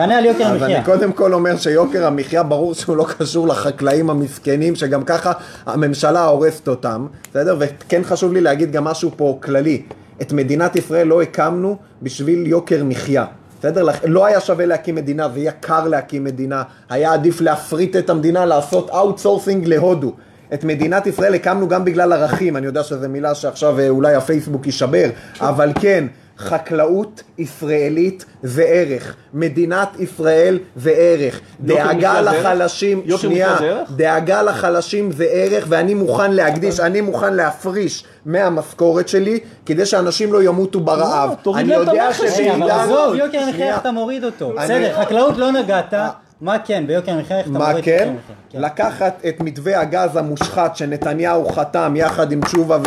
תענה 0.00 0.18
על 0.18 0.24
יוקר 0.24 0.44
אז 0.44 0.62
המחיה. 0.62 0.76
אני 0.76 0.84
קודם 0.84 1.12
כל 1.12 1.34
אומר 1.34 1.56
שיוקר 1.56 2.06
המחיה, 2.06 2.42
ברור 2.42 2.74
שהוא 2.74 2.96
לא 2.96 3.06
קשור 3.18 3.48
לחקלאים 3.48 4.10
המסכנים, 4.10 4.74
שגם 4.74 5.02
ככה 5.04 5.32
הממשלה 5.66 6.24
הורסת 6.24 6.68
אותם, 6.68 7.06
בסדר? 7.30 7.56
וכן 7.58 8.00
חשוב 8.04 8.32
לי 8.32 8.40
להגיד 8.40 8.72
גם 8.72 8.84
משהו 8.84 9.10
פה 9.16 9.38
כללי. 9.42 9.82
את 10.22 10.32
מדינת 10.32 10.76
ישראל 10.76 11.06
לא 11.06 11.22
הקמנו 11.22 11.76
בשביל 12.02 12.46
יוקר 12.46 12.84
מחיה. 12.84 13.24
בסדר? 13.58 13.86
לא 14.04 14.26
היה 14.26 14.40
שווה 14.40 14.66
להקים 14.66 14.94
מדינה, 14.94 15.28
זה 15.34 15.40
יקר 15.40 15.88
להקים 15.88 16.24
מדינה. 16.24 16.62
היה 16.90 17.12
עדיף 17.12 17.40
להפריט 17.40 17.96
את 17.96 18.10
המדינה, 18.10 18.46
לעשות 18.46 18.90
outsourcing 18.90 19.66
להודו. 19.66 20.12
את 20.54 20.64
מדינת 20.64 21.06
ישראל 21.06 21.34
הקמנו 21.34 21.68
גם 21.68 21.84
בגלל 21.84 22.12
ערכים, 22.12 22.56
אני 22.56 22.66
יודע 22.66 22.82
שזו 22.82 23.08
מילה 23.08 23.34
שעכשיו 23.34 23.78
אה, 23.78 23.88
אולי 23.88 24.14
הפייסבוק 24.14 24.66
יישבר, 24.66 25.10
אבל 25.40 25.72
כן, 25.80 26.04
חקלאות 26.40 27.22
ישראלית 27.38 28.24
זה 28.42 28.62
ערך, 28.62 29.16
מדינת 29.34 29.88
ישראל 30.00 30.58
זה 30.76 30.90
ערך, 30.90 31.40
דאגה? 31.60 32.20
לחלשים, 32.20 33.02
שנייה? 33.16 33.56
דאגה 33.90 34.42
לחלשים 34.42 35.12
זה 35.12 35.24
ערך 35.30 35.66
ואני 35.68 35.94
מוכן 35.94 36.32
להקדיש, 36.32 36.80
אני 36.80 37.00
מוכן 37.00 37.34
להפריש 37.34 38.04
מהמשכורת 38.26 39.08
שלי 39.08 39.40
כדי 39.66 39.86
שאנשים 39.86 40.32
לא 40.32 40.42
ימותו 40.42 40.80
ברעב. 40.80 41.30
לא, 41.30 41.34
תוריד 41.34 41.64
אני 41.64 41.74
יודע 41.74 42.12
שבעידן... 42.12 42.62
עזוב, 42.62 43.14
יוקר 43.14 43.38
המחיה. 43.38 43.68
איך 43.68 43.80
אתה 43.80 43.92
מוריד 43.92 44.24
אותו. 44.24 44.52
בסדר, 44.56 45.02
חקלאות 45.02 45.36
לא 45.36 45.52
נגעת, 45.52 45.94
מה 46.40 46.58
כן, 46.58 46.84
ביוקר 46.86 47.12
המחיה 47.12 47.38
איך 47.38 47.46
אתה 47.46 47.58
מה 47.58 47.68
מוריד 47.68 47.84
כן? 47.84 48.08
המחיה? 48.08 48.34
כן. 48.50 48.60
לקחת 48.60 49.20
את 49.28 49.40
מתווה 49.40 49.80
הגז 49.80 50.16
המושחת 50.16 50.76
שנתניהו 50.76 51.48
חתם 51.48 51.94
יחד 51.96 52.32
עם 52.32 52.40
תשובה 52.40 52.78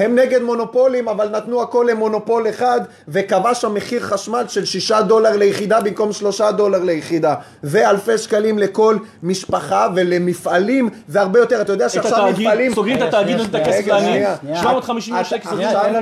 הם 0.00 0.14
נגד 0.14 0.42
מונופולים, 0.42 1.08
אבל 1.08 1.28
נתנו 1.28 1.62
הכל 1.62 1.86
למונופול 1.90 2.48
אחד, 2.48 2.80
וקבע 3.08 3.54
שם 3.54 3.74
מחיר 3.74 4.00
חשמל 4.00 4.44
של 4.48 4.64
שישה 4.64 5.02
דולר 5.02 5.36
ליחידה 5.36 5.80
במקום 5.80 6.12
שלושה 6.12 6.52
דולר 6.52 6.84
ליחידה. 6.84 7.34
ואלפי 7.64 8.18
שקלים 8.18 8.58
לכל 8.58 8.96
משפחה 9.22 9.88
ולמפעלים, 9.94 10.88
זה 11.08 11.20
הרבה 11.20 11.38
יותר. 11.38 11.60
אתה 11.60 11.72
יודע 11.72 11.88
שעכשיו 11.88 12.26
התאגיד, 12.26 12.46
מפעלים... 12.46 12.74
סוגרים 12.74 12.96
את 12.96 13.02
התאגיד, 13.02 13.40
את 13.40 13.54
הכסף 13.54 13.84
שנייה. 13.84 14.36
750 14.54 15.14
מיליון 15.14 15.24
שקל 15.24 15.48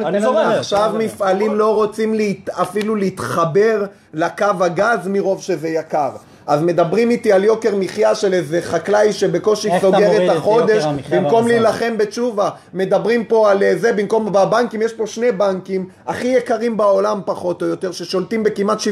אני 0.05 0.20
זורם. 0.20 0.51
עכשיו 0.59 0.92
מפעלים 0.99 1.55
לא 1.55 1.74
רוצים 1.74 2.14
אפילו 2.51 2.96
להתחבר 2.96 3.84
לקו 4.14 4.44
הגז 4.61 5.07
מרוב 5.07 5.42
שזה 5.42 5.68
יקר. 5.68 6.11
אז 6.49 6.62
מדברים 6.62 7.11
איתי 7.11 7.32
על 7.32 7.44
יוקר 7.44 7.76
מחיה 7.76 8.14
של 8.14 8.34
איזה 8.34 8.61
חקלאי 8.62 9.12
שבקושי 9.12 9.68
סוגר 9.80 10.24
את 10.24 10.36
החודש 10.36 10.84
במקום? 11.11 11.49
להילחם 11.49 11.99
בתשובה. 11.99 12.51
מדברים 12.74 13.24
פה 13.24 13.51
על 13.51 13.62
אה, 13.62 13.76
זה 13.76 13.92
במקום 13.92 14.32
בבנקים, 14.32 14.82
יש 14.82 14.92
פה 14.92 15.07
שני 15.07 15.32
בנקים 15.32 15.88
הכי 16.07 16.28
יקרים 16.28 16.76
בעולם 16.76 17.20
פחות 17.24 17.62
או 17.62 17.66
יותר 17.66 17.92
ששולטים 17.92 18.42
בכמעט 18.42 18.78
70% 18.80 18.82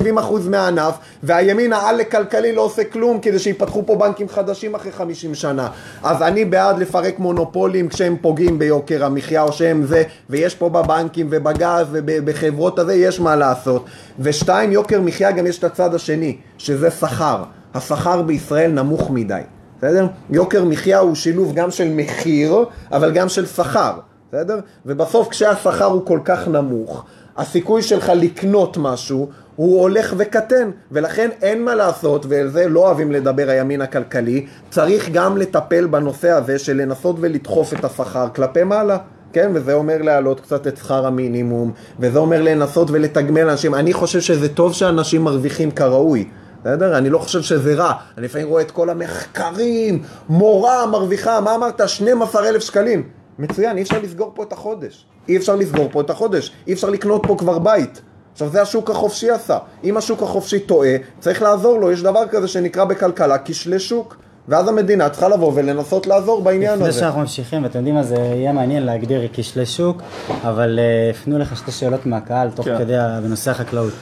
מהענף 0.51 0.95
והימין 1.23 1.73
העל 1.73 2.05
כלכלי 2.05 2.53
לא 2.53 2.61
עושה 2.61 2.85
כלום 2.85 3.21
כדי 3.21 3.39
שיפתחו 3.39 3.87
פה 3.87 3.95
בנקים 3.97 4.29
חדשים 4.29 4.75
אחרי 4.75 4.93
50 4.93 5.35
שנה. 5.35 5.69
אז 6.03 6.23
אני 6.23 6.45
בעד 6.45 6.79
לפרק 6.79 7.19
מונופולים 7.19 7.89
כשהם 7.89 8.17
פוגעים 8.21 8.59
ביוקר 8.59 9.05
המחיה 9.05 9.43
או 9.43 9.53
שהם 9.53 9.85
זה 9.87 10.03
ויש 10.31 10.55
פה 10.55 10.69
בבנקים 10.69 11.27
ובגז 11.31 11.87
ובחברות 11.93 12.79
הזה 12.79 12.95
יש 12.95 13.21
מה 13.21 13.37
לעשות. 13.37 13.85
ושתיים, 14.19 14.73
יוקר 14.73 15.01
מחיה 15.01 15.31
גם 15.31 15.47
יש 15.47 15.59
את 15.59 15.65
הצד 15.65 15.95
השני 15.95 16.37
שזה 16.59 16.91
שכר. 16.91 17.46
השכר 17.77 18.23
בישראל 18.23 18.73
נמוך 18.73 19.11
מדי. 19.11 19.41
בסדר? 19.79 20.07
יוקר 20.31 20.65
מחיה 20.65 20.99
הוא 20.99 21.15
שילוב 21.15 21.55
גם 21.55 21.71
של 21.71 21.89
מחיר, 21.95 22.65
אבל 22.93 23.13
גם 23.13 23.29
של 23.29 23.47
שכר, 23.47 23.93
בסדר? 24.29 24.61
ובסוף 24.87 25.29
כשהשכר 25.29 25.85
הוא 25.85 26.07
כל 26.07 26.21
כך 26.25 26.49
נמוך, 26.49 27.05
הסיכוי 27.37 27.83
שלך 27.83 28.13
לקנות 28.15 28.77
משהו 28.77 29.29
הוא 29.57 29.81
הולך 29.81 30.15
וקטן, 30.17 30.71
ולכן 30.93 31.29
אין 31.43 31.65
מה 31.65 31.75
לעשות, 31.75 32.27
ועל 32.29 32.49
זה 32.49 32.69
לא 32.69 32.81
אוהבים 32.81 33.13
לדבר 33.13 33.49
הימין 33.49 33.81
הכלכלי, 33.83 34.47
צריך 34.71 35.09
גם 35.13 35.37
לטפל 35.37 35.87
בנושא 35.87 36.31
הזה 36.31 36.59
של 36.59 36.77
לנסות 36.77 37.17
ולדחוף 37.21 37.73
את 37.73 37.85
השכר 37.85 38.29
כלפי 38.35 38.65
מעלה. 38.65 38.99
כן, 39.33 39.51
וזה 39.55 39.75
אומר 39.75 40.03
להעלות 40.03 40.41
קצת 40.41 40.67
את 40.67 40.77
שכר 40.77 41.07
המינימום, 41.07 41.73
וזה 42.01 42.19
אומר 42.19 42.43
לנסות 42.43 42.91
ולתגמל 42.91 43.49
אנשים. 43.49 43.75
אני 43.75 43.93
חושב 43.93 44.21
שזה 44.21 44.49
טוב 44.49 44.73
שאנשים 44.73 45.23
מרוויחים 45.23 45.71
כראוי. 45.71 46.29
בסדר? 46.67 46.99
אני 46.99 47.11
לא 47.11 47.19
חושב 47.19 47.43
שזה 47.43 47.75
רע. 47.75 47.93
אני 48.19 48.25
לפעמים 48.25 48.49
רואה 48.49 48.63
את 48.63 48.71
כל 48.71 48.91
המחקרים, 48.91 50.03
מורה 50.29 50.87
מרוויחה, 50.87 51.41
מה 51.41 51.55
אמרת? 51.55 51.89
12 51.89 52.49
אלף 52.49 52.63
שקלים. 52.63 53.03
מצוין, 53.39 53.77
אי 53.77 53.83
אפשר 53.83 53.99
לסגור 54.03 54.33
פה 54.35 54.43
את 54.43 54.53
החודש. 54.53 55.07
אי 55.29 55.37
אפשר 55.37 55.57
לסגור 55.57 55.89
פה 55.93 56.01
את 56.01 56.11
החודש. 56.11 56.53
אי 56.67 56.73
אפשר 56.73 56.91
לקנות 56.91 57.23
פה 57.27 57.37
כבר 57.39 57.59
בית. 57.59 58.03
עכשיו 58.33 58.49
זה 58.49 58.63
השוק 58.63 58.91
החופשי 58.91 59.31
עשה. 59.31 59.59
אם 59.85 59.97
השוק 59.97 60.23
החופשי 60.23 60.59
טועה, 60.59 60.97
צריך 61.21 61.43
לעזור 61.43 61.79
לו. 61.79 61.93
יש 61.93 62.03
דבר 62.03 62.23
כזה 62.31 62.49
שנקרא 62.49 62.85
בכלכלה 62.85 63.37
כשלי 63.45 63.79
שוק. 63.79 64.17
ואז 64.49 64.69
המדינה 64.69 65.09
צריכה 65.09 65.29
לבוא 65.29 65.53
ולנסות 65.55 66.07
לעזור 66.07 66.43
בעניין 66.43 66.75
לפני 66.75 66.89
הזה. 66.89 67.01
שאנחנו 67.01 67.21
ממשיכים, 67.21 67.63
ואתם 67.63 67.79
יודעים 67.79 67.95
מה, 67.95 68.03
זה 68.03 68.17
יהיה 68.17 68.53
מעניין 68.53 68.83
להגדיר 68.83 69.29
כשלי 69.33 69.67
שוק, 69.67 70.03
אבל 70.43 70.79
אה, 70.79 71.11
הפנו 71.11 71.39
לך 71.39 71.57
שתי 71.57 71.73
שאלות 71.73 72.07
מהקהל 72.07 72.51
תוך 72.51 72.65
כן. 72.65 72.79
כדי 72.79 72.95
בנושא 73.23 73.51
החקלאות. 73.51 73.93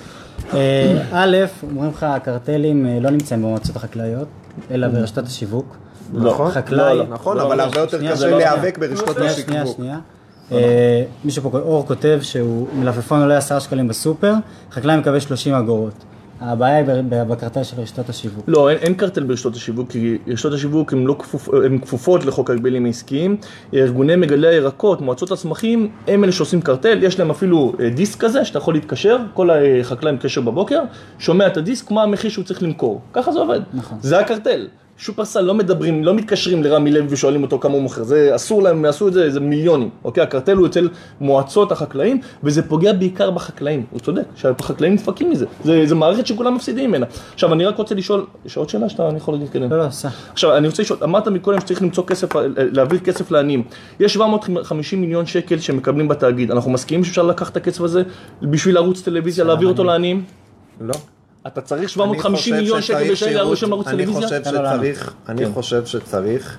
אה, 0.55 1.03
א', 1.13 1.37
אומרים 1.63 1.91
לך, 1.91 2.03
הקרטלים 2.03 2.87
אה, 2.87 2.99
לא 3.01 3.11
נמצאים 3.11 3.43
במועצות 3.43 3.77
החקלאיות, 3.77 4.29
אלא 4.71 4.89
ברשתות 4.89 5.27
השיווק. 5.27 5.77
נכון, 6.13 6.51
חקלאי, 6.51 6.97
לא, 6.99 7.07
נכון, 7.09 7.37
לא, 7.37 7.47
אבל 7.47 7.57
לא, 7.57 7.63
הרבה 7.63 7.81
יותר 7.81 8.13
קשה 8.13 8.29
לא- 8.29 8.37
להיאבק 8.39 8.79
ברשתות 8.79 9.17
שנייה, 9.17 9.33
שנייה, 9.33 9.63
השיווק. 9.63 9.77
שנייה. 9.77 9.99
אה, 10.53 11.05
מישהו 11.25 11.51
פה, 11.51 11.59
אור 11.59 11.87
כותב 11.87 12.19
שהוא 12.23 12.69
מלפפון 12.75 13.21
עולה 13.21 13.37
10 13.37 13.59
שקלים 13.59 13.89
בסופר, 13.89 14.35
חקלאי 14.73 14.97
מקבל 14.97 15.21
30 15.21 15.55
אגורות. 15.55 16.05
הבעיה 16.41 16.77
היא 16.77 16.85
בקרטל 17.29 17.63
של 17.63 17.81
רשתות 17.81 18.09
השיווק. 18.09 18.45
לא, 18.47 18.71
אין, 18.71 18.79
אין 18.79 18.95
קרטל 18.95 19.23
ברשתות 19.23 19.55
השיווק, 19.55 19.91
כי 19.91 20.19
רשתות 20.27 20.53
השיווק 20.53 20.93
הן 20.93 21.05
לא 21.05 21.17
כפופ, 21.19 21.49
כפופות 21.83 22.25
לחוק 22.25 22.51
ההגבלים 22.51 22.87
העסקיים. 22.87 23.37
ארגוני 23.75 24.17
מגדלי 24.17 24.49
הירקות, 24.49 25.01
מועצות 25.01 25.31
הצמחים, 25.31 25.91
הם 26.07 26.25
אלה 26.25 26.33
שעושים 26.33 26.63
קרטל, 26.63 26.99
יש 27.03 27.19
להם 27.19 27.31
אפילו 27.31 27.73
אה, 27.81 27.91
דיסק 27.91 28.21
כזה 28.21 28.45
שאתה 28.45 28.59
יכול 28.59 28.75
להתקשר, 28.75 29.17
כל 29.35 29.51
החקלאי 29.51 30.13
עם 30.13 30.19
קשר 30.19 30.41
בבוקר, 30.41 30.81
שומע 31.19 31.47
את 31.47 31.57
הדיסק, 31.57 31.91
מה 31.91 32.03
המחיר 32.03 32.31
שהוא 32.31 32.45
צריך 32.45 32.63
למכור. 32.63 33.01
ככה 33.13 33.33
זה 33.33 33.39
עובד. 33.39 33.61
נכון. 33.75 33.99
זה 34.01 34.19
הקרטל. 34.19 34.67
שופרסל 34.99 35.41
לא 35.41 35.55
מדברים, 35.55 36.05
לא 36.05 36.15
מתקשרים 36.15 36.63
לרמי 36.63 36.91
לוי 36.91 37.07
ושואלים 37.11 37.43
אותו 37.43 37.59
כמה 37.59 37.75
הוא 37.75 37.83
מוכר, 37.83 38.03
זה 38.03 38.35
אסור 38.35 38.63
להם, 38.63 38.77
הם 38.77 38.85
יעשו 38.85 39.09
את 39.09 39.13
זה, 39.13 39.31
זה 39.31 39.41
מיליונים, 39.41 39.91
אוקיי? 40.05 40.23
הקרטל 40.23 40.57
הוא 40.57 40.67
אצל 40.67 40.89
מועצות 41.21 41.73
החקלאים, 41.73 42.21
וזה 42.45 42.63
פוגע 42.69 42.93
בעיקר 42.93 43.31
בחקלאים, 43.31 43.85
הוא 43.91 44.01
צודק, 44.01 44.23
שהחקלאים 44.35 44.93
נדפקים 44.93 45.31
מזה, 45.31 45.47
זה, 45.65 45.83
זה 45.87 45.95
מערכת 45.95 46.27
שכולם 46.27 46.55
מפסידים 46.55 46.91
ממנה. 46.91 47.07
עכשיו, 47.35 47.53
אני 47.53 47.65
רק 47.65 47.79
רוצה 47.79 47.95
לשאול, 47.95 48.27
יש 48.45 48.57
עוד 48.57 48.69
שאלה 48.69 48.89
שאתה, 48.89 49.09
אני 49.09 49.17
יכול 49.17 49.35
להתקדם? 49.35 49.71
לא, 49.71 49.79
לא, 49.79 49.91
סע. 49.91 50.09
עכשיו, 50.33 50.57
אני 50.57 50.67
רוצה 50.67 50.83
לשאול, 50.83 50.99
אמרת 51.03 51.29
מקודם 51.29 51.61
שצריך 51.61 51.83
למצוא 51.83 52.07
כסף, 52.07 52.29
להעביר 52.57 52.99
כסף 52.99 53.31
לעניים. 53.31 53.63
יש 54.01 54.13
750 54.13 55.01
מיליון 55.01 55.27
שקל 55.27 55.59
שמקבלים 55.59 56.09
בתאגיד. 56.09 56.51
אנחנו 56.51 56.71
מסכימים 56.71 57.05
שאפשר 57.05 57.23
לקחת 57.23 57.53
את 57.53 57.57
הכסף 57.57 57.81
הזה 57.81 58.03
בשביל 58.43 58.77
ערוץ 58.77 59.03
טלוויזיה, 59.03 59.45
להעביר 59.45 59.69
אותו 59.69 59.85
לעניים? 59.85 60.25
לא. 60.81 60.95
אתה 61.47 61.61
צריך 61.61 61.81
אני 61.81 61.89
750 61.89 62.35
חושב 62.37 62.53
מיליון 62.57 62.83
שקל 62.83 62.95
בשביל 63.13 63.15
שירות- 63.17 63.53
בשביל 63.53 63.73
ערוץ 63.73 63.87
אני 63.87 63.97
טלוויזיה? 64.07 64.23
חושב 64.29 64.43
תן 64.43 64.55
לו 64.55 64.63
לענות. 64.63 64.77
שצריך, 64.85 65.15
אני 65.29 65.45
כן. 65.47 65.53
חושב 65.53 65.87
שצריך 65.87 66.59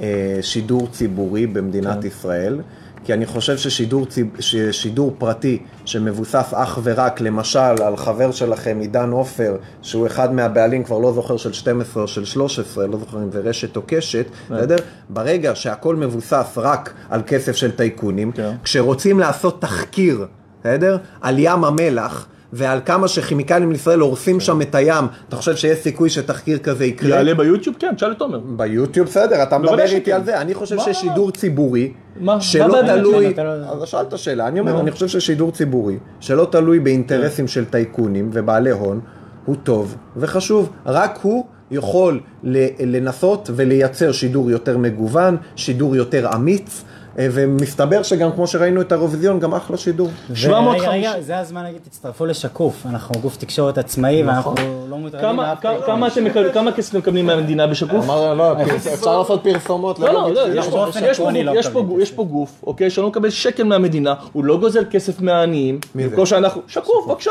אה, 0.00 0.06
שידור 0.42 0.88
ציבורי 0.92 1.46
במדינת 1.46 2.04
ישראל, 2.04 2.60
כי 3.04 3.14
אני 3.14 3.26
חושב 3.26 3.56
ששידור, 3.58 4.06
ששידור 4.38 5.14
פרטי 5.18 5.58
שמבוסס 5.84 6.50
אך 6.54 6.78
ורק, 6.82 7.20
למשל, 7.20 7.58
על 7.58 7.96
חבר 7.96 8.30
שלכם, 8.32 8.78
עידן 8.80 9.10
עופר, 9.10 9.56
שהוא 9.82 10.06
אחד 10.06 10.34
מהבעלים, 10.34 10.84
כבר 10.84 10.98
לא 10.98 11.12
זוכר, 11.12 11.36
של 11.36 11.52
12 11.52 12.02
או 12.02 12.08
של 12.08 12.24
13, 12.24 12.86
לא 12.86 12.98
זוכר 12.98 13.18
אם 13.18 13.30
זה 13.32 13.40
רשת 13.40 13.76
או 13.76 13.82
קשת, 13.86 14.26
בסדר? 14.50 14.76
ברגע 15.08 15.52
שהכל 15.54 15.96
מבוסס 15.96 16.52
רק 16.56 16.94
על 17.10 17.22
כסף 17.26 17.56
של 17.56 17.70
טייקונים, 17.70 18.32
כן. 18.32 18.52
כשרוצים 18.64 19.18
לעשות 19.18 19.60
תחקיר, 19.60 20.26
בסדר? 20.60 20.96
על 21.20 21.34
ים 21.38 21.64
המלח, 21.64 22.26
ועל 22.52 22.80
כמה 22.84 23.08
שכימיקלים 23.08 23.72
לישראל 23.72 24.00
הורסים 24.00 24.40
שם 24.40 24.62
את 24.62 24.74
הים, 24.74 25.04
אתה 25.28 25.36
חושב 25.36 25.56
שיש 25.56 25.78
סיכוי 25.78 26.10
שתחקיר 26.10 26.58
כזה 26.58 26.84
יקרה? 26.84 27.10
יעלה 27.10 27.34
ביוטיוב? 27.34 27.76
כן, 27.78 27.94
תשאל 27.96 28.12
את 28.12 28.18
תומר. 28.18 28.38
ביוטיוב 28.38 29.06
בסדר, 29.06 29.42
אתה 29.42 29.58
מדבר 29.58 29.80
איתי. 29.84 30.12
על 30.12 30.24
זה, 30.24 30.40
אני 30.40 30.54
חושב 30.54 30.76
מה? 30.76 30.82
ששידור 30.82 31.30
ציבורי, 31.30 31.92
מה? 32.20 32.34
מה 32.34 32.40
שלא 32.40 32.78
הבעיה? 32.80 32.96
תלוי, 32.98 33.28
אתה 33.30 33.44
לא- 33.44 33.50
אז 33.50 33.88
שאלת 33.88 34.18
שאלה, 34.18 34.48
אני 34.48 34.60
אומר, 34.60 34.80
אני 34.80 34.90
חושב 34.90 35.08
ששידור 35.08 35.52
ציבורי, 35.52 35.98
שלא 36.20 36.48
תלוי 36.50 36.80
באינטרסים 36.80 37.48
של 37.48 37.64
טייקונים 37.64 38.30
ובעלי 38.32 38.70
הון, 38.70 39.00
הוא 39.44 39.56
טוב 39.62 39.96
וחשוב, 40.16 40.70
רק 40.86 41.18
הוא 41.22 41.44
יכול 41.70 42.20
לנסות 42.80 43.50
ולייצר 43.56 44.12
שידור 44.12 44.50
יותר 44.50 44.78
מגוון, 44.78 45.36
שידור 45.56 45.96
יותר 45.96 46.28
אמיץ, 46.34 46.84
ומסתבר 47.32 48.02
שגם 48.02 48.32
כמו 48.32 48.46
שראינו 48.46 48.80
את 48.80 48.92
האירוויזיון, 48.92 49.40
גם 49.40 49.54
אחלה 49.54 49.76
שידור. 49.76 50.08
750. 50.34 50.90
רגע, 50.90 51.10
רגע, 51.12 51.20
זה 51.20 51.38
הזמן 51.38 51.62
להגיד, 51.62 51.80
תצטרפו 51.84 52.26
לשקוף, 52.26 52.86
אנחנו 52.86 53.14
גוף 53.20 53.36
תקשורת 53.36 53.78
עצמאי 53.78 54.22
ואנחנו 54.22 54.54
לא 54.88 54.96
מוטרדים 54.98 55.26
כמה- 55.26 56.72
כסף 56.72 56.94
מקבלים 56.94 57.26
מהמדינה 57.26 57.66
בשקוף? 57.66 58.04
אמר, 58.04 58.34
לא, 58.34 58.52
אפשר 58.94 59.18
לעשות 59.18 59.40
פרסומות. 59.42 59.98
לא, 59.98 60.12
לא, 60.12 60.30
לא, 60.32 60.40
יש 62.00 62.10
פה- 62.12 62.24
גוף- 62.24 62.62
אוקיי, 62.66 62.90
שלא 62.90 63.08
מקבל 63.08 63.30
שקל 63.30 63.64
מהמדינה, 63.64 64.14
הוא 64.32 64.44
לא 64.44 64.56
גוזל 64.58 64.84
כסף 64.90 65.20
מהעניים, 65.20 65.78
מי 65.94 66.02
זה? 66.02 66.08
במקום 66.08 66.26
שאנחנו, 66.26 66.62
שקוף, 66.66 67.06
בבקשה, 67.08 67.30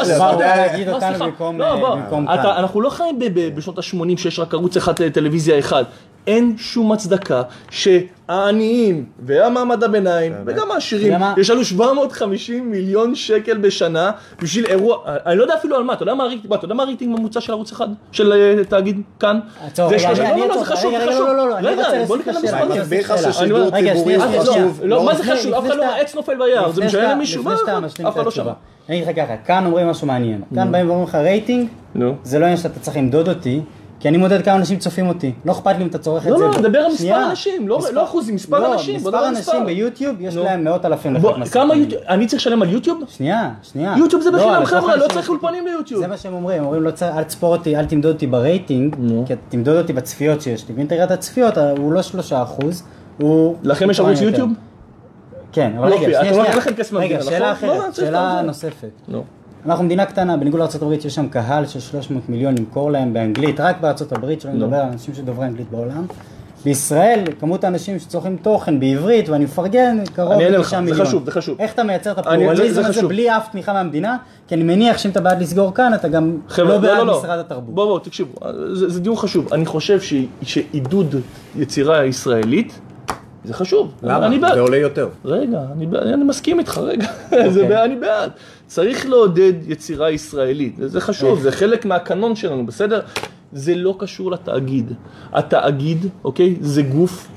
עשרה- 0.00 0.18
באו 0.18 0.32
יודע, 0.32 0.56
להגיד 0.56 0.88
לא, 0.88 0.94
אותנו. 0.94 1.24
במקום 1.24 1.58
לא, 1.58 1.66
כאן. 2.10 2.26
אנחנו 2.56 2.80
לא 2.80 2.90
חיים 2.90 3.18
בשנות 3.54 3.78
ה-80 3.78 3.84
שיש 4.16 4.38
רק 4.38 4.54
ערוץ 4.54 4.76
אחד 4.76 5.00
אה, 5.02 5.10
טלוויזיה 5.10 5.58
אחד. 5.58 5.84
אין 6.26 6.54
שום 6.58 6.92
הצדקה 6.92 7.42
שהעניים 7.70 9.04
והמעמד 9.26 9.84
הביניים 9.84 10.32
וגם 10.46 10.70
העשירים 10.70 11.06
אתה 11.12 11.22
יודע 11.22 11.26
מה? 11.34 11.34
ישלמו 11.40 11.64
750 11.64 12.70
מיליון 12.70 13.14
שקל 13.14 13.56
בשנה 13.58 14.10
בשביל 14.42 14.66
אירוע, 14.66 14.96
אני 15.06 15.36
לא 15.36 15.42
יודע 15.42 15.54
אפילו 15.54 15.76
על 15.76 15.82
מה, 15.82 15.92
אתה 15.92 16.02
יודע 16.02 16.14
מה 16.14 16.24
הרייטינג, 16.24 16.52
אתה 16.54 16.64
יודע 16.64 16.74
מה 16.74 16.82
הרייטינג 16.82 17.18
ממוצע 17.18 17.40
של 17.40 17.52
ערוץ 17.52 17.72
אחד? 17.72 17.88
של 18.12 18.32
אה, 18.32 18.64
תאגיד 18.64 19.00
כאן? 19.20 19.40
עצור, 19.66 19.88
זה 19.88 19.94
רגע, 19.94 20.06
שלושה- 20.08 20.30
אני- 20.32 20.40
לא, 20.40 20.46
לא, 20.48 20.54
לא, 20.54 20.60
עצור, 20.60 20.64
חשוב, 20.76 20.94
רגע, 20.94 20.98
זה 21.00 21.06
רגע, 21.06 21.12
חשוב. 21.14 21.26
לא, 21.26 21.36
לא, 21.36 21.48
לא, 21.48 21.56
רגע, 21.68 22.04
בוא 22.06 22.16
ניכנס 22.16 22.36
למספרים. 22.36 22.72
אני 22.72 22.80
מסביר 22.80 23.00
לך. 23.00 23.14
ששידור 23.32 23.70
ציבורי 23.70 24.18
חשוב. 24.40 24.80
לא, 24.84 25.04
מה 25.04 25.14
זה 25.14 25.22
חשוב? 25.32 25.54
אף 25.54 25.66
אחד 25.66 25.76
לא 25.76 25.84
העץ 25.84 26.14
נופל 26.14 26.34
ביער, 26.38 26.72
זה 26.72 26.84
משנה 26.84 27.12
למישהו? 27.14 27.42
מה? 27.42 27.54
אף 27.54 27.60
אחד 28.08 28.16
לא. 28.16 28.28
התשובה. 28.28 28.52
אני 28.88 29.02
אגיד 29.02 29.18
לך 29.18 29.26
ככה, 29.26 29.36
כאן 29.36 29.66
אומרים 29.66 29.86
משהו 29.88 30.06
מעניין. 30.06 30.40
כאן 30.54 30.72
באים 30.72 30.86
ואומרים 30.88 31.08
לך 31.08 31.14
רייטינג. 31.14 31.68
זה 32.24 32.38
לא 32.38 32.44
עניין 32.44 32.56
שאתה 32.58 32.80
צריך 32.80 32.96
למדוד 32.96 33.28
אותי, 33.28 33.60
כי 34.02 34.08
אני 34.08 34.16
מודד 34.18 34.42
כמה 34.44 34.56
אנשים 34.56 34.78
צופים 34.78 35.08
אותי. 35.08 35.32
לא 35.44 35.52
אכפת 35.52 35.76
לי 35.76 35.82
אם 35.82 35.88
אתה 35.88 35.98
צורך 35.98 36.26
את 36.26 36.30
לא, 36.30 36.38
זה. 36.38 36.44
לא, 36.44 36.50
ב- 36.50 36.60
דבר 36.60 36.78
על 36.78 36.92
מספר. 36.92 37.26
אנשים, 37.30 37.68
לא- 37.68 37.78
מספר- 37.78 37.90
לא 37.92 38.04
אחוזים, 38.04 38.34
מספר 38.34 38.72
אנשים, 38.74 38.96
מספר. 38.96 39.28
אנשים 39.28 39.66
ביוטיוב, 39.66 40.16
יש 40.20 40.34
נו. 40.34 40.44
להם 40.44 40.64
מאות 40.64 40.84
אלפים 40.84 41.16
בוא. 41.20 41.32
כמה 41.52 41.74
יוטיוב, 41.74 42.02
אני 42.08 42.26
צריך 42.26 42.42
לשלם 42.42 42.62
על 42.62 42.70
יוטיוב? 42.70 43.00
שנייה, 43.08 43.50
שנייה. 43.62 43.94
יוטיוב 43.98 44.22
זה 44.22 44.30
לא, 44.30 44.38
בחינם 44.38 44.64
חבר'ה, 44.64 44.96
לא 44.96 45.08
צריך. 45.08 45.28
אולפנים 45.28 45.66
ליוטיוב. 45.66 46.00
זה 46.00 46.06
מה 46.06 46.16
שהם 46.16 46.34
אומרים, 46.34 46.58
הם 46.58 46.64
אומרים 46.64 46.82
לא 46.82 46.90
אל 47.02 47.22
תספור 47.24 47.56
אותי, 47.56 47.76
אל 47.76 47.84
תמדוד 47.84 48.14
אותי 48.14 48.26
ברייטינג. 48.26 48.96
כי 49.26 49.34
תמדוד 49.48 49.76
אותי 49.76 49.92
בצפיות 49.92 50.42
שיש 50.42 50.68
לי, 50.68 50.74
ואם 50.74 50.86
תראה 50.86 51.04
את 51.04 51.10
הצפיות, 51.10 51.58
הוא 51.58 51.92
לא 51.92 52.02
שלושה 52.02 52.42
אחוז, 52.42 52.82
הוא... 53.18 53.56
לכם 53.62 53.90
יש 53.90 54.00
ערוץ. 54.00 54.20
יוטיוב? 54.20 54.50
כן, 55.52 55.72
אבל 55.78 55.88
לא 55.88 55.94
רגע, 55.94 56.06
פי, 56.06 56.14
שנייה, 56.14 56.22
לא- 56.22 56.44
שנייה. 56.84 57.02
רגע, 57.04 57.22
שאלה 57.22 57.52
נכון? 57.52 57.68
לא, 57.68 57.78
אחרת, 57.80 57.94
שאלה. 57.94 58.42
נוספת. 58.42 58.90
נו. 59.64 59.70
אנחנו 59.72 59.84
מדינה 59.84 60.06
קטנה, 60.06 60.36
בניגוד 60.36 60.60
לארה"ב 60.60 60.92
יש 60.92 61.14
שם 61.14 61.28
קהל 61.28 61.66
של 61.66 61.80
300 61.80 62.28
מיליון 62.28 62.54
למכור 62.58 62.90
להם 62.90 63.12
באנגלית, 63.12 63.60
רק 63.60 63.76
בארה"ב, 63.80 64.38
שלא 64.38 64.52
נדבר 64.52 64.76
על 64.76 64.88
אנשים 64.92 65.14
שדוברי 65.14 65.46
אנגלית 65.46 65.70
בעולם. 65.70 66.06
בישראל, 66.64 67.24
כמות 67.40 67.64
האנשים 67.64 67.98
שצורכים 67.98 68.36
תוכן 68.42 68.80
בעברית, 68.80 69.28
ואני 69.28 69.44
מפרגן, 69.44 69.98
קרוב 70.14 70.32
אני 70.32 70.44
אענה 70.44 70.56
לך, 70.58 70.64
לתשעה 70.66 70.80
זה 70.80 70.84
מיליון. 70.90 71.06
חשוב, 71.06 71.24
זה 71.24 71.30
חשוב. 71.30 71.56
איך 71.60 71.74
אתה 71.74 71.82
מייצר 71.84 72.12
את 72.12 72.18
אני- 72.18 72.24
זה- 72.24 72.30
הפלורליזם 72.50 72.74
זה 72.74 72.80
הזה 72.88 72.98
חשוב. 72.98 73.08
בלי 73.08 73.36
אף 73.36 73.48
תמיכה 73.52 73.72
מהמדינה? 73.72 74.16
כי 74.48 74.54
אני 74.54 74.62
מניח 74.62 74.98
שאם 74.98 75.10
אתה 75.10 75.20
בעד 75.20 75.42
לסגור 75.42 75.74
כאן, 75.74 75.94
אתה 75.94 76.08
גם 76.08 76.36
חבר'ה, 76.48 76.68
לא 76.74 76.78
בעד 76.78 77.04
משרד 77.18 77.38
התרבות. 77.38 77.74
בואו, 77.74 77.86
בואו, 77.86 77.98
תקשיבו, 77.98 78.30
זה, 78.72 78.88
זה 78.88 79.00
דיון 79.00 79.16
חשוב. 79.16 79.52
אני 79.54 79.66
חושב 79.66 80.00
ש, 80.00 80.14
שעידוד 80.42 81.14
יצירה 81.56 82.04
ישראלית 82.04 82.78
זה 83.44 83.54
חשוב. 83.54 83.92
למה? 84.02 84.26
אני 84.26 84.38
בעד. 84.38 84.54
זה 84.54 84.60
עולה 84.60 84.76
יותר. 84.76 85.08
רגע, 85.24 85.58
אני, 85.76 85.86
אני 86.14 86.24
מסכים 86.24 86.58
איתך, 86.58 86.78
רגע. 86.78 87.06
זה, 87.48 87.68
בעד- 87.68 87.84
אני 87.90 87.96
בעד. 88.00 88.30
צריך 88.72 89.06
לעודד 89.06 89.52
יצירה 89.70 90.10
ישראלית, 90.10 90.76
זה 90.84 91.00
חשוב, 91.00 91.40
זה 91.40 91.52
חלק 91.52 91.84
מהקנון 91.84 92.36
שלנו, 92.36 92.66
בסדר? 92.66 93.00
זה 93.52 93.74
לא 93.74 93.96
קשור 93.98 94.30
לתאגיד. 94.30 94.92
התאגיד, 95.32 96.06
אוקיי, 96.24 96.56
זה 96.60 96.82
גוף 96.82 97.28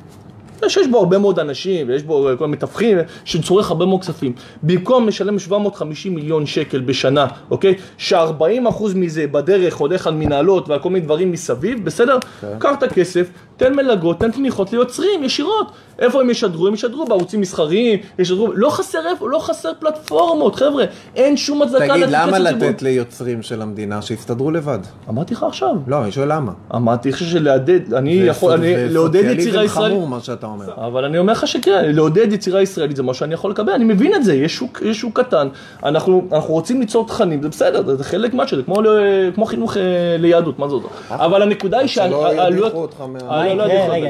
שיש 0.67 0.87
בו 0.87 0.97
הרבה 0.97 1.17
מאוד 1.17 1.39
אנשים, 1.39 1.87
ויש 1.89 2.03
בו 2.03 2.29
כל 2.37 2.45
מיני 2.45 2.57
מתווכים, 2.57 2.97
שצורך 3.25 3.71
הרבה 3.71 3.85
מאוד 3.85 4.01
כספים. 4.01 4.33
במקום 4.63 5.07
לשלם 5.07 5.39
750 5.39 6.15
מיליון 6.15 6.45
שקל 6.45 6.79
בשנה, 6.79 7.27
אוקיי? 7.51 7.75
ש-40% 7.97 8.83
מזה 8.95 9.27
בדרך 9.27 9.75
הולך 9.75 10.07
על 10.07 10.13
מנהלות 10.13 10.69
ועל 10.69 10.79
כל 10.79 10.89
מיני 10.89 11.05
דברים 11.05 11.31
מסביב, 11.31 11.85
בסדר? 11.85 12.17
קח 12.59 12.75
את 12.77 12.83
הכסף, 12.83 13.29
תן 13.57 13.73
מלגות, 13.75 14.19
תן 14.19 14.31
תמיכות 14.31 14.73
ליוצרים 14.73 15.23
ישירות. 15.23 15.67
איפה 15.99 16.21
הם 16.21 16.29
ישדרו? 16.29 16.67
הם 16.67 16.73
ישדרו 16.73 17.05
בערוצים 17.05 17.41
מסחריים, 17.41 17.99
ישדרו... 18.19 18.53
לא 18.53 18.69
חסר 18.69 18.99
איפה, 19.11 19.29
לא 19.29 19.39
חסר 19.39 19.71
פלטפורמות, 19.79 20.55
חבר'ה. 20.55 20.83
אין 21.15 21.37
שום 21.37 21.61
הצדקה 21.61 21.87
תגיד, 21.87 22.03
לתת 22.03 22.11
למה 22.11 22.31
כסף 22.31 22.47
ציבורי. 22.47 22.69
לתת 22.69 22.81
ליוצרים 22.81 23.41
של 23.41 23.61
המדינה 23.61 24.01
שיסתדרו 24.01 24.51
לבד? 24.51 24.79
אמרתי 25.09 25.33
לך 25.33 25.43
עכשיו. 25.43 25.75
לא, 25.87 26.03
אני 26.03 26.11
שואל 26.11 26.33
למה. 26.33 26.51
אמרתי 26.75 27.09
לך 27.09 27.19
שלעודד, 27.19 27.93
אני 27.93 28.11
יכול, 28.13 28.51
אני, 28.51 28.75
זה 28.75 28.87
לעודד 28.93 29.23
יצירה 29.39 29.63
ישראלית. 29.63 29.93
חמור 29.95 30.07
מה 30.07 30.19
שאתה 30.19 30.47
אומר. 30.47 30.65
אבל 30.77 31.05
אני 31.05 31.17
אומר 31.17 31.33
לך 31.33 31.47
שכן, 31.47 31.91
לעודד 31.95 32.33
יצירה 32.33 32.61
ישראלית 32.61 32.95
זה 32.95 33.03
מה 33.03 33.13
שאני 33.13 33.33
יכול 33.33 33.51
לקבל, 33.51 33.73
אני 33.73 33.83
מבין 33.83 34.15
את 34.15 34.23
זה, 34.23 34.33
יש 34.35 34.55
שוק, 34.55 34.81
יש 34.85 34.99
שוק 34.99 35.19
קטן, 35.19 35.47
אנחנו, 35.83 36.27
אנחנו 36.31 36.53
רוצים 36.53 36.79
ליצור 36.79 37.07
תכנים, 37.07 37.41
זה 37.41 37.49
בסדר, 37.49 37.83
זה- 37.85 37.95
זה 37.95 38.03
חלק 38.03 38.31
כמו, 38.65 38.81
ל- 38.81 38.87
כמו 39.35 39.45
חינוך 39.45 39.77
אה, 39.77 39.81
ליהדות, 40.19 40.59
מה 40.59 40.67
זה 40.69 40.73
אומר? 40.75 40.87
אבל 41.09 41.41
הנקודה 41.41 41.77
היא 41.79 41.87
שלא 41.87 42.03
שהעלויות... 42.35 42.65
ידיחו 42.65 42.81
אותך 42.81 43.01
מה... 43.07 43.44
לא, 43.53 43.55
לא, 43.57 43.63
רגע, 43.63 43.73
יכול 43.73 43.95
רגע, 43.95 44.09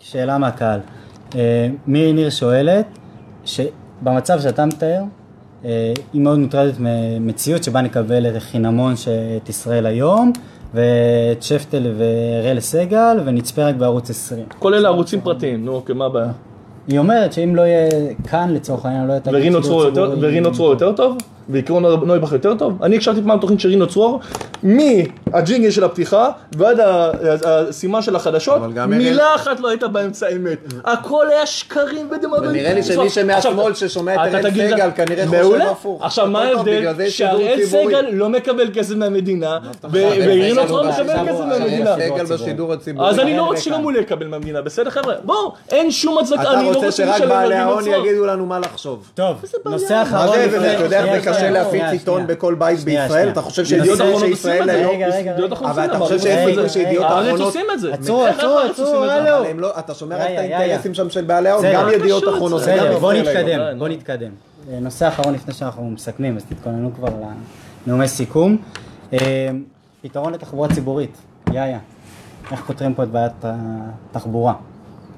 שאלה 0.00 0.38
מהקהל. 0.38 0.80
אה, 1.34 1.68
מירי 1.86 2.12
ניר 2.12 2.30
שואלת, 2.30 2.86
שבמצב 3.44 4.40
שאתה 4.40 4.66
מתאר, 4.66 5.02
אה, 5.64 5.92
היא 6.12 6.22
מאוד 6.22 6.38
מוטרדת 6.38 6.74
ממציאות 6.78 7.64
שבה 7.64 7.80
נקבל 7.80 8.26
את 8.26 8.42
חינמון 8.42 8.94
את 9.42 9.48
ישראל 9.48 9.86
היום, 9.86 10.32
ואת 10.74 11.42
שפטל 11.42 11.92
ואראל 11.96 12.60
סגל, 12.60 13.20
ונצפה 13.24 13.68
רק 13.68 13.74
בערוץ 13.74 14.10
20. 14.10 14.44
כל 14.58 14.74
אלה 14.74 14.88
ערוצים 14.88 15.20
פרטיים, 15.20 15.64
נו 15.64 15.72
אוקיי, 15.72 15.94
מה 15.94 16.04
הבעיה? 16.04 16.32
היא 16.88 16.98
אומרת 16.98 17.32
שאם 17.32 17.56
לא 17.56 17.62
יהיה 17.62 17.88
כאן 18.28 18.50
לצורך 18.54 18.86
העניין, 18.86 19.06
לא 19.06 19.12
יהיה 19.12 19.20
ורינו 19.26 19.62
שידור 19.62 19.90
ציבורי. 19.90 20.18
ורינו 20.20 20.52
צרור 20.52 20.70
יותר 20.70 20.92
טוב? 20.92 21.16
ועקרון 21.48 21.84
נויבך 22.06 22.32
יותר 22.32 22.54
טוב? 22.54 22.82
אני 22.82 22.96
הקשבתי 22.96 23.20
פעם 23.26 23.38
תוכנית 23.38 23.60
של 23.60 23.68
רינו 23.68 23.86
צרור, 23.86 24.20
מהג'ינגל 24.62 25.70
של 25.70 25.84
הפתיחה 25.84 26.28
ועד 26.56 26.78
הסימן 27.44 28.02
של 28.02 28.16
החדשות, 28.16 28.62
מילה 28.88 29.34
אחת 29.34 29.60
לא 29.60 29.68
הייתה 29.68 29.88
באמצע 29.88 30.26
אמת. 30.36 30.58
הכל 30.84 31.26
היה 31.30 31.46
שקרים 31.46 32.08
ודמגוגיה. 32.10 32.50
ונראה 32.50 32.74
לי 32.74 32.82
שמי 32.82 33.10
שמהשמאל 33.10 33.74
ששומע 33.74 34.14
את 34.14 34.18
אראל 34.34 34.50
סגל 34.50 34.90
כנראה 34.96 35.26
חושב. 35.26 35.60
הפוך. 35.70 36.02
עכשיו 36.04 36.26
מה 36.26 36.42
ההבדל? 36.42 36.92
ציבורי. 37.10 37.66
סגל 37.66 38.06
לא 38.12 38.28
מקבל 38.28 38.70
כסף 38.74 38.94
מהמדינה, 38.94 39.58
אתה 39.80 39.88
ורינו? 39.92 40.66
צרור 40.66 40.80
אבל 40.80 40.90
מקבל 40.90 41.12
כסף 41.28 41.30
הוא- 41.30 41.46
מהמדינה. 41.46 41.94
אראל 41.94 42.08
סגל 42.26 42.34
בשידור 42.34 42.72
הציבורי. 42.72 43.08
אז 43.10 43.18
אני 43.18 43.36
לא 43.36 43.42
רוצה 43.42 43.60
וכאן. 43.60 43.72
שגם 43.72 43.82
הוא 43.82 43.92
לא 43.92 43.98
יקבל 43.98 44.26
מהמדינה, 44.26 44.62
בסדר 44.62 44.90
חבר'ה? 44.90 45.14
בואו, 45.24 45.52
אין 45.70 45.90
שום 45.90 46.18
הצדקה, 46.18 46.42
אתה 46.42 46.52
אני 46.52 46.62
לא 46.62 46.68
רוצה 46.68 46.86
רוצה 46.86 46.90
שרק 46.90 47.22
בעלי 47.28 47.54
ההון. 47.54 47.84
יגידו 47.86 48.26
לנו 48.26 48.46
מה 48.46 48.58
לחשוב. 48.58 49.10
טוב, 49.14 49.36
נושא 49.64 50.02
אחרון. 50.02 50.28
קשה 51.36 51.46
שנייה, 51.46 51.52
להפיץ 51.62 51.82
עיתון. 52.00 52.26
בכל 52.26 52.54
בית 52.54 52.80
בישראל. 52.80 53.28
אתה 53.28 53.40
חושב 53.42 53.62
ידיעות 53.62 53.98
שידיעות 53.98 54.00
אחרונות 54.00 54.30
עושים 54.30 54.62
את 54.62 54.66
זה. 54.66 54.86
רגע, 54.88 55.06
רגע, 55.08 55.34
אבל 55.64 55.84
אתה 55.84 55.98
חושב 55.98 56.18
שיש 56.18 56.48
סיכוי 56.48 56.68
שידיעות 56.68 57.06
אחרונות- 57.06 57.26
הארץ 57.26 57.34
עצרו, 57.34 57.44
עושים 57.46 57.66
את 57.74 57.80
זה? 57.80 57.92
הלו. 59.14 59.38
אבל 59.38 59.46
הם 59.46 59.60
לא, 59.60 59.78
אתה 59.78 59.94
שומר 59.94 60.16
רק 60.16 60.22
את. 60.22 60.38
האינטרסים 60.38 60.94
שם 60.94 61.10
של 61.10 61.24
בעלי 61.24 61.48
ההון. 61.48 61.64
גם 61.74 61.86
מה 61.86 61.92
ידיעות 61.92 62.24
אחרונות. 62.28 62.62
בוא. 63.00 63.12
נתקדם, 63.12 63.78
בוא 63.78 63.88
נתקדם. 63.88 64.30
אה, 64.72 64.78
נושא 64.80 65.08
אחרון 65.08 65.34
לפני 65.34 65.54
שאנחנו 65.54 65.90
מסכמים, 65.90 66.36
אז 66.36 66.44
תתכוננו 66.48 66.90
כבר 66.96 67.08
לנאומי 67.86 68.08
סיכום. 68.08 68.56
אה, 69.12 69.18
פתרון 70.02 70.32
לתחבורה 70.32 70.68
ציבורית, 70.74 71.16
יא 71.52 71.60
יא. 71.64 71.76
איך 72.52 72.62
פותרים 72.66 72.94
פה 72.94 73.02
את 73.02 73.08
בעיית 73.08 73.32
התחבורה? 73.44 74.52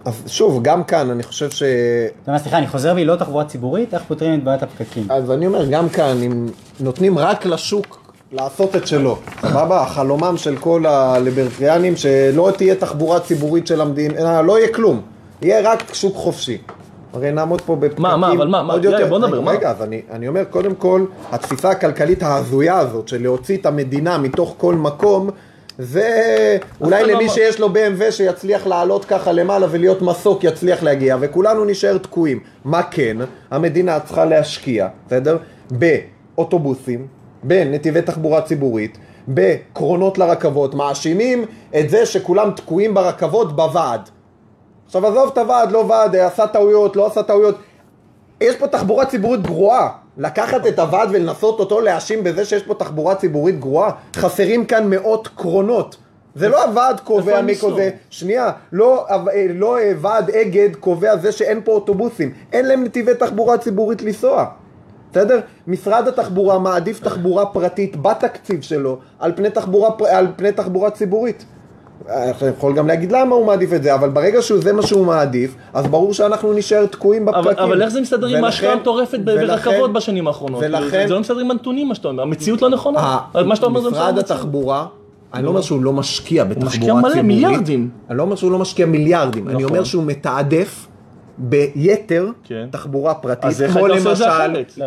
אז 0.07 0.22
שוב, 0.26 0.62
גם 0.62 0.84
כאן, 0.84 1.11
אני 1.11 1.22
חושב 1.22 1.50
ש... 1.50 1.62
אתה 1.62 2.30
אומר, 2.30 2.38
סליחה, 2.38 2.59
אני 2.59 2.66
חוזר 2.66 2.94
בי, 2.94 3.04
לא 3.04 3.16
תחבורה 3.16 3.44
ציבורית, 3.44 3.94
איך 3.94 4.02
פותרים 4.09 4.38
את 4.38 4.44
בעיית 4.44 4.62
הפקקים? 4.62 5.07
אז 5.09 5.30
אני 5.30 5.46
אומר, 5.46 5.66
גם 5.70 5.88
כאן, 5.88 6.22
אם 6.22 6.46
נותנים 6.80 7.18
רק 7.18 7.46
לשוק 7.46 8.12
לעשות 8.32 8.76
את 8.76 8.86
שלו, 8.86 9.18
סבבה? 9.40 9.86
חלומם 9.86 10.36
של 10.36 10.57
כל 10.57 10.86
הליברטריאנים, 10.86 11.96
שלא 11.96 12.50
תהיה 12.57 12.74
תחבורה 12.74 13.20
ציבורית 13.20 13.66
של 13.66 13.80
המדינה, 13.80 14.42
לא 14.42 14.59
יהיה 14.59 14.72
כלום. 14.74 15.00
יהיה 15.42 15.72
רק 15.72 15.94
שוק 15.94 16.14
חופשי. 16.16 16.59
הרי 17.12 17.32
נעמוד 17.32 17.61
פה 17.61 17.76
בפקקים. 17.76 18.02
מה, 18.02 18.16
מה, 18.16 18.32
אבל 18.32 18.46
מה, 18.46 18.62
מה? 18.62 18.72
עוד 18.72 18.84
יאללה, 18.84 18.98
יותר. 18.98 19.11
בוא 19.11 19.18
נדבר, 19.18 19.40
מה? 19.40 19.50
רגע, 19.50 19.70
אז 19.70 19.82
אני, 19.82 20.02
אני 20.11 20.28
אומר, 20.28 20.44
קודם 20.44 20.74
כל, 20.74 21.04
התפיסה 21.32 21.70
הכלכלית 21.70 22.22
ההזויה 22.22 22.78
הזאת, 22.78 23.09
של 23.09 23.22
להוציא 23.22 23.57
את 23.57 23.66
המדינה 23.66 24.18
מתוך 24.18 24.54
כל 24.59 24.74
מקום, 24.74 25.30
זה 25.79 26.59
אולי 26.81 26.97
אחד 26.97 27.07
לא 27.07 27.12
למי 27.14 27.24
אמר. 27.24 27.33
שיש 27.35 27.61
לו 27.61 27.68
BMW 27.68 28.11
שיצליח 28.11 28.66
לעלות 28.66 29.05
ככה 29.05 29.33
למעלה 29.33 29.66
ולהיות 29.70 30.03
מסוק 30.03 30.45
יצליח 30.45 30.83
להגיע, 30.83 31.16
וכולנו 31.20 31.64
נישאר 31.64 31.99
תקועים. 31.99 32.41
מה 32.64 32.83
כן? 32.83 33.16
המדינה 33.51 34.01
צריכה 34.01 34.24
להשקיע, 34.24 34.89
בסדר? 35.07 35.37
באוטובוסים, 35.70 37.07
בנתיבי 37.43 38.03
תחבורה 38.03 38.43
ציבורית, 38.43 38.99
בקרונות 39.29 40.18
לרכבות, 40.18 40.74
מאשימים 40.74 41.45
את 41.79 41.91
זה 41.91 42.07
שכולם 42.07 42.51
תקועים 42.51 42.95
ברכבות 42.95 43.57
בוועד. 43.57 44.01
עכשיו 44.87 45.07
עזוב 45.07 45.31
את 45.33 45.39
הוועד, 45.39 45.72
לא 45.72 45.79
ועד, 45.79 46.16
עשה 46.16 46.47
טעויות, 46.47 46.97
לא 46.97 47.07
עשה 47.07 47.22
טעויות. 47.22 47.59
יש 48.41 48.57
פה 48.57 48.66
תחבורה 48.66 49.07
ציבורית 49.07 49.43
גרועה. 49.43 49.89
לקחת 50.18 50.66
את 50.66 50.78
הוועד 50.78 51.09
ולנסות 51.12 51.61
אותו 51.61 51.80
להאשים 51.80 52.24
בזה 52.24 52.45
שיש 52.45 52.62
פה 52.62 52.74
תחבורה 52.74 53.14
ציבורית 53.14 53.61
גרועה? 53.61 53.91
חסרים 54.16 54.64
כאן 54.64 54.91
מאות 54.91 55.28
קרונות. 55.28 55.97
זה 56.34 56.49
לא 56.49 56.64
הוועד 56.64 57.01
קובע 57.01 57.43
מי? 57.43 57.57
קובע, 57.57 57.89
שנייה, 58.11 58.51
לא, 58.72 59.07
לא 59.55 59.78
אה, 59.78 59.93
ועד 60.01 60.30
אגד 60.30 60.76
קובע 60.80 61.16
זה 61.16 61.32
שאין 61.32 61.61
פה 61.64 61.72
אוטובוסים, 61.72 62.32
אין 62.53 62.66
להם 62.66 62.84
נתיבי 62.84 63.14
תחבורה 63.14 63.59
ציבורית 63.59 64.03
לנסוע. 64.03 64.45
בסדר? 65.12 65.41
משרד 65.66 66.09
התחבורה 66.09 66.59
מעדיף 66.59 67.01
תחבורה 67.01 67.47
פרטית 67.47 67.97
בתקציב 67.97 68.62
שלו 68.62 68.99
על 69.18 69.32
פני 69.37 69.51
תחבורה, 69.51 69.91
על 70.09 70.26
פני 70.37 70.53
תחבורה 70.53 70.91
ציבורית. 70.91 71.45
אתה 72.05 72.47
יכול 72.47 72.74
גם 72.76 72.86
להגיד 72.86 73.12
למה 73.12 73.34
הוא 73.34 73.47
מעדיף 73.47 73.72
את 73.72 73.82
זה, 73.82 73.94
אבל 73.94 74.09
ברגע 74.09 74.42
שזה 74.42 74.72
מה 74.72 74.82
שהוא 74.82 75.07
מעדיף, 75.07 75.55
אז 75.74 75.86
ברור 75.86 76.14
שאנחנו 76.14 76.53
נישאר 76.53 76.86
תקועים 76.86 77.26
בפקקים. 77.26 77.44
אבל, 77.44 77.62
אבל 77.62 77.82
איך 77.82 77.88
זה 77.90 78.01
מסתדר 78.01 78.26
עם 78.26 78.44
ההשקעה 78.44 78.72
המטורפת 78.72 79.18
ברכבות 79.20 79.92
בשנים 79.92 80.26
האחרונות? 80.26 80.62
ולכן- 80.64 81.05
זה 81.09 81.14
לא 81.14 81.20
מסתדר 81.20 81.38
עם 81.38 81.51
הנתונים 81.51 81.88
מה 81.88 81.94
שאתה 81.94 82.09
אומר, 82.09 82.22
המציאות 82.22 82.62
לא 82.62 82.68
נכונה. 82.70 83.18
מה 83.47 83.57
שאתה 83.57 83.66
אומר 83.66 83.80
זה 83.80 83.90
משרד. 83.90 84.18
התחבורה, 84.18 84.86
אני 85.34 85.44
לא 85.44 85.49
אומר 85.49 85.61
שהוא 85.61 85.82
לא 85.84 85.92
משקיע 85.92 86.44
בתחבורה 86.44 86.66
משקיע 86.70 86.94
מלא, 86.94 87.03
ציבורית. 87.09 87.24
מיליארדים. 87.24 87.88
אני 88.11 88.18
לא 88.18 88.22
אומר 88.22 88.36
שהוא 88.36 88.53
לא 88.53 88.59
משקיע 88.59 88.86
מיליארדים, 88.86 89.49
אני 89.49 89.55
נכון. 89.55 89.68
אומר 89.68 89.84
שהוא 89.84 90.05
מתעדף 90.05 90.86
ביתר 91.38 92.28
כן. 92.44 92.66
תחבורה 92.70 93.14
פרטית, 93.14 93.51
כמו 93.72 93.86
למשל, 93.86 94.24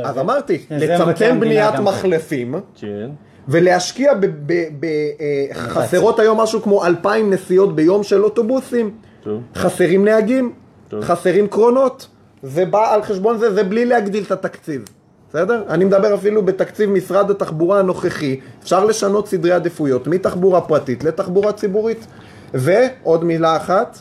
אז 0.03 0.18
אמרתי, 0.18 0.57
לצמצם 0.72 1.38
בניית 1.39 1.80
מחלפים. 1.80 2.55
כן. 2.76 3.10
ולהשקיע 3.50 4.14
ב... 4.14 4.26
ב, 4.26 4.54
ב 4.80 4.86
אה, 4.86 6.20
היום 6.20 6.39
משהו 6.39 6.62
כמו 6.62 6.86
אלפיים 6.86 7.30
נסיעות 7.30 7.76
ביום 7.76 8.04
של 8.04 8.24
אוטובוסים. 8.24 8.91
טוב. 9.24 9.41
חסרים 9.56 10.06
נהגים, 10.06 10.54
טוב. 10.88 11.04
חסרים 11.04 11.47
קרונות. 11.47 12.08
זה 12.43 12.66
בא 12.66 12.93
על 12.93 13.04
חשבון 13.04 13.38
זה, 13.38 13.54
זה 13.54 13.64
בלי 13.64 13.86
להגדיל 13.86 14.24
את 14.24 14.32
התקציב. 14.32 14.86
בסדר? 15.30 15.64
אני 15.70 15.86
מדבר 15.86 16.16
אפילו 16.16 16.45
בתקציב 16.45 16.89
משרד 16.89 17.32
התחבורה 17.32 17.80
הנוכחי, 17.80 18.39
אפשר 18.64 18.86
לשנות 18.86 19.28
סדרי 19.28 19.52
עדיפויות 19.52 20.08
מתחבורה 20.08 20.62
פרטית 20.62 21.04
לתחבורה 21.04 21.52
ציבורית. 21.52 22.08
ועוד 22.54 23.24
מילה 23.24 23.58
אחת, 23.58 24.00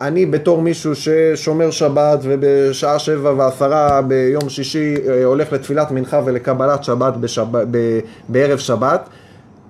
אני 0.00 0.26
בתור 0.26 0.62
מישהו 0.62 0.92
ששומר 0.94 1.70
שבת 1.70 2.18
ובשעה 2.22 2.98
שבע 2.98 3.32
ועשרה 3.36 4.02
ביום 4.02 4.48
שישי 4.48 4.96
אה, 5.08 5.24
הולך 5.24 5.52
לתפילת 5.52 5.90
מנחה 5.90 6.20
ולקבלת 6.24 6.84
שבת 6.84 7.16
בשב... 7.16 7.46
בערב 8.28 8.58
שבת, 8.58 9.08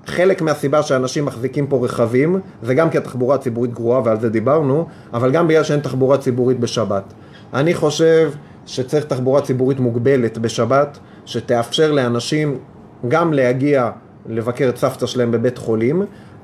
חלק 0.06 0.42
מהסיבה 0.42 0.82
שאנשים 0.82 1.24
מחזיקים 1.24 1.66
פה 1.66 1.84
רכבים 1.84 2.40
זה 2.62 2.74
גם 2.74 2.90
כי 2.90 2.98
התחבורה 2.98 3.34
הציבורית 3.34 3.72
גרועה 3.72 4.02
ועל 4.04 4.20
זה 4.20 4.28
דיברנו, 4.28 4.86
אבל 5.14 5.30
גם 5.30 5.48
בגלל 5.48 5.62
שאין 5.62 5.80
תחבורה 5.80 6.18
ציבורית 6.18 6.60
בשבת. 6.60 7.04
אני 7.54 7.74
חושב 7.74 8.30
שצריך 8.66 9.04
תחבורה 9.04 9.40
ציבורית 9.40 9.80
מוגבלת 9.80 10.38
בשבת, 10.38 10.98
שתאפשר 11.26 11.92
לאנשים 11.92 12.58
גם 13.08 13.32
להגיע 13.32 13.90
לבקר 14.28 14.68
את 14.68 14.76
סבתא 14.76 15.06
שלהם 15.06 15.30
בבית 15.30 15.58
חולים, 15.58 16.02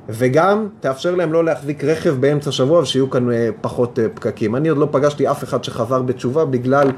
וגם 0.09 0.69
תאפשר 0.81 1.15
להם 1.15 1.33
לא 1.33 1.45
להחזיק 1.45 1.85
רכב 1.85 2.11
באמצע 2.21 2.51
השבוע 2.51 2.81
ושיהיו 2.81 3.11
כאן 3.11 3.31
אה, 3.33 3.49
פחות 3.61 3.99
אה, 3.99 4.07
פקקים. 4.15 4.57
אני 4.57 4.69
עוד 4.69 4.79
לא 4.79 4.89
פגשתי 4.91 5.31
אף 5.31 5.45
אחד 5.45 5.65
שחזר 5.65 6.03
בתשובה 6.03 6.45
בגלל 6.45 6.91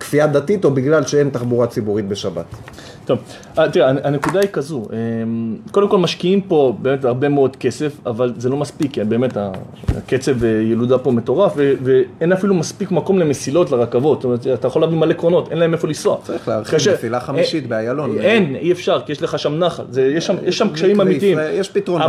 כפייה 0.00 0.26
דתית 0.26 0.64
או 0.64 0.70
בגלל 0.70 1.06
שאין 1.06 1.30
תחבורה 1.30 1.66
ציבורית 1.66 2.08
בשבת. 2.08 2.44
טוב, 3.06 3.18
אה, 3.58 3.68
תראה, 3.70 3.88
הנ- 3.88 3.98
הנקודה 4.04 4.40
היא 4.40 4.48
כזו, 4.52 4.82
אמ, 5.22 5.56
קודם 5.70 5.88
כל 5.88 5.98
משקיעים 5.98 6.40
פה 6.40 6.74
באמת 6.82 7.04
הרבה 7.04 7.28
מאוד 7.28 7.56
כסף, 7.56 7.92
אבל 8.06 8.32
זה 8.36 8.48
לא 8.48 8.56
מספיק, 8.56 8.92
כי 8.92 9.04
באמת 9.04 9.36
הקצב 9.96 10.44
אה, 10.44 10.48
ילודה 10.50 10.98
פה 10.98 11.10
מטורף, 11.10 11.52
ואין 11.82 12.32
אפילו 12.32 12.54
מספיק 12.54 12.90
מקום 12.90 13.18
למסילות, 13.18 13.70
לרכבות, 13.70 14.18
זאת 14.18 14.24
אומרת, 14.24 14.46
אתה 14.60 14.66
יכול 14.68 14.82
להביא 14.82 14.96
מלא 14.98 15.12
קרונות, 15.12 15.50
אין 15.50 15.58
להם 15.58 15.72
איפה 15.72 15.86
לנסוע. 15.88 16.16
צריך 16.22 16.48
להרחיב 16.48 16.74
מסילה 16.94 17.20
חמישית 17.20 17.66
באיילון. 17.66 18.10
אין, 18.18 18.56
אי 18.56 18.72
אפשר, 18.72 19.00
כי 19.06 19.12
יש 19.12 19.22
לך 19.22 19.38
שם 19.38 19.54
נחל, 19.54 19.82
יש, 20.16 20.26
שם, 20.26 20.36
קשיים 20.68 21.00
אמיתיים. 21.00 21.38
יש 21.52 21.68
פתרונות. 21.68 22.06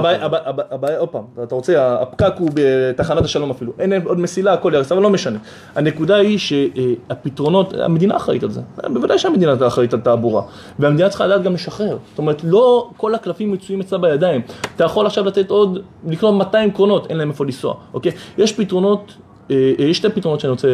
הבעיה, 0.71 0.97
עוד 0.99 1.09
פעם, 1.09 1.23
אתה 1.43 1.55
רוצה, 1.55 1.97
הפקק 2.01 2.33
הוא 2.37 2.49
בתחנת 2.53 3.23
השלום 3.25 3.49
אפילו, 3.51 3.71
אין 3.79 3.93
עוד 4.05 4.19
מסילה, 4.19 4.53
הכל 4.53 4.71
ירס, 4.75 4.91
אבל 4.91 5.01
לא 5.01 5.09
משנה. 5.09 5.39
הנקודה 5.75 6.15
היא 6.15 6.37
שהפתרונות, 6.37 7.73
המדינה 7.73 8.15
אחראית 8.17 8.43
על 8.43 8.51
זה, 8.51 8.61
בוודאי 8.93 9.19
שהמדינה 9.19 9.53
אחראית 9.67 9.93
על 9.93 9.99
תעבורה, 9.99 10.41
והמדינה 10.85 11.09
צריכה 11.09 11.27
לדעת 11.27 11.43
גם 11.43 11.53
לשחרר. 11.53 11.97
זאת 12.09 12.17
אומרת, 12.17 12.41
לא 12.43 12.89
כל 12.97 13.15
הקלפים 13.15 13.51
מצויים 13.51 13.81
אצלה 13.81 13.97
בידיים. 13.97 14.41
אתה 14.75 14.83
יכול 14.83 15.05
עכשיו 15.05 15.25
לתת 15.25 15.49
עוד, 15.49 15.79
לקנות 16.07 16.33
200 16.33 16.71
קרונות, 16.71 17.07
אין 17.09 17.17
להם 17.17 17.29
איפה 17.29 17.45
לנסוע, 17.45 17.73
אוקיי? 17.93 18.11
יש 18.37 18.53
פתרונות 18.53 19.13
אה, 19.51 19.55
אה, 19.79 19.85
יש 19.85 19.97
שתי 19.97 20.09
פתרונות 20.09 20.39
שאני 20.39 20.51
רוצה 20.51 20.67
אה, 20.67 20.73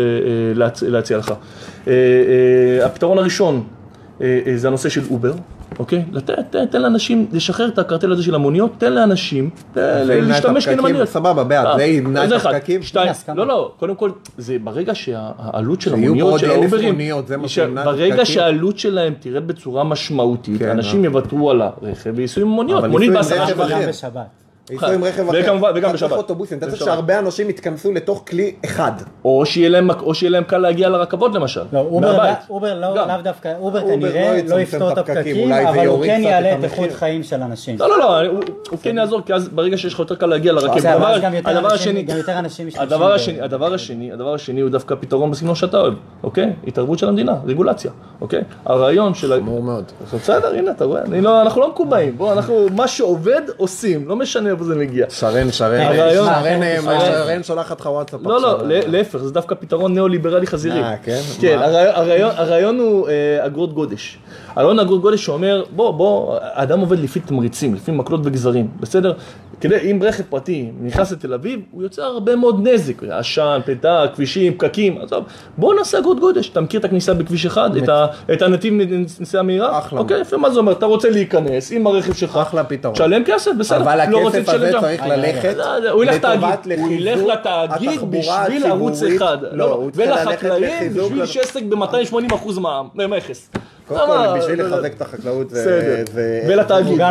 להצ- 0.55 0.83
להציע 0.87 1.17
לך. 1.17 1.33
אה, 1.87 1.93
אה, 1.93 2.85
הפתרון 2.85 3.17
הראשון 3.17 3.63
אה, 4.21 4.39
אה, 4.47 4.57
זה 4.57 4.67
הנושא 4.67 4.89
של 4.89 5.01
אובר, 5.11 5.33
אוקיי? 5.79 6.03
לתת, 6.11 6.39
תן, 6.49 6.65
תן 6.65 6.81
לאנשים, 6.81 7.27
לשחרר 7.31 7.67
את 7.67 7.79
הקרטל 7.79 8.11
הזה 8.11 8.23
של 8.23 8.35
המוניות, 8.35 8.71
תן 8.77 8.93
לאנשים 8.93 9.49
זה 9.75 9.81
ימנע 9.81 10.23
את 10.23 10.27
להשתמש 10.27 10.67
הפקקים, 10.67 10.85
כמוניות. 10.85 11.07
סבבה, 11.07 11.43
בעד, 11.43 11.65
אה, 11.67 11.77
זה 11.77 11.83
ימנע 11.83 12.25
את. 12.25 12.31
הפקקים. 12.31 12.83
שתיים. 12.83 13.13
לא, 13.35 13.47
לא, 13.47 13.73
קודם 13.79 13.95
כל, 13.95 14.11
זה 14.37 14.57
ברגע 14.63 14.95
שהעלות 14.95 15.81
של 15.81 15.89
שיהיו 15.89 16.01
פה 16.01 16.07
המוניות, 16.07 16.31
עוד 16.31 16.39
של 16.39 16.51
אלף 16.51 16.61
האוברים, 16.61 16.91
מוניות, 16.93 17.27
זה 17.27 17.37
מה 17.37 17.47
ש- 17.47 17.55
שימנע 17.55 17.81
את 17.81 17.85
ברגע. 17.85 18.25
שהעלות 18.25 18.79
שלהם 18.79 19.13
תרד 19.19 19.47
בצורה 19.47 19.83
משמעותית, 19.83 20.59
כן, 20.59 20.69
אנשים 20.69 20.99
אה. 20.99 21.05
יוותרו 21.05 21.51
על 21.51 21.61
הרכב 21.61 22.13
וייסעו 22.15 22.41
עם 22.41 22.47
מוניות, 22.47 22.83
מונית 22.83 23.11
בעשרה 23.13 23.47
שקלים. 23.47 23.77
ייסעו 24.71 24.91
עם 24.91 25.03
רכב 25.03 25.29
אחר. 25.29 25.39
וכמובן- 25.43 25.71
וגם 25.75 25.93
בשבת. 25.93 26.11
אוטובוסים, 26.11 26.57
אתה 26.57 26.67
צריך. 26.71 26.83
שהרבה 26.85 27.19
אנשים 27.19 27.49
יתכנסו 27.49 27.91
לתוך 27.91 28.23
כלי 28.29 28.53
אחד. 28.65 28.91
או 29.25 29.45
שיהיה 29.45 29.69
להם, 30.29 30.43
קל 30.47 30.57
להגיע 30.57 30.89
לרכבות 30.89 31.35
למשל, 31.35 31.61
לא, 31.73 31.79
אובר, 31.79 32.11
מהבית. 32.17 32.37
אובר 32.49 32.79
לא, 32.79 32.87
גם. 32.97 33.07
לאו 33.07 33.21
דווקא, 33.23 33.53
אובר 33.59 33.81
כנראה 33.81 34.41
לא 34.47 34.55
לא 34.55 34.61
יפתור 34.61 34.91
את 34.91 34.97
הפקקים, 34.97 35.53
אבל 35.53 35.87
הוא 35.87 36.05
כן 36.05 36.21
יעלה 36.23 36.53
את 36.59 36.63
איכות. 36.63 36.91
חיים 36.91 37.23
של 37.23 37.41
אנשים. 37.41 37.75
לא, 37.79 37.89
לא, 37.89 37.99
לא, 37.99 38.19
הוא, 38.27 38.39
כן 38.81 38.97
יעזור, 38.97 39.21
כי 39.25 39.33
אז 39.33 39.49
ברגע 39.49 39.77
שיש 39.77 39.93
לך 39.93 39.99
יותר 39.99 40.15
קל 40.15 40.25
להגיע 40.25 40.51
לרכבת. 40.53 40.85
הדבר- 40.85 41.01
ואז 41.05 41.21
גם 41.21 41.33
יותר 41.33 41.49
הדבר 41.49 41.71
אנשים- 41.71 41.95
השני, 41.97 42.73
הדבר 42.79 43.13
השני, 43.13 43.41
הדבר 43.41 43.73
השני, 43.73 44.11
הדבר 44.11 44.33
השני 44.33 44.61
הוא 44.61 44.69
דווקא 44.69 44.95
פתרון 44.99 45.31
בסגנון 45.31 45.55
שאתה 45.55 45.77
אוהב, 45.77 45.93
אוקיי? 46.23 46.53
התערבות 46.67 46.99
של 46.99 47.07
המדינה, 47.09 47.35
רגולציה, 47.45 47.91
אוקיי? 48.21 48.41
הרעיון 48.65 49.13
של... 49.13 49.39
חמור 49.39 49.63
מאוד. 49.63 49.83
בסדר, 50.13 50.55
הנה, 50.55 50.71
אתה 50.71 50.85
רואה, 50.85 51.01
לא, 51.21 51.41
אנחנו 51.41 51.61
לא 51.61 51.69
מקובעים, 51.69 52.17
בוא, 52.17 52.33
אנחנו, 52.33 52.67
מה 52.75 52.87
שעובד, 52.87 53.41
עושים, 53.57 54.07
לא 54.07 54.15
משנה 54.15 54.49
איפה 54.61 54.73
זה 54.73 54.79
מגיע. 54.79 55.05
שרן, 55.09 55.51
שרן, 55.51 55.79
הרעיון- 55.81 56.25
שרן, 56.25 56.63
אה, 56.63 56.77
הרעיון- 56.77 57.25
שרן 57.27 57.43
שולחת 57.43 57.79
לך 57.81 57.85
וואטסאפ 57.85 58.19
לא, 58.23 58.35
עכשיו. 58.35 58.67
לא, 58.67 58.75
להפך, 58.87 59.17
זה 59.19 59.31
דווקא 59.33 59.55
פתרון 59.59 59.93
ניאו-ליברלי 59.93 60.47
חזירי. 60.47 60.83
אה, 60.83 60.95
כן? 61.03 61.19
כן? 61.41 61.59
הרעיון- 61.61 62.79
הוא 62.79 63.09
אה, 63.09 63.45
אגרות 63.45 63.73
גודש. 63.73 64.17
הרעיון 64.55 64.79
אגרות 64.79 65.01
גודש 65.01 65.25
שאומר, 65.25 65.63
בוא, 65.75 65.91
בוא, 65.91 66.37
האדם 66.41 66.79
עובד 66.79 66.99
לפי 66.99 67.19
תמריצים, 67.19 67.75
לפי 67.75 67.91
מקלות 67.91 68.21
וגזרים, 68.23 68.67
בסדר? 68.79 69.13
כדי, 69.61 69.91
אם 69.91 69.99
רכב 70.03 70.23
פרטי 70.29 70.71
נכנס 70.81 71.11
לתל 71.11 71.33
אביב, 71.33 71.59
הוא 71.71 71.83
יוצר 71.83 72.01
הרבה 72.01 72.35
מאוד 72.35 72.67
נזק, 72.67 73.03
עשן, 73.09 73.59
פליטה, 73.65 74.05
כבישים, 74.15 74.53
פקקים, 74.53 74.97
עזוב, 75.01 75.23
בוא 75.57 75.73
נעשה 75.73 75.97
אגרות 75.99 76.19
גודש. 76.19 76.49
אתה 76.49 76.61
מכיר 76.61 76.79
את 76.79 76.85
הכניסה 76.85 77.13
בכביש 77.13 77.45
אחד, 77.45 77.75
את 77.75 77.89
ה- 77.89 78.05
את 78.33 78.41
הנתיב 78.41 78.73
נסיעה 79.19 79.43
מהירה? 79.43 79.79
אחלה. 79.79 79.99
אוקיי, 79.99 80.21
יפה, 80.21 80.37
מה 80.37 80.49
זה 80.49 80.59
אומר? 80.59 80.71
אתה 80.71 80.85
רוצה 80.85 81.09
להיכנס 81.09 81.71
עם 81.71 81.87
הרכב 81.87 82.13
שלך, 82.13 82.37
אחלה 82.41 82.63
פתרון. 82.63 82.95
תשלם 82.95 83.23
כסף, 83.25 83.51
בסדר. 83.59 83.77
לא 84.09 84.17
רוצה, 84.23 84.37
הזה. 84.55 84.71
צריך. 84.81 85.01
ללכת 85.05 85.55
לא, 85.57 86.05
לטובת 86.05 86.67
ילך 86.67 86.79
לחיזוק 86.79 87.29
לתאגיד 87.29 87.89
התחבורה 87.89 88.45
בשביל 88.47 88.65
ערוץ 88.65 88.93
הציבורית. 88.95 89.21
אחד, 89.21 89.37
לא, 89.41 89.57
לא, 89.57 89.73
הוא 89.73 89.91
צריך 89.91 90.09
ללכת 90.09 90.27
ולחקלאים 90.27 90.63
לחיזוק 90.63 91.05
בשביל 91.05 91.23
ל- 91.23 91.25
שעסק 91.25 91.63
ב-280 91.63 92.35
אחוז 92.35 92.57
מע"מ, 92.57 92.87
מכס. 93.11 93.49
קודם? 93.87 93.99
כל, 94.07 94.37
בשביל 94.39 94.61
לא, 94.61 94.69
לא. 94.69 94.75
לחזק 94.77 94.93
את 94.95 95.01
החקלאות 95.01 95.47
ולתאגיד. 96.47 97.01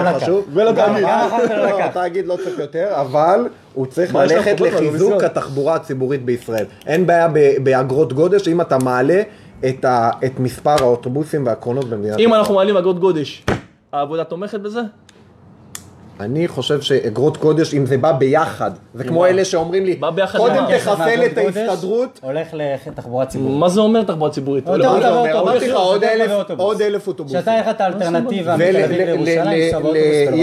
ולתאגיד. 0.55 1.03
לא. 1.07 1.81
התאגיד 1.81 2.27
לא 2.27 2.37
צריך 2.45 2.59
יותר, 2.59 2.89
אבל 2.93 3.41
הוא 3.75 3.87
צריך 3.87 4.15
ללכת 4.15 4.61
לחיזוק? 4.61 5.25
התחבורה 5.25 5.75
הציבורית 5.75 6.25
בישראל. 6.25 6.65
אין 6.87 7.07
בעיה 7.07 7.29
באגרות 7.63 8.13
גודש 8.13 8.49
אם 8.49 8.61
אתה 8.61 8.79
מעלה 8.79 9.23
את 9.69 9.85
ה- 9.85 10.11
את 10.25 10.41
מספר 10.41 10.75
האוטובוסים 10.81 11.47
והקרונות 11.47 11.85
במדינת 11.91 12.19
אם 12.19 12.35
אנחנו 12.35 12.55
מעלים 12.55 12.77
אגרות 12.77 12.99
גודש, 13.01 13.45
העבודה 13.93 14.25
תומכת 14.25 14.61
בזה? 14.61 14.81
אני 16.21 16.49
חושב 16.49 16.81
שאגרות 16.81 17.37
גודש, 17.39 17.75
אם 17.75 17.87
זה 17.87 17.99
בא 17.99 18.13
ביחד, 18.13 18.71
זה 18.95 19.05
כמו? 19.05 19.27
אלה 19.27 19.45
שאומרים 19.45 19.85
לי, 19.85 20.01
קודם? 20.37 20.65
תחסל 20.79 21.21
את 21.27 21.39
ההסתדרות, 21.39 22.21
הולך 22.23 22.49
לתחבורה 22.87 23.27
ציבורית. 23.27 23.59
מה 23.59 23.69
זה 23.69 23.81
אומר 23.81 24.03
תחבורה 24.03 24.31
ציבורית? 24.31 24.69
עוד. 24.69 24.81
אמרתי 24.83 25.69
לך 25.69 25.77
אלף- 26.05 26.31
אוטובוסים. 27.09 27.41
שאתה 27.41 27.53
אין 27.53 27.61
לך 27.61 27.69
את 27.71 27.81
האלטרנטיבה 27.81 28.57
מתל 28.57 28.77
אביב 28.85 28.99
לירושלים. 29.01 29.75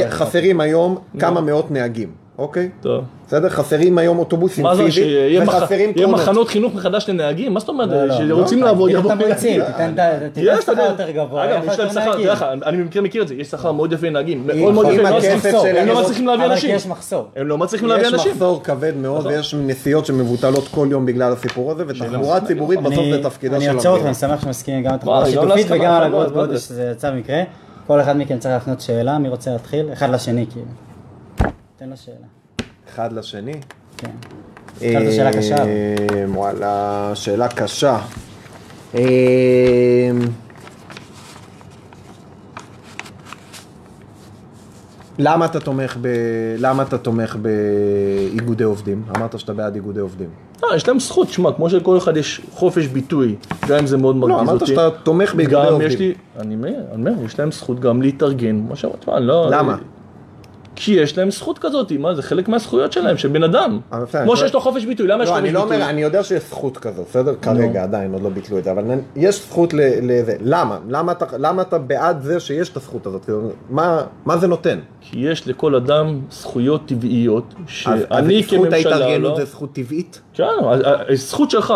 חסרים 0.10 0.62
היום 0.62 0.98
כמה 1.20 1.42
מאות 1.42 1.72
נהגים, 1.72 2.10
אוקיי? 2.38 2.70
טוב. 2.82 3.04
בסדר? 3.28 3.50
חסרים 3.50 3.98
היום 3.98 4.20
אוטובוסים 4.20 4.64
מה 4.64 4.76
זה, 4.76 4.84
פיזית, 4.84 5.04
שיהיה. 5.04 6.08
מחנות 6.08 6.48
חינוך 6.48 6.76
מחדש 6.76 7.10
לנהגים? 7.10 7.54
מה 7.54 7.60
זאת 7.60 7.70
אומרת? 7.70 7.90
לא, 7.90 8.06
לא, 8.06 8.18
שרוצים 8.18 8.60
לא, 8.60 8.66
לעבוד, 8.66 8.90
תיתן 8.90 9.00
יבואו 9.00 9.16
תמריצים, 9.16 9.62
תיתן 9.66 9.96
תיתן 10.34 10.42
יש, 10.44 10.64
אתה 10.64 10.72
שכר. 10.74 10.82
יותר 10.82 11.12
גבוה, 11.12 11.46
אגב, 11.46 11.64
יש 11.68 11.80
להם 11.80 11.90
שכר, 11.90 12.18
תדע 12.22 12.34
לך. 12.34 12.46
אני 12.66 12.78
במקרה 12.78 13.02
מכיר 13.02 13.22
את 13.22 13.28
זה, 13.28 13.36
יש 13.36 13.48
שכר 13.48 13.72
מאוד 13.72 13.94
יפה 13.94 14.08
לנהגים, 14.08 14.48
מאוד 14.48 14.74
מאוד 14.74 14.88
יפה, 14.94 15.08
הם 15.80 15.88
לא 15.88 16.02
מצליחים 16.02 16.28
להביא 16.28 16.46
אבל 16.46 16.52
אנשים. 16.52 16.76
יש 16.76 16.88
מחסור. 16.88 17.28
הם 17.36 17.48
לא 17.48 17.58
מצליחים 17.58 17.88
להביא 17.88 18.08
יש 18.08 18.14
אנשים. 18.14 18.32
מחסור 18.32 18.64
כבד 18.64 18.94
מאוד, 18.98 19.20
נכון. 19.20 19.32
ויש 19.32 19.54
נסיעות 19.54 20.06
שמבוטלות 20.06 20.68
כל 20.68 20.88
יום 20.92 21.06
בגלל 21.06 21.34
הסיפור 21.34 21.72
הזה, 21.72 21.84
ותחבורה 21.88 22.42
ציבורית 22.42 22.82
בסוף 22.82 23.06
זה 23.12 23.24
תפקידה 23.24 23.62
של 23.62 23.70
אני 23.70 23.76
עוצר 23.76 23.90
אותך, 23.90 24.06
המדינה. 24.06 24.28
אני 24.28 24.38
שמח 24.38 24.44
שמסכימים 24.44 24.84
גם 24.84 24.92
על 24.92 24.98
תחבורה 24.98 25.26
שיתופית 25.26 25.68
וגם 25.70 25.94
על 25.94 26.04
אגרות 26.04 26.34
מאוד, 26.34 26.48
גודש, 26.48 26.62
שזה 26.62 26.92
יצא 26.92 27.12
במקרה. 27.12 27.44
כל 27.88 28.02
אחד 28.02 28.18
מכם 28.18 28.38
צריך 28.40 28.54
להפנות 28.54 28.82
שאלה, 28.82 29.18
מי 29.18 29.30
רוצה 29.30 29.52
להתחיל? 29.52 29.94
אחד 29.94 30.10
לשני 30.10 30.46
כאילו. 30.52 30.87
תן 31.78 31.90
לו 31.90 31.98
שאלה. 31.98 32.16
אחד 32.90 33.14
לשני. 33.14 33.54
כן. 33.98 34.12
שאלה 34.80 35.34
קשה. 35.34 35.56
אה, 35.56 36.26
וואלה, 36.28 37.12
שאלה 37.16 37.48
קשה. 37.48 38.00
אה, 38.96 40.12
למה 45.20 45.46
אתה 45.46 45.60
תומך 45.60 45.98
ב... 46.02 46.08
למה 46.58 46.84
אתה 46.84 46.98
תומך 46.98 47.36
באיגודי 47.36 48.64
עובדים? 48.64 49.04
אמרת 49.18 49.40
שאתה 49.40 49.54
בעד 49.54 49.76
איגודי 49.76 50.00
עובדים. 50.00 50.30
לא, 50.64 50.76
יש 50.76 50.88
להם 50.88 51.00
זכות, 51.00 51.30
שמע, 51.30 51.52
כמו 51.54 51.70
שלכל 51.70 51.98
אחד 51.98 52.18
יש 52.18 52.42
חופש 52.52 52.86
ביטוי, 52.86 53.36
גם 53.68 53.78
אם 53.78 53.88
זה 53.88 53.98
מאוד 53.98 54.16
מרגיז 54.16 54.36
אותי. 54.36 54.46
לא, 54.46 54.52
אמרת 54.52 54.68
שאתה 54.68 54.90
תומך 55.04 55.36
באיגודי 55.36 55.56
גם 55.56 55.74
עובדים. 55.74 55.88
יש 55.88 56.00
לי, 56.00 56.14
אני 56.40 56.56
אומר, 56.56 57.14
יש 57.26 57.40
להם 57.40 57.52
זכות 57.52 57.80
גם 57.80 58.02
להתארגן, 58.02 58.56
מה 58.70 58.76
שאמרת, 58.76 59.08
לא... 59.08 59.50
למה? 59.52 59.78
כי 60.80 60.92
יש 60.92 61.18
להם 61.18 61.32
זכות 61.32 61.60
כזאת, 61.60 61.92
מה, 61.92 62.16
זה 62.16 62.22
חלק 62.22 62.48
מהזכויות 62.48 62.92
שלהם, 62.94 63.18
של 63.18 63.28
בן 63.28 63.44
אדם. 63.44 63.80
כמו 63.90 64.32
אני 64.32 64.36
שיש 64.36 64.54
לו 64.54 64.62
חופש 64.62 64.86
ביטוי, 64.86 65.08
למה 65.08 65.24
יש 65.24 65.30
לא, 65.30 65.34
חופש 65.36 65.44
אני 65.46 65.54
לא 65.54 65.62
ביטוי? 65.64 65.76
אומר, 65.78 65.90
אני 65.90 66.02
יודע 66.02 66.24
שיש 66.24 66.44
זכות 66.44 66.78
כזאת, 66.78 67.06
בסדר? 67.10 67.36
כרגע 67.42 67.84
עדיין, 67.84 68.14
עוד 68.14 68.22
לא 68.22 68.30
ביטלו 68.30 68.58
את 68.58 68.64
זה, 68.64 68.72
אבל 68.72 68.84
יש 69.16 69.36
זכות 69.48 69.74
לזה. 70.02 70.36
למה? 70.42 70.78
למה 71.38 71.62
אתה- 71.62 71.78
בעד 71.78 72.22
זה 72.22 72.40
שיש 72.40 72.70
את 72.70 72.78
הזכות 72.78 73.06
הזאת? 73.06 73.26
כאילו, 73.26 73.50
מה- 73.70 74.04
זה 74.38 74.48
נותן? 74.48 74.80
כי 75.02 75.20
יש 75.20 75.48
לכל 75.48 75.76
אדם 75.76 76.20
זכויות 76.32 76.82
טבעיות, 76.86 77.54
שאני 77.68 77.96
אז 78.10 78.26
זכות 78.46 78.68
כממשלה 78.68 78.76
ההתארגנות 78.96 79.32
לא... 79.32 79.46
זה 79.46 79.52
זכות 79.52 79.74
טבעית? 79.74 80.22
כן, 80.34 80.44
הזכות 81.10 81.52
שלך 81.52 81.74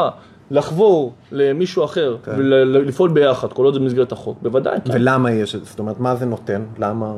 לחבור 0.52 1.14
למישהו 1.32 1.84
אחר 1.86 2.18
כן. 2.24 2.32
ולפעול 2.38 3.10
ביחד, 3.10 3.54
כל 3.54 3.66
עוד 3.66 3.74
זה 3.74 3.80
במסגרת 3.80 4.12
החוק, 4.12 4.38
בוודאי. 4.41 4.78
כן. 4.86 4.91
ולמה 4.93 5.32
יש 5.32 5.56
את 5.56 5.64
זה? 5.66 5.70
זאת 5.70 5.80
אומרת, 5.80 5.99
מה 5.99 6.16
זה 6.16 6.26
נותן? 6.26 6.62
למה... 6.80 7.14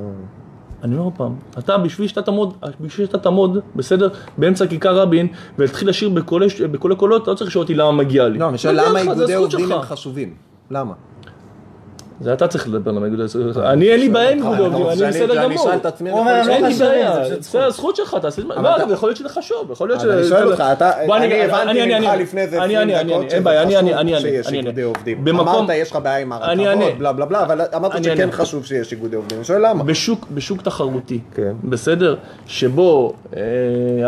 אני 0.84 0.96
אומר 0.96 1.04
עוד 1.04 1.14
פעם, 1.18 1.36
אתה 1.60 1.78
בשביל 1.78 2.08
שאתה 2.08 2.22
תעמוד, 2.22 2.54
בשביל 2.82 3.08
שאתה 3.08 3.18
תעמוד, 3.18 3.58
בסדר, 3.76 4.10
באמצע 4.38 4.68
כיכר 4.68 4.98
רבין, 5.00 5.28
ולהתחיל 5.60 5.90
לשיר 5.90 6.10
בקולי 6.72 6.96
קולות, 6.98 7.24
אתה 7.24 7.32
לא 7.32 7.36
צריך 7.36 7.50
לשאול 7.50 7.62
אותי 7.62 7.76
למה 7.76 7.92
מגיע 7.92 8.30
לי. 8.30 8.40
לא, 8.40 8.50
אני 8.50 8.58
שואל 8.58 8.88
למה 8.90 9.00
איגודי 9.00 9.34
עובדים. 9.34 9.72
הם 9.72 9.82
חשובים? 9.82 10.34
למה? 10.72 10.94
זה 12.22 12.34
אתה 12.34 12.48
צריך 12.48 12.68
לדבר 12.68 12.92
למה 12.92 13.06
איגוד 13.06 13.20
העובדים. 13.20 13.64
אני 13.64 13.90
אין 13.90 14.00
לי 14.00 14.10
בעיה 14.10 14.30
עם 14.32 14.38
איגוד 14.38 14.60
העובדים, 14.74 15.04
אני 15.04 15.10
בסדר 15.10 15.46
אני 15.46 15.56
גמור. 15.56 15.74
את 15.74 15.86
עצמי, 15.86 16.10
הוא 16.10 16.22
אני 16.22 16.30
אומר, 16.30 16.40
יכול 16.40 16.52
הם 16.54 16.62
לא 16.62 16.68
אין 16.68 16.74
לי 16.74 16.86
בעיה, 16.86 17.14
זה 17.40 17.66
הזכות 17.66 17.96
שלך, 17.96 18.18
תעשה 18.22 18.42
את 18.42 18.48
זה. 18.48 18.54
לא, 18.62 18.76
אבל 18.76 18.94
יכול 18.94 19.10
להיות 19.10 19.18
שזה 19.18 19.30
חשוב, 19.30 19.72
יכול 19.72 19.90
להיות 19.90 20.02
אז 20.02 20.10
אני 20.10 20.24
שואל 20.24 20.48
אותך, 20.52 20.64
אתה, 20.74 20.92
אני 21.16 21.42
הבנתי 21.44 22.00
ממך 22.00 22.10
לפני 22.20 22.42
איזה 22.42 22.64
אני- 22.64 22.76
20 22.78 22.90
אני- 22.90 23.00
אני- 23.00 23.14
דקות 23.14 23.30
שזה 23.30 23.42
בעיה, 23.42 23.62
אני- 23.64 23.78
אני- 23.78 23.94
חשוב 23.94 24.00
אני- 24.00 24.22
שיש 24.22 24.48
איגודי 24.54 24.82
עובדים. 24.82 25.28
אמרת, 25.28 25.70
יש 25.74 25.92
לך 25.92 26.00
בעיה 26.04 26.18
עם. 26.18 26.32
הרכבות, 26.34 26.98
בלה 26.98 27.14
בלה 27.14 27.26
בלה, 27.26 27.44
אבל 27.44 27.62
אמרת 27.76 28.04
שכן. 28.04 28.30
חשוב 28.32 28.66
שיש 28.66 28.92
איגודי 28.92 29.16
עובדים. 29.16 29.38
אני 29.38 29.46
שואל 29.46 29.68
למה. 29.70 29.84
בשוק, 29.84 30.28
בשוק 30.34 30.62
תחרותי, 30.62 31.20
כן. 31.36 31.52
בסדר? 31.64 32.16
שבו 32.48 33.14
אה, 33.38 33.42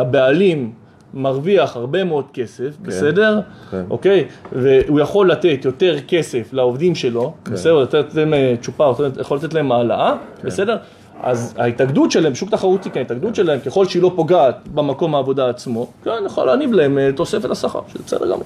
הבעלים 0.01 0.71
מרוויח 1.15 1.75
הרבה 1.75 2.03
מאוד 2.03 2.25
כסף, 2.33 2.77
בסדר? 2.81 3.39
כן. 3.71 3.83
אוקיי? 3.89 4.25
והוא 4.51 4.99
יכול 4.99 5.31
לתת 5.31 5.65
יותר 5.65 5.95
כסף 6.07 6.53
לעובדים 6.53 6.95
שלו, 6.95 7.33
כן. 7.45 7.51
בסדר? 7.53 7.79
לתת 7.83 8.15
להם 8.15 8.33
אה, 8.33 8.55
צ'ופר, 8.61 8.93
יכול 9.21 9.37
לתת 9.37 9.53
להם 9.53 9.71
העלאה, 9.71 10.13
כן. 10.41 10.47
בסדר? 10.47 10.77
אז 11.23 11.53
ההתאגדות 11.57 12.11
שלהם, 12.11 12.35
שוק 12.35 12.49
תחרותי, 12.49 12.89
כן, 12.89 12.99
ההתאגדות 12.99 13.35
שלהם, 13.35 13.59
ככל 13.59 13.85
שהיא 13.85 14.01
לא 14.01 14.11
פוגעת 14.15 14.67
במקום 14.73 15.15
העבודה 15.15 15.49
עצמו, 15.49 15.87
כן, 16.03 16.11
יכול 16.25 16.47
להניב 16.47 16.73
להם 16.73 16.97
אה, 16.97 17.09
תוספת 17.15 17.49
לשכר, 17.49 17.79
שזה 17.87 18.03
בסדר 18.05 18.25
גמור. 18.25 18.43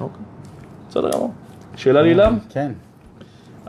אוקיי. 0.00 0.22
בסדר 0.90 1.10
גמור. 1.10 1.30
שאלה 1.76 2.02
לילם? 2.02 2.38
כן. 2.50 2.72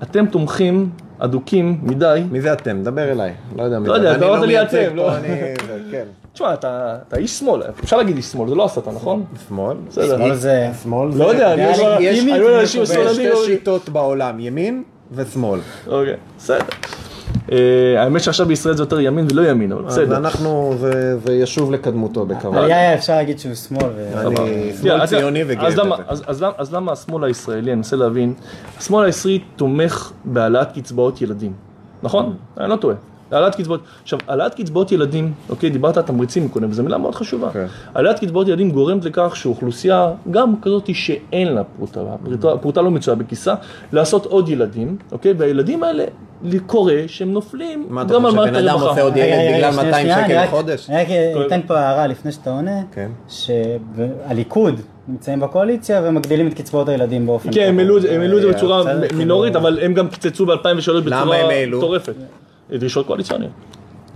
אתם 0.03 0.25
תומכים 0.25 0.89
אדוקים 1.19 1.79
מדי 1.83 2.23
מי 2.31 2.41
זה 2.41 2.53
אתם? 2.53 2.83
דבר 2.83 3.11
אליי. 3.11 3.33
לא 3.57 3.63
יודע 3.63 3.79
מי 3.79 3.87
לא 3.87 3.93
זה. 3.93 3.99
יודע, 3.99 4.15
אני 4.15 4.17
אתה 4.17 4.27
אמרת 4.27 4.47
לי 4.47 4.61
אתם, 4.61 4.95
זה. 6.37 6.43
תשמע, 6.43 6.53
אתה 6.53 6.97
אתה 7.07 7.17
איש 7.17 7.39
שמאל, 7.39 7.61
אפשר 7.83 7.97
להגיד 7.97 8.15
איש 8.15 8.25
שמאל, 8.25 8.49
זה 8.49 8.55
לא 8.55 8.65
הסתה, 8.65 8.91
נכון? 8.91 9.23
שמאל? 9.47 9.77
בסדר. 9.87 10.17
שמאל 10.17 10.33
זה... 10.35 10.69
שמאל 10.83 11.09
לא 11.15 11.25
יודע, 11.25 11.53
אני 11.53 11.61
יש- 11.63 12.75
שתי 12.75 13.45
שיטות 13.45 13.89
בעולם, 13.89 14.39
ימין 14.39 14.83
ושמאל. 15.11 15.59
אוקיי, 15.87 16.13
בסדר. 16.37 16.59
אה, 17.51 17.57
האמת 18.03 18.23
שעכשיו 18.23 18.45
בישראל 18.45 18.75
זה 18.75 18.83
יותר 18.83 18.99
ימין 18.99 19.27
ולא 19.31 19.47
ימין, 19.49 19.71
אבל 19.71 19.81
בסדר. 19.83 20.17
אנחנו, 20.17 20.73
זה- 20.79 21.17
זה 21.19 21.33
ישוב 21.33 21.71
לקדמותו 21.71 22.25
בקרוב. 22.25 22.55
יאיה 22.55 22.93
אפשר 22.93 23.15
להגיד 23.15 23.39
שהוא 23.39 23.53
שמאל. 23.53 23.89
אני 24.15 24.71
שמאל 24.81 25.01
אז- 25.01 25.09
ציוני 25.09 25.43
וגאה 25.47 25.67
בזה. 25.69 25.81
אז- 26.27 26.41
למה- 26.41 26.51
אז 26.57 26.73
למה 26.73 26.91
השמאל 26.91 27.23
הישראלי, 27.23 27.71
אני 27.71 27.75
מנסה 27.75 27.95
להבין, 27.95 28.33
השמאל 28.77 29.05
הישראלי 29.05 29.39
תומך 29.55 30.11
בהעלאת 30.25 30.71
קצבאות 30.79 31.21
ילדים, 31.21 31.53
נכון? 32.03 32.35
אני 32.57 32.69
לא 32.69 32.75
טועה. 32.75 32.95
העלאת 33.31 33.55
קצבאות, 33.55 33.79
עכשיו, 34.03 34.19
העלאת 34.27 34.55
קצבאות 34.55 34.91
ילדים, 34.91 35.33
אוקיי, 35.49 35.69
דיברת 35.69 35.97
על 35.97 36.03
תמריצים 36.03 36.49
קודם, 36.49 36.69
וזו 36.69 36.83
מילה 36.83 36.97
מאוד 36.97 37.15
חשובה. 37.15 37.49
כן. 37.53 37.65
העלאת 37.95 38.19
קצבאות 38.19 38.47
ילדים 38.47 38.71
גורמת 38.71 39.05
לכך 39.05 39.35
שאוכלוסייה, 39.35 40.11
גם 40.31 40.53
כזאת 40.61 40.89
שאין 40.95 41.53
לה 41.53 41.63
פרוטה, 41.63 41.99
הפרוטה, 42.13 42.51
הפרוטה 42.53 42.81
לא 42.81 42.91
מצויה 42.91 43.15
בכיסה, 43.15 43.53
לעשות 43.91 44.25
עוד 44.25 44.49
ילדים, 44.49 44.97
אוקיי, 45.11 45.33
והילדים 45.37 45.83
האלה, 45.83 46.03
קורה 46.65 46.95
שהם 47.07 47.31
נופלים 47.33 47.85
מה 47.89 48.01
אתה 48.01 48.13
גם 48.13 48.25
על 48.25 48.31
חושב, 48.31 48.37
מערכת 48.41 48.53
בן 48.53 48.59
אדם 48.59 48.69
הרווחה. 48.69 48.89
עושה 48.89 49.01
עוד 49.01 49.17
ילד 49.17 49.27
בגלל 49.55 49.71
שנייה, 49.71 49.85
200 49.85 49.93
שנייה, 50.07 50.25
שקל 50.27 50.43
לחודש? 50.43 50.89
אני 50.89 51.01
רק 51.01 51.07
אתן 51.47 51.59
פה 51.67 51.79
הערה 51.79 52.07
לפני 52.07 52.31
שאתה 52.31 52.49
עונה, 52.49 52.81
כן. 52.91 53.09
שהליכוד 53.27 54.81
נמצאים 55.07 55.39
בקואליציה 55.39 56.01
ומגדילים 56.03 56.47
את 56.47 56.53
קצבאות 56.53 56.89
הילדים 56.89 57.25
באופן... 57.25 57.49
כן, 57.53 57.65
הם 57.69 57.79
העלו 57.79 57.97
את 57.97 58.01
זה- 58.01 58.47
אה, 58.47 58.53
בצורה 58.53 58.83
כאילו- 58.83 59.17
מינורית, 59.17 59.55
אבל 59.55 59.79
הם 59.81 59.93
גם 59.93 60.07
קיצצו 60.07 60.45
ב-2003 60.45 60.55
למה 60.91 61.01
בצורה 61.01 61.37
הם 61.37 61.49
העלו? 61.49 61.81
דרישות 62.71 63.07
קואליציוניות. 63.07 63.51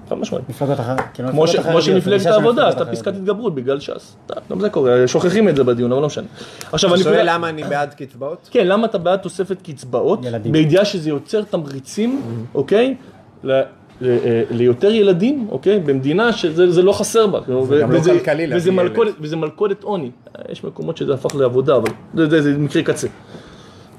חד 0.09 0.17
משמעית. 0.17 0.49
מפלגות 0.49 0.79
אחרות, 0.79 0.99
כאילו 1.13 1.29
כמו 1.31 1.47
שמפלגת 1.81 2.25
העבודה 2.25 2.67
עשתה. 2.67 2.85
פסקת 2.85 3.07
התגברות 3.07 3.55
בגלל 3.55 3.79
ש"ס. 3.79 4.15
גם 4.51 4.59
זה 4.59 4.69
קורה, 4.69 5.07
שוכחים 5.07 5.49
את 5.49 5.55
זה 5.55 5.63
בדיון, 5.63 5.91
אבל 5.91 6.01
לא 6.01 6.07
משנה. 6.07 6.25
עכשיו, 6.71 6.89
אתה 6.89 6.95
אני 6.95 7.03
שואל 7.03 7.15
קורא- 7.15 7.25
למה 7.33 7.49
אני 7.49 7.63
בעד 7.63 7.93
קצבאות? 7.93 8.47
כן, 8.51 8.67
למה 8.67 8.85
אתה 8.85 8.97
בעד 8.97 9.19
תוספת 9.19 9.57
קצבאות? 9.63 10.25
ילדים. 10.25 10.51
בידיעה 10.51 10.85
שזה 10.85 11.09
יוצר 11.09 11.41
תמריצים, 11.41 12.21
אוקיי? 12.55 12.95
ל- 13.43 13.51
ל- 13.51 13.61
אה, 14.01 14.43
ליותר 14.51 14.91
ילדים, 14.91 15.47
אוקיי? 15.51 15.79
במדינה 15.79 16.33
שזה 16.33 16.71
זה 16.71 16.81
לא 16.81 16.91
חסר 16.91 17.27
בה. 17.27 17.41
כאילו, 17.41 17.65
זה 17.65 17.79
גם 17.81 17.91
לא 17.91 17.99
כלכלי 17.99 18.47
להביא 18.47 18.71
ילד. 18.73 19.15
וזה 19.19 19.35
מלכודת 19.35 19.83
עוני. 19.83 20.11
יש 20.49 20.63
מקומות 20.63 20.97
שזה 20.97 21.13
הפך 21.13 21.35
לעבודה, 21.35 21.75
אבל 21.75 21.89
זה- 22.15 22.29
זה 22.29 22.41
זה 22.41 22.57
מקרה 22.57 22.83
קצה. 22.83 23.07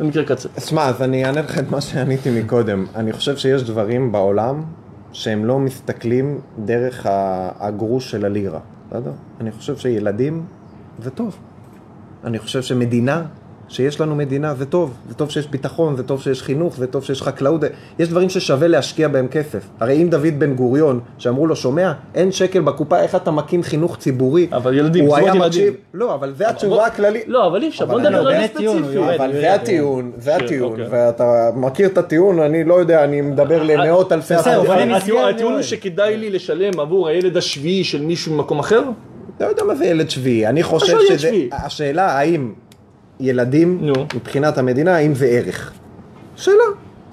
זה 0.02 0.08
מקרה 0.08 0.24
קצה. 0.24 0.48
שמע, 0.58 0.86
אז 0.86 1.02
אני 1.02 1.24
אענה 1.24 1.40
לך 1.40 1.58
את 1.58 1.70
מה 1.70 1.80
שעניתי 1.80 2.40
מקודם. 2.40 2.86
אני 2.94 3.12
חושב 3.12 3.36
שיש 3.36 3.62
דברים 3.62 4.12
בעולם 4.12 4.62
שהם 5.12 5.44
לא 5.44 5.58
מסתכלים 5.58 6.40
דרך 6.64 7.06
הגרוש 7.60 8.10
של 8.10 8.24
הלירה, 8.24 8.60
בסדר? 8.90 9.12
אני 9.40 9.52
חושב 9.52 9.76
שילדים 9.76 10.44
זה 11.02 11.10
טוב. 11.10 11.36
אני 12.24 12.38
חושב 12.38 12.62
שמדינה, 12.62 13.24
שיש 13.72 14.00
לנו 14.00 14.14
מדינה 14.16 14.54
זה 14.54 14.66
טוב. 14.66 14.94
זה 15.08 15.14
טוב 15.14 15.30
שיש 15.30 15.46
ביטחון, 15.46 15.96
זה 15.96 16.02
טוב 16.02 16.20
שיש 16.22 16.42
חינוך, 16.42 16.76
זה 16.76 16.86
טוב 16.86 17.04
שיש 17.04 17.22
חקלאות. 17.22 17.60
יש 17.98 18.08
דברים 18.08 18.28
ששווה 18.28 18.68
להשקיע 18.68 19.08
בהם 19.08 19.28
כסף. 19.28 19.62
הרי 19.80 20.02
אם 20.02 20.08
דוד 20.10 20.38
בן 20.38 20.54
גוריון, 20.54 21.00
שאמרו 21.18 21.46
לו, 21.46 21.56
שומע, 21.56 21.92
אין 22.14 22.32
שקל 22.32 22.60
בקופה, 22.60 23.00
איך 23.00 23.14
אתה 23.14 23.30
מקים 23.30 23.62
חינוך 23.62 23.96
ציבורי? 23.96 24.46
אבל 24.52 24.78
ילדים, 24.78 25.04
הוא 25.04 25.16
קצבאות 25.16 25.32
היה 25.34 25.44
ילדים. 25.44 25.48
מקשיב. 25.68 25.74
לא, 25.94 26.14
אבל 26.14 26.32
זה 26.36 26.48
התשובה 26.48 26.86
הכללית. 26.86 27.24
לא, 27.26 27.46
אבל 27.46 27.62
אי 27.62 27.68
אפשר, 27.68 27.86
בוא 27.86 27.94
אבל 27.94 28.02
נדבר 28.08 28.22
לא, 28.22 28.30
על 28.30 28.36
הספציפי. 28.42 28.98
אבל 29.16 29.32
זה. 29.32 29.54
הטיעון, 29.54 30.12
זה 30.18 30.34
כן, 30.38 30.44
הטיעון, 30.44 30.70
אוקיי. 30.72 30.86
ואתה 30.90 31.50
מכיר 31.56 31.86
את 31.88 31.98
הטיעון, 31.98 32.40
אני 32.40 32.64
לא 32.64 32.74
יודע, 32.74 33.04
אני 33.04 33.20
מדבר 33.20 33.62
למאות 33.62 34.12
אלפי... 34.12 34.34
בוא 34.34 34.42
הטיעון- 35.28 35.52
הוא. 35.52 35.62
שכדאי 35.62 36.16
לי 36.16 36.30
לשלם 36.30 36.80
עבור 36.80 37.08
הילד 37.08 37.36
השביעי 37.36 37.84
של 37.84 38.02
מישהו 38.02 38.34
ממקום 38.34 38.58
אחר? 38.58 38.82
לא 39.40 39.46
יודע 39.46 39.64
מה 39.64 39.74
זה 39.74 39.84
ילד 39.84 40.10
שביעי, 40.10 40.46
אני 40.46 40.62
חושב 40.62 40.96
שזה... 41.08 41.30
השאלה 41.52 42.06
האם 42.18 42.52
ילדים, 43.22 43.78
נו. 43.80 43.92
מבחינת 44.14 44.58
המדינה, 44.58 44.96
האם 44.96 45.14
זה 45.14 45.26
ערך? 45.26 45.72
שאלה. 46.36 46.54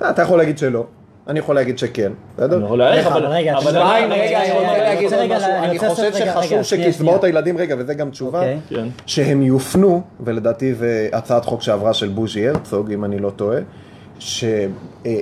אתה 0.09 0.21
יכול 0.21 0.37
להגיד 0.37 0.57
שלא, 0.57 0.85
אני 1.27 1.39
יכול 1.39 1.55
להגיד 1.55 1.77
שכן, 1.77 2.11
בסדר? 2.37 2.55
אני 2.57 2.65
יכול 2.65 2.77
להעריך, 2.79 3.07
רגע, 3.07 3.15
אבל... 3.15 3.25
רגע, 3.25 3.57
אבל 3.57 3.77
אני- 3.77 4.13
רגע, 4.21 4.39
אני 4.43 5.03
רוצה 5.05 5.17
להגיד 5.17 5.81
עוד 5.83 5.89
משהו, 5.89 5.89
חושב 5.89 6.13
שחשוב 6.13 6.61
שקצבאות. 6.63 7.23
הילדים, 7.23 7.57
רגע, 7.57 7.75
וזה 7.79 7.93
גם 7.93 8.09
תשובה, 8.09 8.39
אוקיי. 8.39 8.59
כן. 8.69 8.87
שהם 9.05 9.41
יופנו, 9.41 10.01
ולדעתי 10.23 10.73
זה 10.73 11.09
הצעת 11.13 11.45
חוק 11.45 11.61
שעברה 11.61 11.93
של 11.93 12.07
בוז'י 12.07 12.47
הרצוג, 12.47 12.91
אם 12.91 13.05
אני 13.05 13.19
לא 13.19 13.29
טועה, 13.29 13.57
אה, 13.57 14.65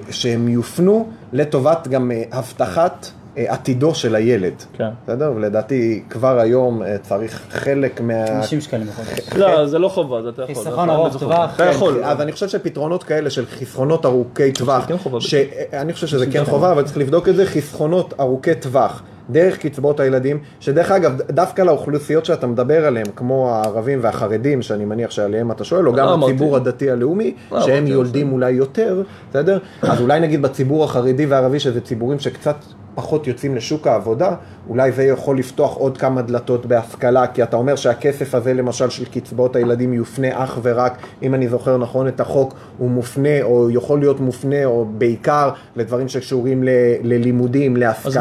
שהם 0.09 0.47
יופנו 0.47 1.07
לטובת 1.33 1.87
גם 1.87 2.11
אה, 2.11 2.23
הבטחת 2.31 3.05
אה, 3.05 3.11
עתידו 3.37 3.95
של 3.95 4.15
הילד. 4.15 4.53
כן. 4.77 4.89
בסדר? 5.03 5.31
ולדעתי 5.35 6.03
כבר 6.09 6.39
היום 6.39 6.83
אה, 6.83 6.97
צריך 6.97 7.41
חלק 7.49 8.01
מה... 8.01 8.25
50 8.41 8.61
שקלים 8.61 8.87
בחודש. 8.87 9.29
לא, 9.35 9.67
זה 9.67 9.79
לא 9.79 9.87
חובה, 9.89 10.21
זה 10.23 10.29
אתה 10.29 10.41
יכול. 10.43 10.55
חיסכון 10.55 10.73
יכול, 10.73 10.89
ארוך 10.89 11.17
טווח. 11.17 11.21
חובה. 11.21 11.45
אתה 11.55 11.65
יכול. 11.65 12.03
אז 12.03 12.21
אני 12.21 12.31
חושב 12.31 12.47
שפתרונות 12.47 13.03
כאלה 13.03 13.29
של 13.29 13.45
חסכונות 13.45 14.05
ארוכי 14.05 14.51
טווח, 14.51 14.85
כן. 14.85 14.95
ש... 15.19 15.35
אני 15.73 15.93
חושב 15.93 16.07
שזה 16.07 16.25
כן 16.31 16.45
חובה, 16.45 16.71
אבל 16.71 16.83
צריך 16.83 16.97
לבדוק 16.97 17.29
את 17.29 17.35
זה, 17.35 17.45
חסכונות 17.45 18.13
ארוכי 18.19 18.55
טווח, 18.55 19.03
דרך 19.29 19.57
קצבאות 19.57 19.99
הילדים, 19.99 20.39
שדרך 20.59 20.91
אגב, 20.91 21.21
דווקא 21.31 21.61
לאוכלוסיות 21.61 22.25
שאתה 22.25 22.47
מדבר 22.47 22.85
עליהן, 22.85 23.05
כמו 23.15 23.51
הערבים 23.51 23.99
והחרדים, 24.01 24.61
שאני 24.61 24.85
מניח 24.85 25.11
שעליהם 25.11 25.51
אתה 25.51 25.63
שואל, 25.63 25.87
או 25.87 25.93
גם 25.93 26.05
לא. 26.05 26.25
הציבור 26.25 26.55
הדתי 26.55 26.91
הלאומי, 26.91 27.33
לא 27.51 27.61
שהם 27.61 27.87
יולדים 27.87 28.31
אולי 28.31 28.51
יותר, 28.51 29.03
בסדר? 29.29 29.59
אז 29.81 30.01
אולי 30.01 30.19
נגיד 30.19 30.41
בציבור 30.41 30.83
החרדי 30.83 31.25
והערבי, 31.25 31.59
שזה 31.59 31.81
ציבורים 31.81 32.19
שקצת 32.19 32.55
פחות 32.97 33.27
יוצאים 33.27 33.55
לשוק 33.55 33.87
העבודה, 33.87 34.31
אולי 34.69 34.91
זה 34.91 35.03
יכול 35.03 35.39
לפתוח 35.39 35.75
עוד 35.75 35.97
כמה 35.97 36.21
דלתות 36.21 36.65
בהשכלה, 36.65 37.27
כי 37.27 37.43
אתה 37.43 37.57
אומר 37.57 37.75
שהכסף 37.75 38.35
הזה 38.35 38.53
למשל 38.53 38.89
של 38.89 39.05
קצבאות 39.05 39.55
הילדים 39.55 39.93
יופנה 39.93 40.43
אך 40.43 40.59
ורק, 40.63 40.97
אם 41.23 41.33
אני 41.33 41.47
זוכר 41.49 41.77
נכון 41.77 42.07
את 42.07 42.19
החוק, 42.19 42.53
הוא 42.77 42.89
מופנה 42.89 43.41
או 43.41 43.69
יכול 43.71 43.99
להיות 43.99 44.19
מופנה 44.19 44.65
או 44.65 44.85
בעיקר 44.97 45.49
לדברים 45.75 46.07
שקשורים 46.07 46.63
ל- 46.63 46.69
ללימודים, 47.03 47.75
להשכלה. 47.77 48.11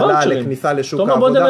לכניסה 0.40 0.72
לשוק 0.72 1.00
העבודה. 1.12 1.40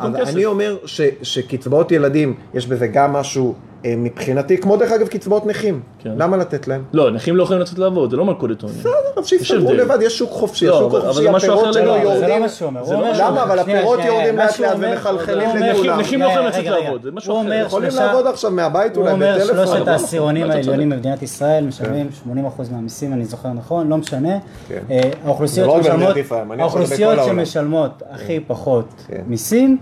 אז. 0.00 0.28
אני 0.34 0.44
אומר 0.44 0.76
ש, 0.84 1.00
שקצבאות 1.22 1.92
ילדים, 1.92 2.34
יש 2.54 2.66
בזה 2.66 2.86
גם 2.86 3.12
משהו 3.12 3.54
מבחינתי, 3.84 4.58
כמו 4.58 4.76
דרך 4.76 4.92
אגב 4.92 5.06
קצבאות 5.08 5.46
נכים. 5.46 5.80
כן. 5.98 6.10
למה 6.16 6.36
לתת 6.36 6.68
להם? 6.68 6.84
לא, 6.92 7.10
נכים 7.10 7.36
לא 7.36 7.42
יכולים 7.42 7.62
לצאת 7.62 7.78
לעבוד, 7.78 8.10
זה 8.10 8.16
לא 8.16 8.24
מלכודת 8.24 8.62
עוני. 8.62 8.74
אז 9.16 9.26
שיסתדרו. 9.26 9.72
לבד, 9.74 9.98
יש 10.02 10.18
שוק 10.18 10.30
חופשי, 10.30 10.66
לא, 10.66 10.76
השוק 10.76 10.90
אבל- 10.90 10.98
אבל 11.00 11.08
החופשי, 11.08 11.22
זה 11.24 11.30
משהו 11.30 11.52
הפירות 11.54 11.74
שלו 11.74 11.82
לגמרי. 11.82 11.98
זה 12.00 12.12
יורדים. 12.12 12.28
לא 12.28 12.38
מה 12.40 12.48
שהוא 12.48 12.66
אומר. 12.66 12.80
הוא 12.80 12.92
לא 12.92 12.98
אומר 12.98 13.12
למה? 13.30 13.42
אבל 13.42 13.58
הפירות 13.58 13.98
יורדים 14.04 14.36
לאט 14.36 14.58
לאט 14.58 14.74
אומר- 14.74 14.88
ומחלחלים 14.92 15.48
הוא 15.48 15.56
אומר- 15.56 15.72
לכולם. 15.72 16.00
נכים 16.00 16.20
לא 16.20 16.26
יכולים 16.26 16.48
לצאת. 16.48 16.64
לעבוד, 16.64 17.02
זה 17.02 17.10
משהו 17.12 17.32
הוא 17.32 17.40
אחר. 17.40 17.48
אומר 17.50 17.62
יכולים 17.66 17.90
לעבוד 17.96 18.26
עכשיו 18.26 18.50
מהבית 18.50 18.96
הוא 18.96 19.02
אולי 19.02 19.14
אומר 19.14 19.34
בטלפון. 19.36 19.56
שלושת 19.66 19.80
אבל- 19.80 19.88
העשירונים 19.92 20.44
אתה 20.44 20.52
צודק. 20.52 20.64
העליונים 20.66 20.90
במדינת 20.90 21.22
ישראל 21.22 21.64
משלמים 21.64 22.08
80% 22.24 22.28
מהמיסים, 22.72 23.12
אני 23.12 23.24
זוכר 23.24 23.48
נכון, 23.52 23.88
לא 23.88 23.96
משנה. 23.96 24.38
כן. 24.68 24.78
אה, 24.90 25.00
האוכלוסיות 25.24 27.16
לא 27.16 27.26
שמשלמות, 27.26 28.02
הכי 28.10 28.40
פחות 28.40 28.88
כן. 29.08 29.22
מיסים, 29.26 29.78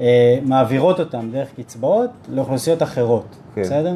אה, 0.00 0.06
מעבירות 0.42 1.00
אותם 1.00 1.28
דרך 1.32 1.48
קצבאות 1.60 2.10
לאוכלוסיות 2.28 2.82
אחרות, 2.82 3.24
כן. 3.54 3.62
בסדר? 3.62 3.92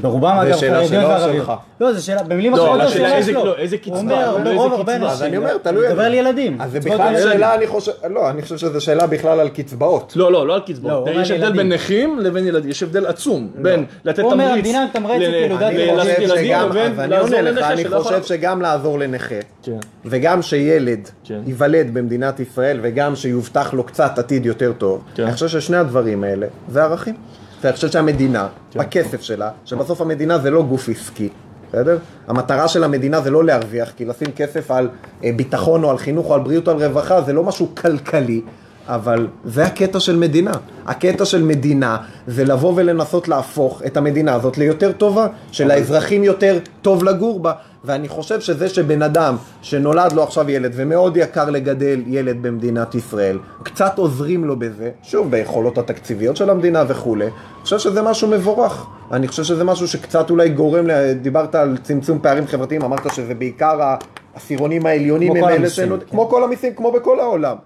ברובם 0.00 0.36
אגב 0.42 0.58
וערביות. 0.62 1.34
שלך? 1.34 1.52
לא, 1.80 1.92
זו 1.92 2.06
שאלה, 2.06 2.22
במילים 2.22 2.52
לא, 2.52 2.64
אחרות 2.64 2.80
זו 2.80 2.86
השאלה 2.86 3.08
שאלה 3.08 3.22
שלו. 3.22 3.44
לא, 3.44 3.56
איזה 3.56 3.76
הוא 3.76 3.82
קצבה, 3.82 3.98
אומר, 3.98 4.32
לא, 4.32 4.38
איזה 4.38 4.62
רוב 4.62 4.72
הרבה 4.72 4.92
קצבה. 4.92 4.94
אנשים, 4.94 5.08
אז 5.08 5.22
אני 5.22 5.36
אומר, 5.36 5.58
תלוי 5.58 5.86
הוא 5.86 5.90
מדבר 5.90 6.04
על 6.04 6.14
ילדים. 6.14 6.60
אז 6.60 6.72
זה 6.72 6.80
בכלל. 6.80 7.20
שאלה, 7.20 7.54
אני 7.54 7.66
חושב, 7.66 7.92
לא, 8.10 8.30
אני 8.30 8.42
חושב 8.42 8.56
שזו 8.56 8.80
שאלה 8.80 9.06
בכלל 9.06 9.40
על 9.40 9.48
קצבאות. 9.48 10.12
לא, 10.16 10.32
לא, 10.32 10.46
לא 10.46 10.54
על 10.54 10.60
לא, 10.60 10.64
קצבאות. 10.66 10.92
הוא 10.92 11.08
אומר 11.08 11.20
יש 11.20 11.30
הבדל. 11.30 11.52
בין 11.52 11.72
נכים 11.72 12.18
לבין 12.18 12.46
ילדים, 12.46 12.70
יש 12.70 12.82
הבדל 12.82 13.06
עצום 13.06 13.50
בין 13.54 13.84
לתת 14.04 14.18
הוא 14.18 14.32
אומר, 14.32 14.44
תמריץ 14.44 14.56
המדינה 14.56 14.86
מתמרצת 14.86 15.20
ילדים, 15.20 15.58
לבין 15.58 17.10
לעזור 17.10 17.40
לנכה 17.40 17.72
אני 17.72 17.84
חושב 17.88 18.22
שגם 18.22 18.62
לעזור 18.62 18.98
לנכה, 18.98 19.34
כן. 19.62 19.78
וגם 20.04 20.42
שילד 20.42 21.08
כן. 21.24 21.40
ייוולד 21.46 21.94
במדינת 21.94 22.40
ישראל, 22.40 22.78
וגם 22.82 23.16
שיובטח 23.16 23.74
לו 23.74 23.84
קצת 23.84 24.18
עתיד 24.18 24.46
יותר 24.46 24.72
טוב, 24.78 25.02
כן. 25.14 25.22
אני 25.22 25.32
חושב 25.32 25.48
ששני 25.48 25.76
הדברים 25.76 26.24
האלה 26.24 26.46
זה 26.68 26.82
ערכים. 26.82 27.14
ואני 27.62 27.74
חושב 27.74 27.88
שהמדינה, 27.88 28.48
כן. 28.70 28.80
בכסף 28.80 29.22
שלה, 29.22 29.50
שבסוף 29.64 30.00
המדינה 30.00 30.38
זה 30.38 30.50
לא 30.50 30.62
גוף 30.62 30.88
עסקי, 30.88 31.28
בסדר? 31.68 31.98
המטרה 32.28 32.68
של 32.68 32.84
המדינה 32.84 33.20
זה 33.20 33.30
לא 33.30 33.44
להרוויח, 33.44 33.92
כי 33.96 34.04
לשים 34.04 34.28
כסף 34.36 34.70
על 34.70 34.88
אה, 35.24 35.30
ביטחון 35.36 35.84
או 35.84 35.90
על 35.90 35.98
חינוך 35.98 36.26
או 36.26 36.34
על 36.34 36.40
בריאות 36.40 36.68
או 36.68 36.72
על 36.72 36.84
רווחה 36.84 37.22
זה 37.22 37.32
לא 37.32 37.44
משהו 37.44 37.74
כלכלי. 37.74 38.42
אבל 38.86 39.26
זה 39.44 39.64
הקטע 39.64 40.00
של 40.00 40.16
מדינה. 40.16 40.52
הקטע 40.86 41.24
של 41.24 41.42
מדינה 41.42 41.96
זה 42.26 42.44
לבוא 42.44 42.72
ולנסות 42.76 43.28
להפוך 43.28 43.82
את 43.86 43.96
המדינה 43.96 44.34
הזאת 44.34 44.58
ליותר 44.58 44.92
טובה, 44.92 45.26
שלאזרחים 45.52 46.24
יותר 46.24 46.58
טוב 46.82 47.04
לגור 47.04 47.40
בה. 47.40 47.52
ואני 47.84 48.08
חושב 48.08 48.40
שזה 48.40 48.68
שבן 48.68 49.02
אדם 49.02 49.36
שנולד 49.62 50.12
לו 50.12 50.22
עכשיו 50.22 50.50
ילד 50.50 50.72
ומאוד 50.74 51.16
יקר 51.16 51.50
לגדל 51.50 52.02
ילד 52.06 52.42
במדינת 52.42 52.94
ישראל, 52.94 53.38
קצת 53.62 53.98
עוזרים 53.98 54.44
לו 54.44 54.58
בזה, 54.58 54.90
שוב 55.02 55.30
ביכולות 55.30 55.78
התקציביות 55.78 56.36
של 56.36 56.50
המדינה 56.50 56.84
וכולי, 56.88 57.24
אני 57.24 57.32
חושב 57.62 57.78
שזה 57.78 58.02
משהו 58.02 58.28
מבורך. 58.28 58.86
אני 59.12 59.28
חושב 59.28 59.42
שזה 59.42 59.64
משהו 59.64 59.88
שקצת 59.88 60.30
אולי 60.30 60.48
גורם, 60.48 60.86
דיברת 61.22 61.54
על 61.54 61.76
צמצום 61.82 62.18
פערים 62.22 62.46
חברתיים, 62.46 62.82
אמרת 62.82 63.14
שזה 63.14 63.34
בעיקר 63.34 63.96
העשירונים 64.34 64.86
העליונים 64.86 65.34
כמו 65.34 65.46
הם 65.46 65.52
כל 65.52 65.58
אלה 65.58 65.70
שנות... 65.70 66.00
כן. 66.00 66.10
כמו 66.10 66.28
כל 66.28 66.44
המיסים, 66.44 66.74
כמו 66.74 66.92
בכל 66.92 67.20
העולם. 67.20 67.56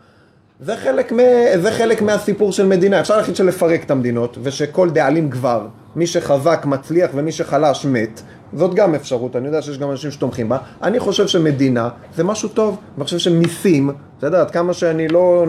זה 0.61 0.77
חלק, 0.77 1.13
מ... 1.13 1.17
זה 1.63 1.71
חלק 1.71 2.03
מהסיפור 2.03 2.53
של 2.53 2.67
מדינה. 2.67 3.01
אפשר 3.01 3.17
להחליט 3.17 3.37
שלפרק 3.37 3.85
את 3.85 3.91
המדינות, 3.91 4.39
ושכל 4.43 4.91
דאלים 4.91 5.31
גבר. 5.31 5.67
מי 5.97 6.07
שחזק 6.07 6.65
מצליח 6.65 7.11
ומי 7.15 7.33
שחלש 7.33 7.87
מת. 7.87 8.23
זאת 8.53 8.75
גם 8.75 8.95
אפשרות, 8.95 9.37
אני 9.37 9.47
יודע 9.47 9.63
שיש 9.63 9.79
גם 9.79 9.91
אנשים 9.91 10.11
שתומכים 10.11 10.49
בה. 10.49 10.59
אני 10.83 10.99
חושב 11.01 11.27
שמדינה 11.27 11.89
זה 12.15 12.25
משהו 12.25 12.49
טוב. 12.49 12.77
אני 12.97 13.05
חושב 13.05 13.19
שמיסים, 13.19 13.91
אתה 14.19 14.27
יודע, 14.27 14.41
עד 14.41 14.51
כמה 14.51 14.73
שאני 14.73 15.09
לא 15.09 15.45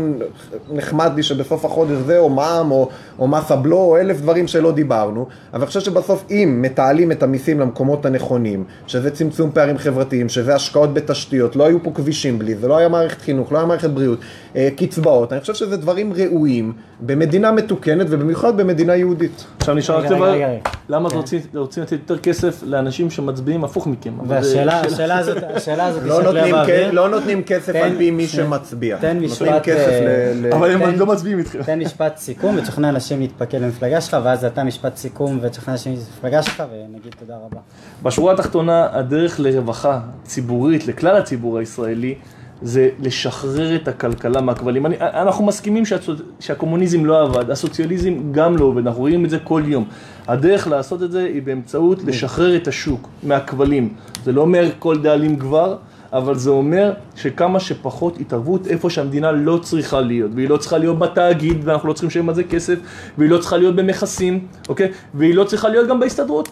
נחמד 0.71 1.11
לי 1.15 1.23
שבסוף 1.23 1.65
החודש 1.65 1.97
זה 2.05 2.19
או 2.19 2.29
מע"מ 2.29 2.71
או, 2.71 2.89
או 3.19 3.27
מס 3.27 3.51
הבלו 3.51 3.77
או 3.77 3.97
אלף 3.97 4.21
דברים 4.21 4.47
שלא 4.47 4.71
דיברנו, 4.71 5.27
אבל 5.53 5.61
אני 5.61 5.67
חושב 5.67 5.79
שבסוף 5.79 6.25
אם 6.31 6.59
מתעלים 6.61 7.11
את 7.11 7.23
המיסים 7.23 7.59
למקומות 7.59 8.05
הנכונים, 8.05 8.63
שזה 8.87 9.11
צמצום 9.11 9.51
פערים 9.51 9.77
חברתיים, 9.77 10.29
שזה 10.29 10.55
השקעות 10.55 10.93
בתשתיות, 10.93 11.55
לא 11.55 11.65
היו 11.65 11.83
פה 11.83 11.91
כבישים 11.95 12.39
בלי 12.39 12.55
זה, 12.55 12.67
לא 12.67 12.77
היה 12.77 12.89
מערכת 12.89 13.21
חינוך, 13.21 13.51
לא 13.51 13.57
היה 13.57 13.65
מערכת 13.65 13.89
בריאות, 13.89 14.19
אה, 14.55 14.69
קצבאות, 14.77 15.33
אני 15.33 15.41
חושב 15.41 15.53
שזה 15.53 15.77
דברים 15.77 16.13
ראויים 16.13 16.73
במדינה 17.01 17.51
מתוקנת 17.51 18.07
ובמיוחד 18.09 18.57
במדינה 18.57 18.95
יהודית. 18.95 19.45
עכשיו 19.57 19.75
נשאר 19.75 19.99
רק. 19.99 20.69
למה 20.89 21.09
לתת 21.53 21.91
יותר 21.91 22.17
כסף 22.17 22.63
לאנשים 22.63 22.86
שמצביעים 22.91 23.63
הפוך 23.63 23.87
מכם? 23.87 24.13
והשאלה 24.27 24.53
שאלה- 24.71 24.81
השאלה 24.81 25.17
הזאת, 25.17 25.37
השאלה 25.55 25.85
הזאת 25.85 26.03
לא 26.05 26.21
נותנים. 26.23 26.55
לא 26.91 27.09
נותנים 27.09 27.43
כסף 27.43 27.73
תן- 27.73 27.79
על 27.83 27.97
פי 27.97 28.11
מי. 28.11 28.27
שמצביע. 28.27 28.97
תן 29.01 29.19
משפט, 29.19 29.63
כסף 29.63 29.77
אה, 29.89 30.31
ל... 30.35 30.47
ל- 30.47 30.53
אבל 30.53 30.71
הם 30.71 30.99
לא 30.99 31.05
מצביעים 31.05 31.39
איתכם. 31.39 31.63
תן 31.63 31.79
משפט 31.79 32.17
סיכום 32.17 32.55
ותשכנע 32.57 32.89
אנשים 32.89 33.19
להתפקד 33.19 33.61
במפלגה 33.61 34.01
שלך, 34.01 34.17
ואז 34.23 34.45
אתה 34.45 34.63
משפט 34.63 34.95
סיכום 34.97 35.39
ותשכנע 35.41 35.73
אנשים 35.73 35.95
במפלגה 35.95 36.43
שלך, 36.43 36.63
ונגיד 36.71 37.15
תודה 37.19 37.35
רבה. 37.35 37.59
בשורה 38.03 38.33
התחתונה, 38.33 38.87
הדרך 38.91 39.39
לרווחה 39.39 39.99
ציבורית, 40.23 40.87
לכלל 40.87 41.15
הציבור 41.15 41.57
הישראלי, 41.57 42.15
זה 42.61 42.89
לשחרר 42.99 43.75
את 43.75 43.87
הכלכלה 43.87 44.41
מהכבלים. 44.41 44.85
אני, 44.85 44.95
אנחנו 44.99 45.45
מסכימים 45.45 45.85
שהצו, 45.85 46.13
שהקומוניזם 46.39 47.05
לא 47.05 47.21
עבד, 47.21 47.51
הסוציאליזם 47.51 48.31
גם 48.31 48.57
לא 48.57 48.65
עובד, 48.65 48.87
אנחנו 48.87 49.01
רואים 49.01 49.25
את 49.25 49.29
זה 49.29 49.39
כל 49.39 49.63
יום. 49.65 49.85
הדרך 50.27 50.67
לעשות 50.67 51.03
את 51.03 51.11
זה 51.11 51.23
היא 51.23 51.41
באמצעות 51.41 52.03
לשחרר 52.03 52.55
את 52.55 52.67
השוק 52.67 53.09
מהכבלים. 53.23 53.93
זה 54.23 54.31
לא 54.31 54.41
אומר 54.41 54.69
כל 54.79 55.01
דאלים 55.01 55.35
גבר, 55.35 55.75
אבל 56.13 56.35
זה 56.35 56.49
אומר 56.49 56.93
שכמה 57.15 57.59
שפחות 57.59 58.19
התערבות 58.19 58.67
איפה 58.67 58.89
שהמדינה 58.89 59.31
לא 59.31 59.59
צריכה 59.61 60.01
להיות, 60.01 60.31
והיא 60.35 60.49
לא 60.49 60.57
צריכה 60.57 60.77
להיות 60.77 60.99
בתאגיד, 60.99 61.57
ואנחנו 61.63 61.87
לא 61.87 61.93
צריכים 61.93 62.09
לשלם 62.09 62.29
על 62.29 62.35
זה 62.35 62.43
כסף, 62.43 62.79
והיא 63.17 63.29
לא 63.29 63.37
צריכה 63.37 63.57
להיות 63.57 63.75
במכסים, 63.75 64.47
אוקיי? 64.69 64.91
והיא 65.13 65.35
לא 65.35 65.43
צריכה 65.43 65.69
להיות 65.69 65.87
גם 65.87 65.99
בהסתדרות. 65.99 66.49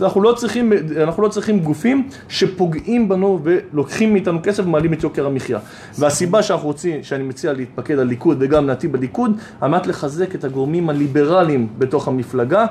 אנחנו 0.00 0.22
לא 0.22 0.32
צריכים, 0.32 0.72
אנחנו 1.02 1.22
לא 1.22 1.28
צריכים 1.28 1.60
גופים 1.60 2.08
שפוגעים 2.28 3.08
בנו 3.08 3.40
ולוקחים 3.42 4.12
מאיתנו 4.12 4.38
כסף 4.42 4.64
ומעלים 4.66 4.92
את 4.92 5.02
יוקר 5.02 5.26
המחיה. 5.26 5.58
והסיבה 5.98 6.42
שאנחנו 6.42 6.66
רוצים, 6.66 7.02
שאני 7.02 7.22
מציע 7.22 7.52
להתפקד 7.52 7.98
על 7.98 8.06
ליכוד 8.06 8.36
וגם 8.40 8.66
להטיב 8.66 8.92
בליכוד, 8.92 9.38
על 9.60 9.70
מנת 9.70 9.86
לחזק 9.86 10.34
את 10.34 10.44
הגורמים 10.44 10.90
הליברליים 10.90 11.68
בתוך 11.78 12.08
המפלגה, 12.08 12.66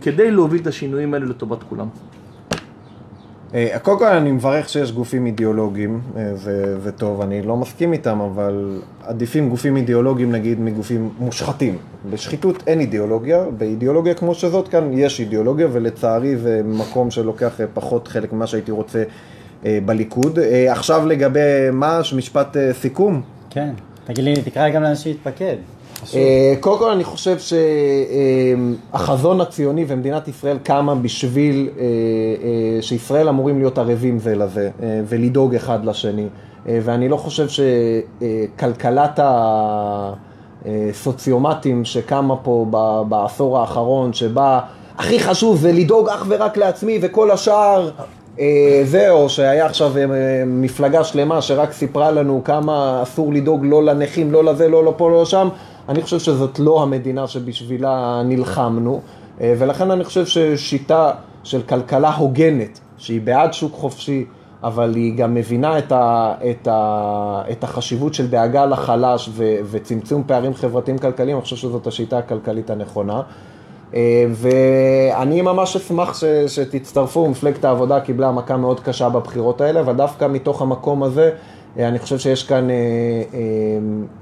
כדי 0.00 0.30
להוביל 0.30 0.60
את 0.60 0.66
השינויים 0.66 1.14
האלה 1.14 1.26
לטובת 1.26 1.62
כולם. 1.68 1.86
אה, 3.54 3.78
קודם 3.82 3.98
כל 3.98 4.06
אני 4.06 4.32
מברך 4.32 4.68
שיש 4.68 4.92
גופים 4.92 5.26
אידיאולוגיים, 5.26 6.00
אה, 6.16 6.34
זה, 6.34 6.80
זה 6.80 6.92
טוב, 6.92 7.20
אני 7.20 7.42
לא 7.42 7.56
מסכים 7.56 7.92
איתם, 7.92 8.20
אבל 8.20 8.80
עדיפים 9.02 9.48
גופים 9.48 9.76
אידיאולוגיים 9.76 10.32
נגיד 10.32 10.60
מגופים 10.60 11.10
מושחתים. 11.18 11.78
בשחיתות 12.10 12.62
אין 12.66 12.80
אידיאולוגיה, 12.80 13.44
באידיאולוגיה 13.58 14.14
כמו 14.14 14.34
שזאת 14.34 14.68
כאן 14.68 14.90
יש 14.92 15.20
אידיאולוגיה, 15.20 15.66
ולצערי 15.72 16.36
זה 16.36 16.60
מקום 16.64 17.10
שלוקח 17.10 17.60
אה, 17.60 17.66
פחות 17.74 18.08
חלק 18.08 18.32
ממה 18.32 18.46
שהייתי 18.46 18.70
רוצה 18.70 19.02
בליכוד. 19.84 20.38
עכשיו 20.68 21.06
לגבי 21.06 21.70
מה, 21.72 22.00
משפט 22.16 22.56
סיכום. 22.72 23.22
כן, 23.50 23.70
תגיד 24.04 24.24
לי, 24.24 24.34
תקרא 24.36 24.68
גם 24.68 24.82
לאנשים 24.82 25.12
להתפקד. 25.12 25.56
אה, 26.14 26.54
קודם 26.60 26.78
כל 26.78 26.90
אני 26.90 27.04
חושב 27.04 27.36
שהחזון 28.92 29.40
הציוני 29.40 29.84
ומדינת 29.88 30.28
ישראל 30.28 30.58
קמה 30.62 30.94
בשביל 30.94 31.68
אה, 31.78 31.84
אה, 31.84 32.82
שישראל 32.82 33.28
אמורים 33.28 33.58
להיות 33.58 33.78
ערבים 33.78 34.18
זה 34.18 34.34
לזה 34.34 34.70
אה, 34.82 35.00
ולדאוג 35.08 35.54
אחד 35.54 35.84
לשני. 35.84 36.26
אה, 36.68 36.78
ואני 36.82 37.08
לא 37.08 37.16
חושב 37.16 37.46
שכלכלת 37.48 39.20
הסוציומטים 40.64 41.84
שקמה 41.84 42.36
פה 42.36 42.66
בעשור 43.08 43.58
האחרון, 43.58 44.12
שבה 44.12 44.60
הכי 44.98 45.20
חשוב 45.20 45.56
זה 45.56 45.72
לדאוג 45.72 46.08
אך 46.08 46.24
ורק 46.28 46.56
לעצמי 46.56 46.98
וכל 47.02 47.30
השאר 47.30 47.90
אה, 48.40 48.82
זהו, 48.84 49.28
שהיה 49.28 49.66
עכשיו 49.66 49.92
אה, 49.98 50.04
מפלגה 50.46 51.04
שלמה 51.04 51.42
שרק 51.42 51.72
סיפרה 51.72 52.10
לנו 52.10 52.40
כמה 52.44 53.00
אסור 53.02 53.32
לדאוג 53.32 53.60
לא 53.64 53.84
לנכים, 53.84 54.32
לא 54.32 54.44
לזה, 54.44 54.68
לא 54.68 54.84
לפה, 54.84 55.10
לא 55.10 55.22
לשם. 55.22 55.48
אני 55.88 56.02
חושב 56.02 56.18
שזאת 56.18 56.58
לא 56.58 56.82
המדינה 56.82 57.26
שבשבילה 57.26 58.22
נלחמנו, 58.24 59.00
אה, 59.40 59.54
ולכן 59.58 59.90
אני 59.90 60.04
חושב 60.04 60.26
ששיטה 60.26 61.12
של 61.44 61.62
כלכלה 61.62 62.14
הוגנת, 62.14 62.80
שהיא 62.98 63.20
בעד 63.20 63.52
שוק 63.52 63.72
חופשי, 63.74 64.24
אבל 64.62 64.94
היא 64.94 65.16
גם 65.16 65.34
מבינה 65.34 65.78
את, 65.78 65.92
ה, 65.92 66.34
את, 66.50 66.68
ה, 66.68 67.42
את 67.50 67.64
החשיבות 67.64 68.14
של 68.14 68.28
דאגה 68.28 68.66
לחלש 68.66 69.30
ו, 69.32 69.56
וצמצום 69.70 70.22
פערים 70.26 70.54
חברתיים 70.54 70.98
כלכליים, 70.98 71.36
אני 71.36 71.42
חושב 71.42 71.56
שזאת 71.56 71.86
השיטה 71.86 72.18
הכלכלית 72.18 72.70
הנכונה. 72.70 73.22
אה, 73.94 74.24
ואני 74.32 75.42
ממש 75.42 75.76
אשמח 75.76 76.20
ש, 76.20 76.24
שתצטרפו, 76.46 77.28
מפלגת 77.28 77.64
העבודה 77.64 78.00
קיבלה 78.00 78.32
מכה 78.32 78.56
מאוד 78.56 78.80
קשה 78.80 79.08
בבחירות 79.08 79.60
האלה, 79.60 79.80
אבל 79.80 79.92
דווקא 79.92 80.26
מתוך 80.28 80.62
המקום 80.62 81.02
הזה, 81.02 81.30
אני 81.78 81.98
חושב 81.98 82.18
שיש 82.18 82.44
כאן, 82.44 82.70
אה, 82.70 82.74
אה, 82.74 83.38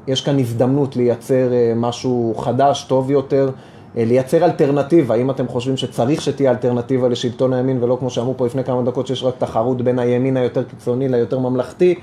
יש 0.07 0.20
כאן 0.20 0.38
הזדמנות 0.38 0.96
לייצר 0.96 1.53
אה, 1.53 1.72
משהו 1.76 2.34
חדש, 2.38 2.84
טוב 2.88 3.11
יותר, 3.11 3.51
אה, 3.96 4.05
לייצר 4.05 4.44
אלטרנטיבה. 4.44 5.14
אם 5.14 5.30
אתם 5.30 5.49
חושבים 5.49 5.76
שצריך 5.76 6.22
שתהיה 6.22 6.51
אלטרנטיבה 6.51 7.09
לשלטון 7.09 7.53
הימין, 7.53 7.82
ולא 7.82 7.96
כמו 8.01 8.11
שאמרו 8.11 8.36
פה 8.36 8.46
לפני 8.46 8.64
כמה 8.64 8.82
דקות, 8.82 9.07
שיש 9.07 9.22
רק 9.22 9.34
תחרות 9.38 9.82
בין 9.82 9.99
הימין 9.99 10.36
היותר 10.36 10.62
קיצוני 10.62 11.09
ליותר 11.09 11.38
ממלכתי, 11.38 11.94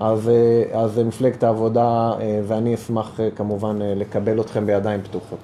אז, 0.00 0.28
אה, 0.28 0.80
אז 0.80 0.98
מפלגת 0.98 1.42
העבודה, 1.42 2.12
אה, 2.20 2.40
ואני 2.46 2.74
אשמח 2.74 3.20
אה, 3.20 3.28
כמובן 3.36 3.82
אה, 3.82 3.94
לקבל 3.96 4.40
אתכם 4.40 4.66
בידיים 4.66 5.02
פתוחות. 5.02 5.38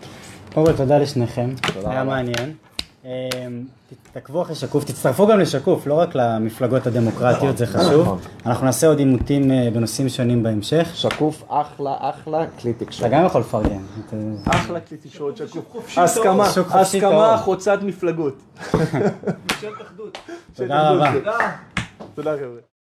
כל 0.55 0.72
תודה 0.72 0.99
לשניכם, 0.99 1.51
היה 1.74 2.03
רבה. 2.03 2.05
מעניין. 2.05 2.73
אמ, 3.05 3.11
תעקבו 4.12 4.42
אחרי 4.42 4.55
שקוף, 4.55 4.84
תצטרפו 4.84 5.26
גם 5.26 5.40
לשקוף, 5.40 5.86
לא 5.86 5.94
רק 5.94 6.14
למפלגות 6.14 6.86
הדמוקרטיות, 6.86 7.57
זה 7.59 7.66
חשוב. 7.66 8.02
נכון. 8.02 8.18
אנחנו 8.46 8.66
נעשה 8.66 8.86
עוד 8.86 8.98
עימותים 8.98 9.50
אה, 9.52 9.68
בנושאים 9.72 10.09
שונים 10.09 10.42
בהמשך. 10.42 10.90
שקוף, 10.94 11.44
אחלה, 11.48 11.94
אחלה, 12.00 12.46
כלי 12.61 12.70
אתה 12.70 12.84
תקשורת. 12.84 13.11
גם 13.11 13.24
יכול 13.26 13.40
לפרגן. 13.40 13.80
אתה- 14.09 14.16
אחלה 14.50 14.80
כלי 14.80 14.96
תקשורת 14.98 15.36
שקוף. 15.36 15.98
הסכמה. 15.98 16.46
הסכמה 16.70 17.38
חוצת 17.38 17.78
מפלגות. 17.82 18.42
תודה 20.55 20.90
רבה. 20.90 21.12
תודה 22.14 22.34
חבר'ה. 22.36 22.73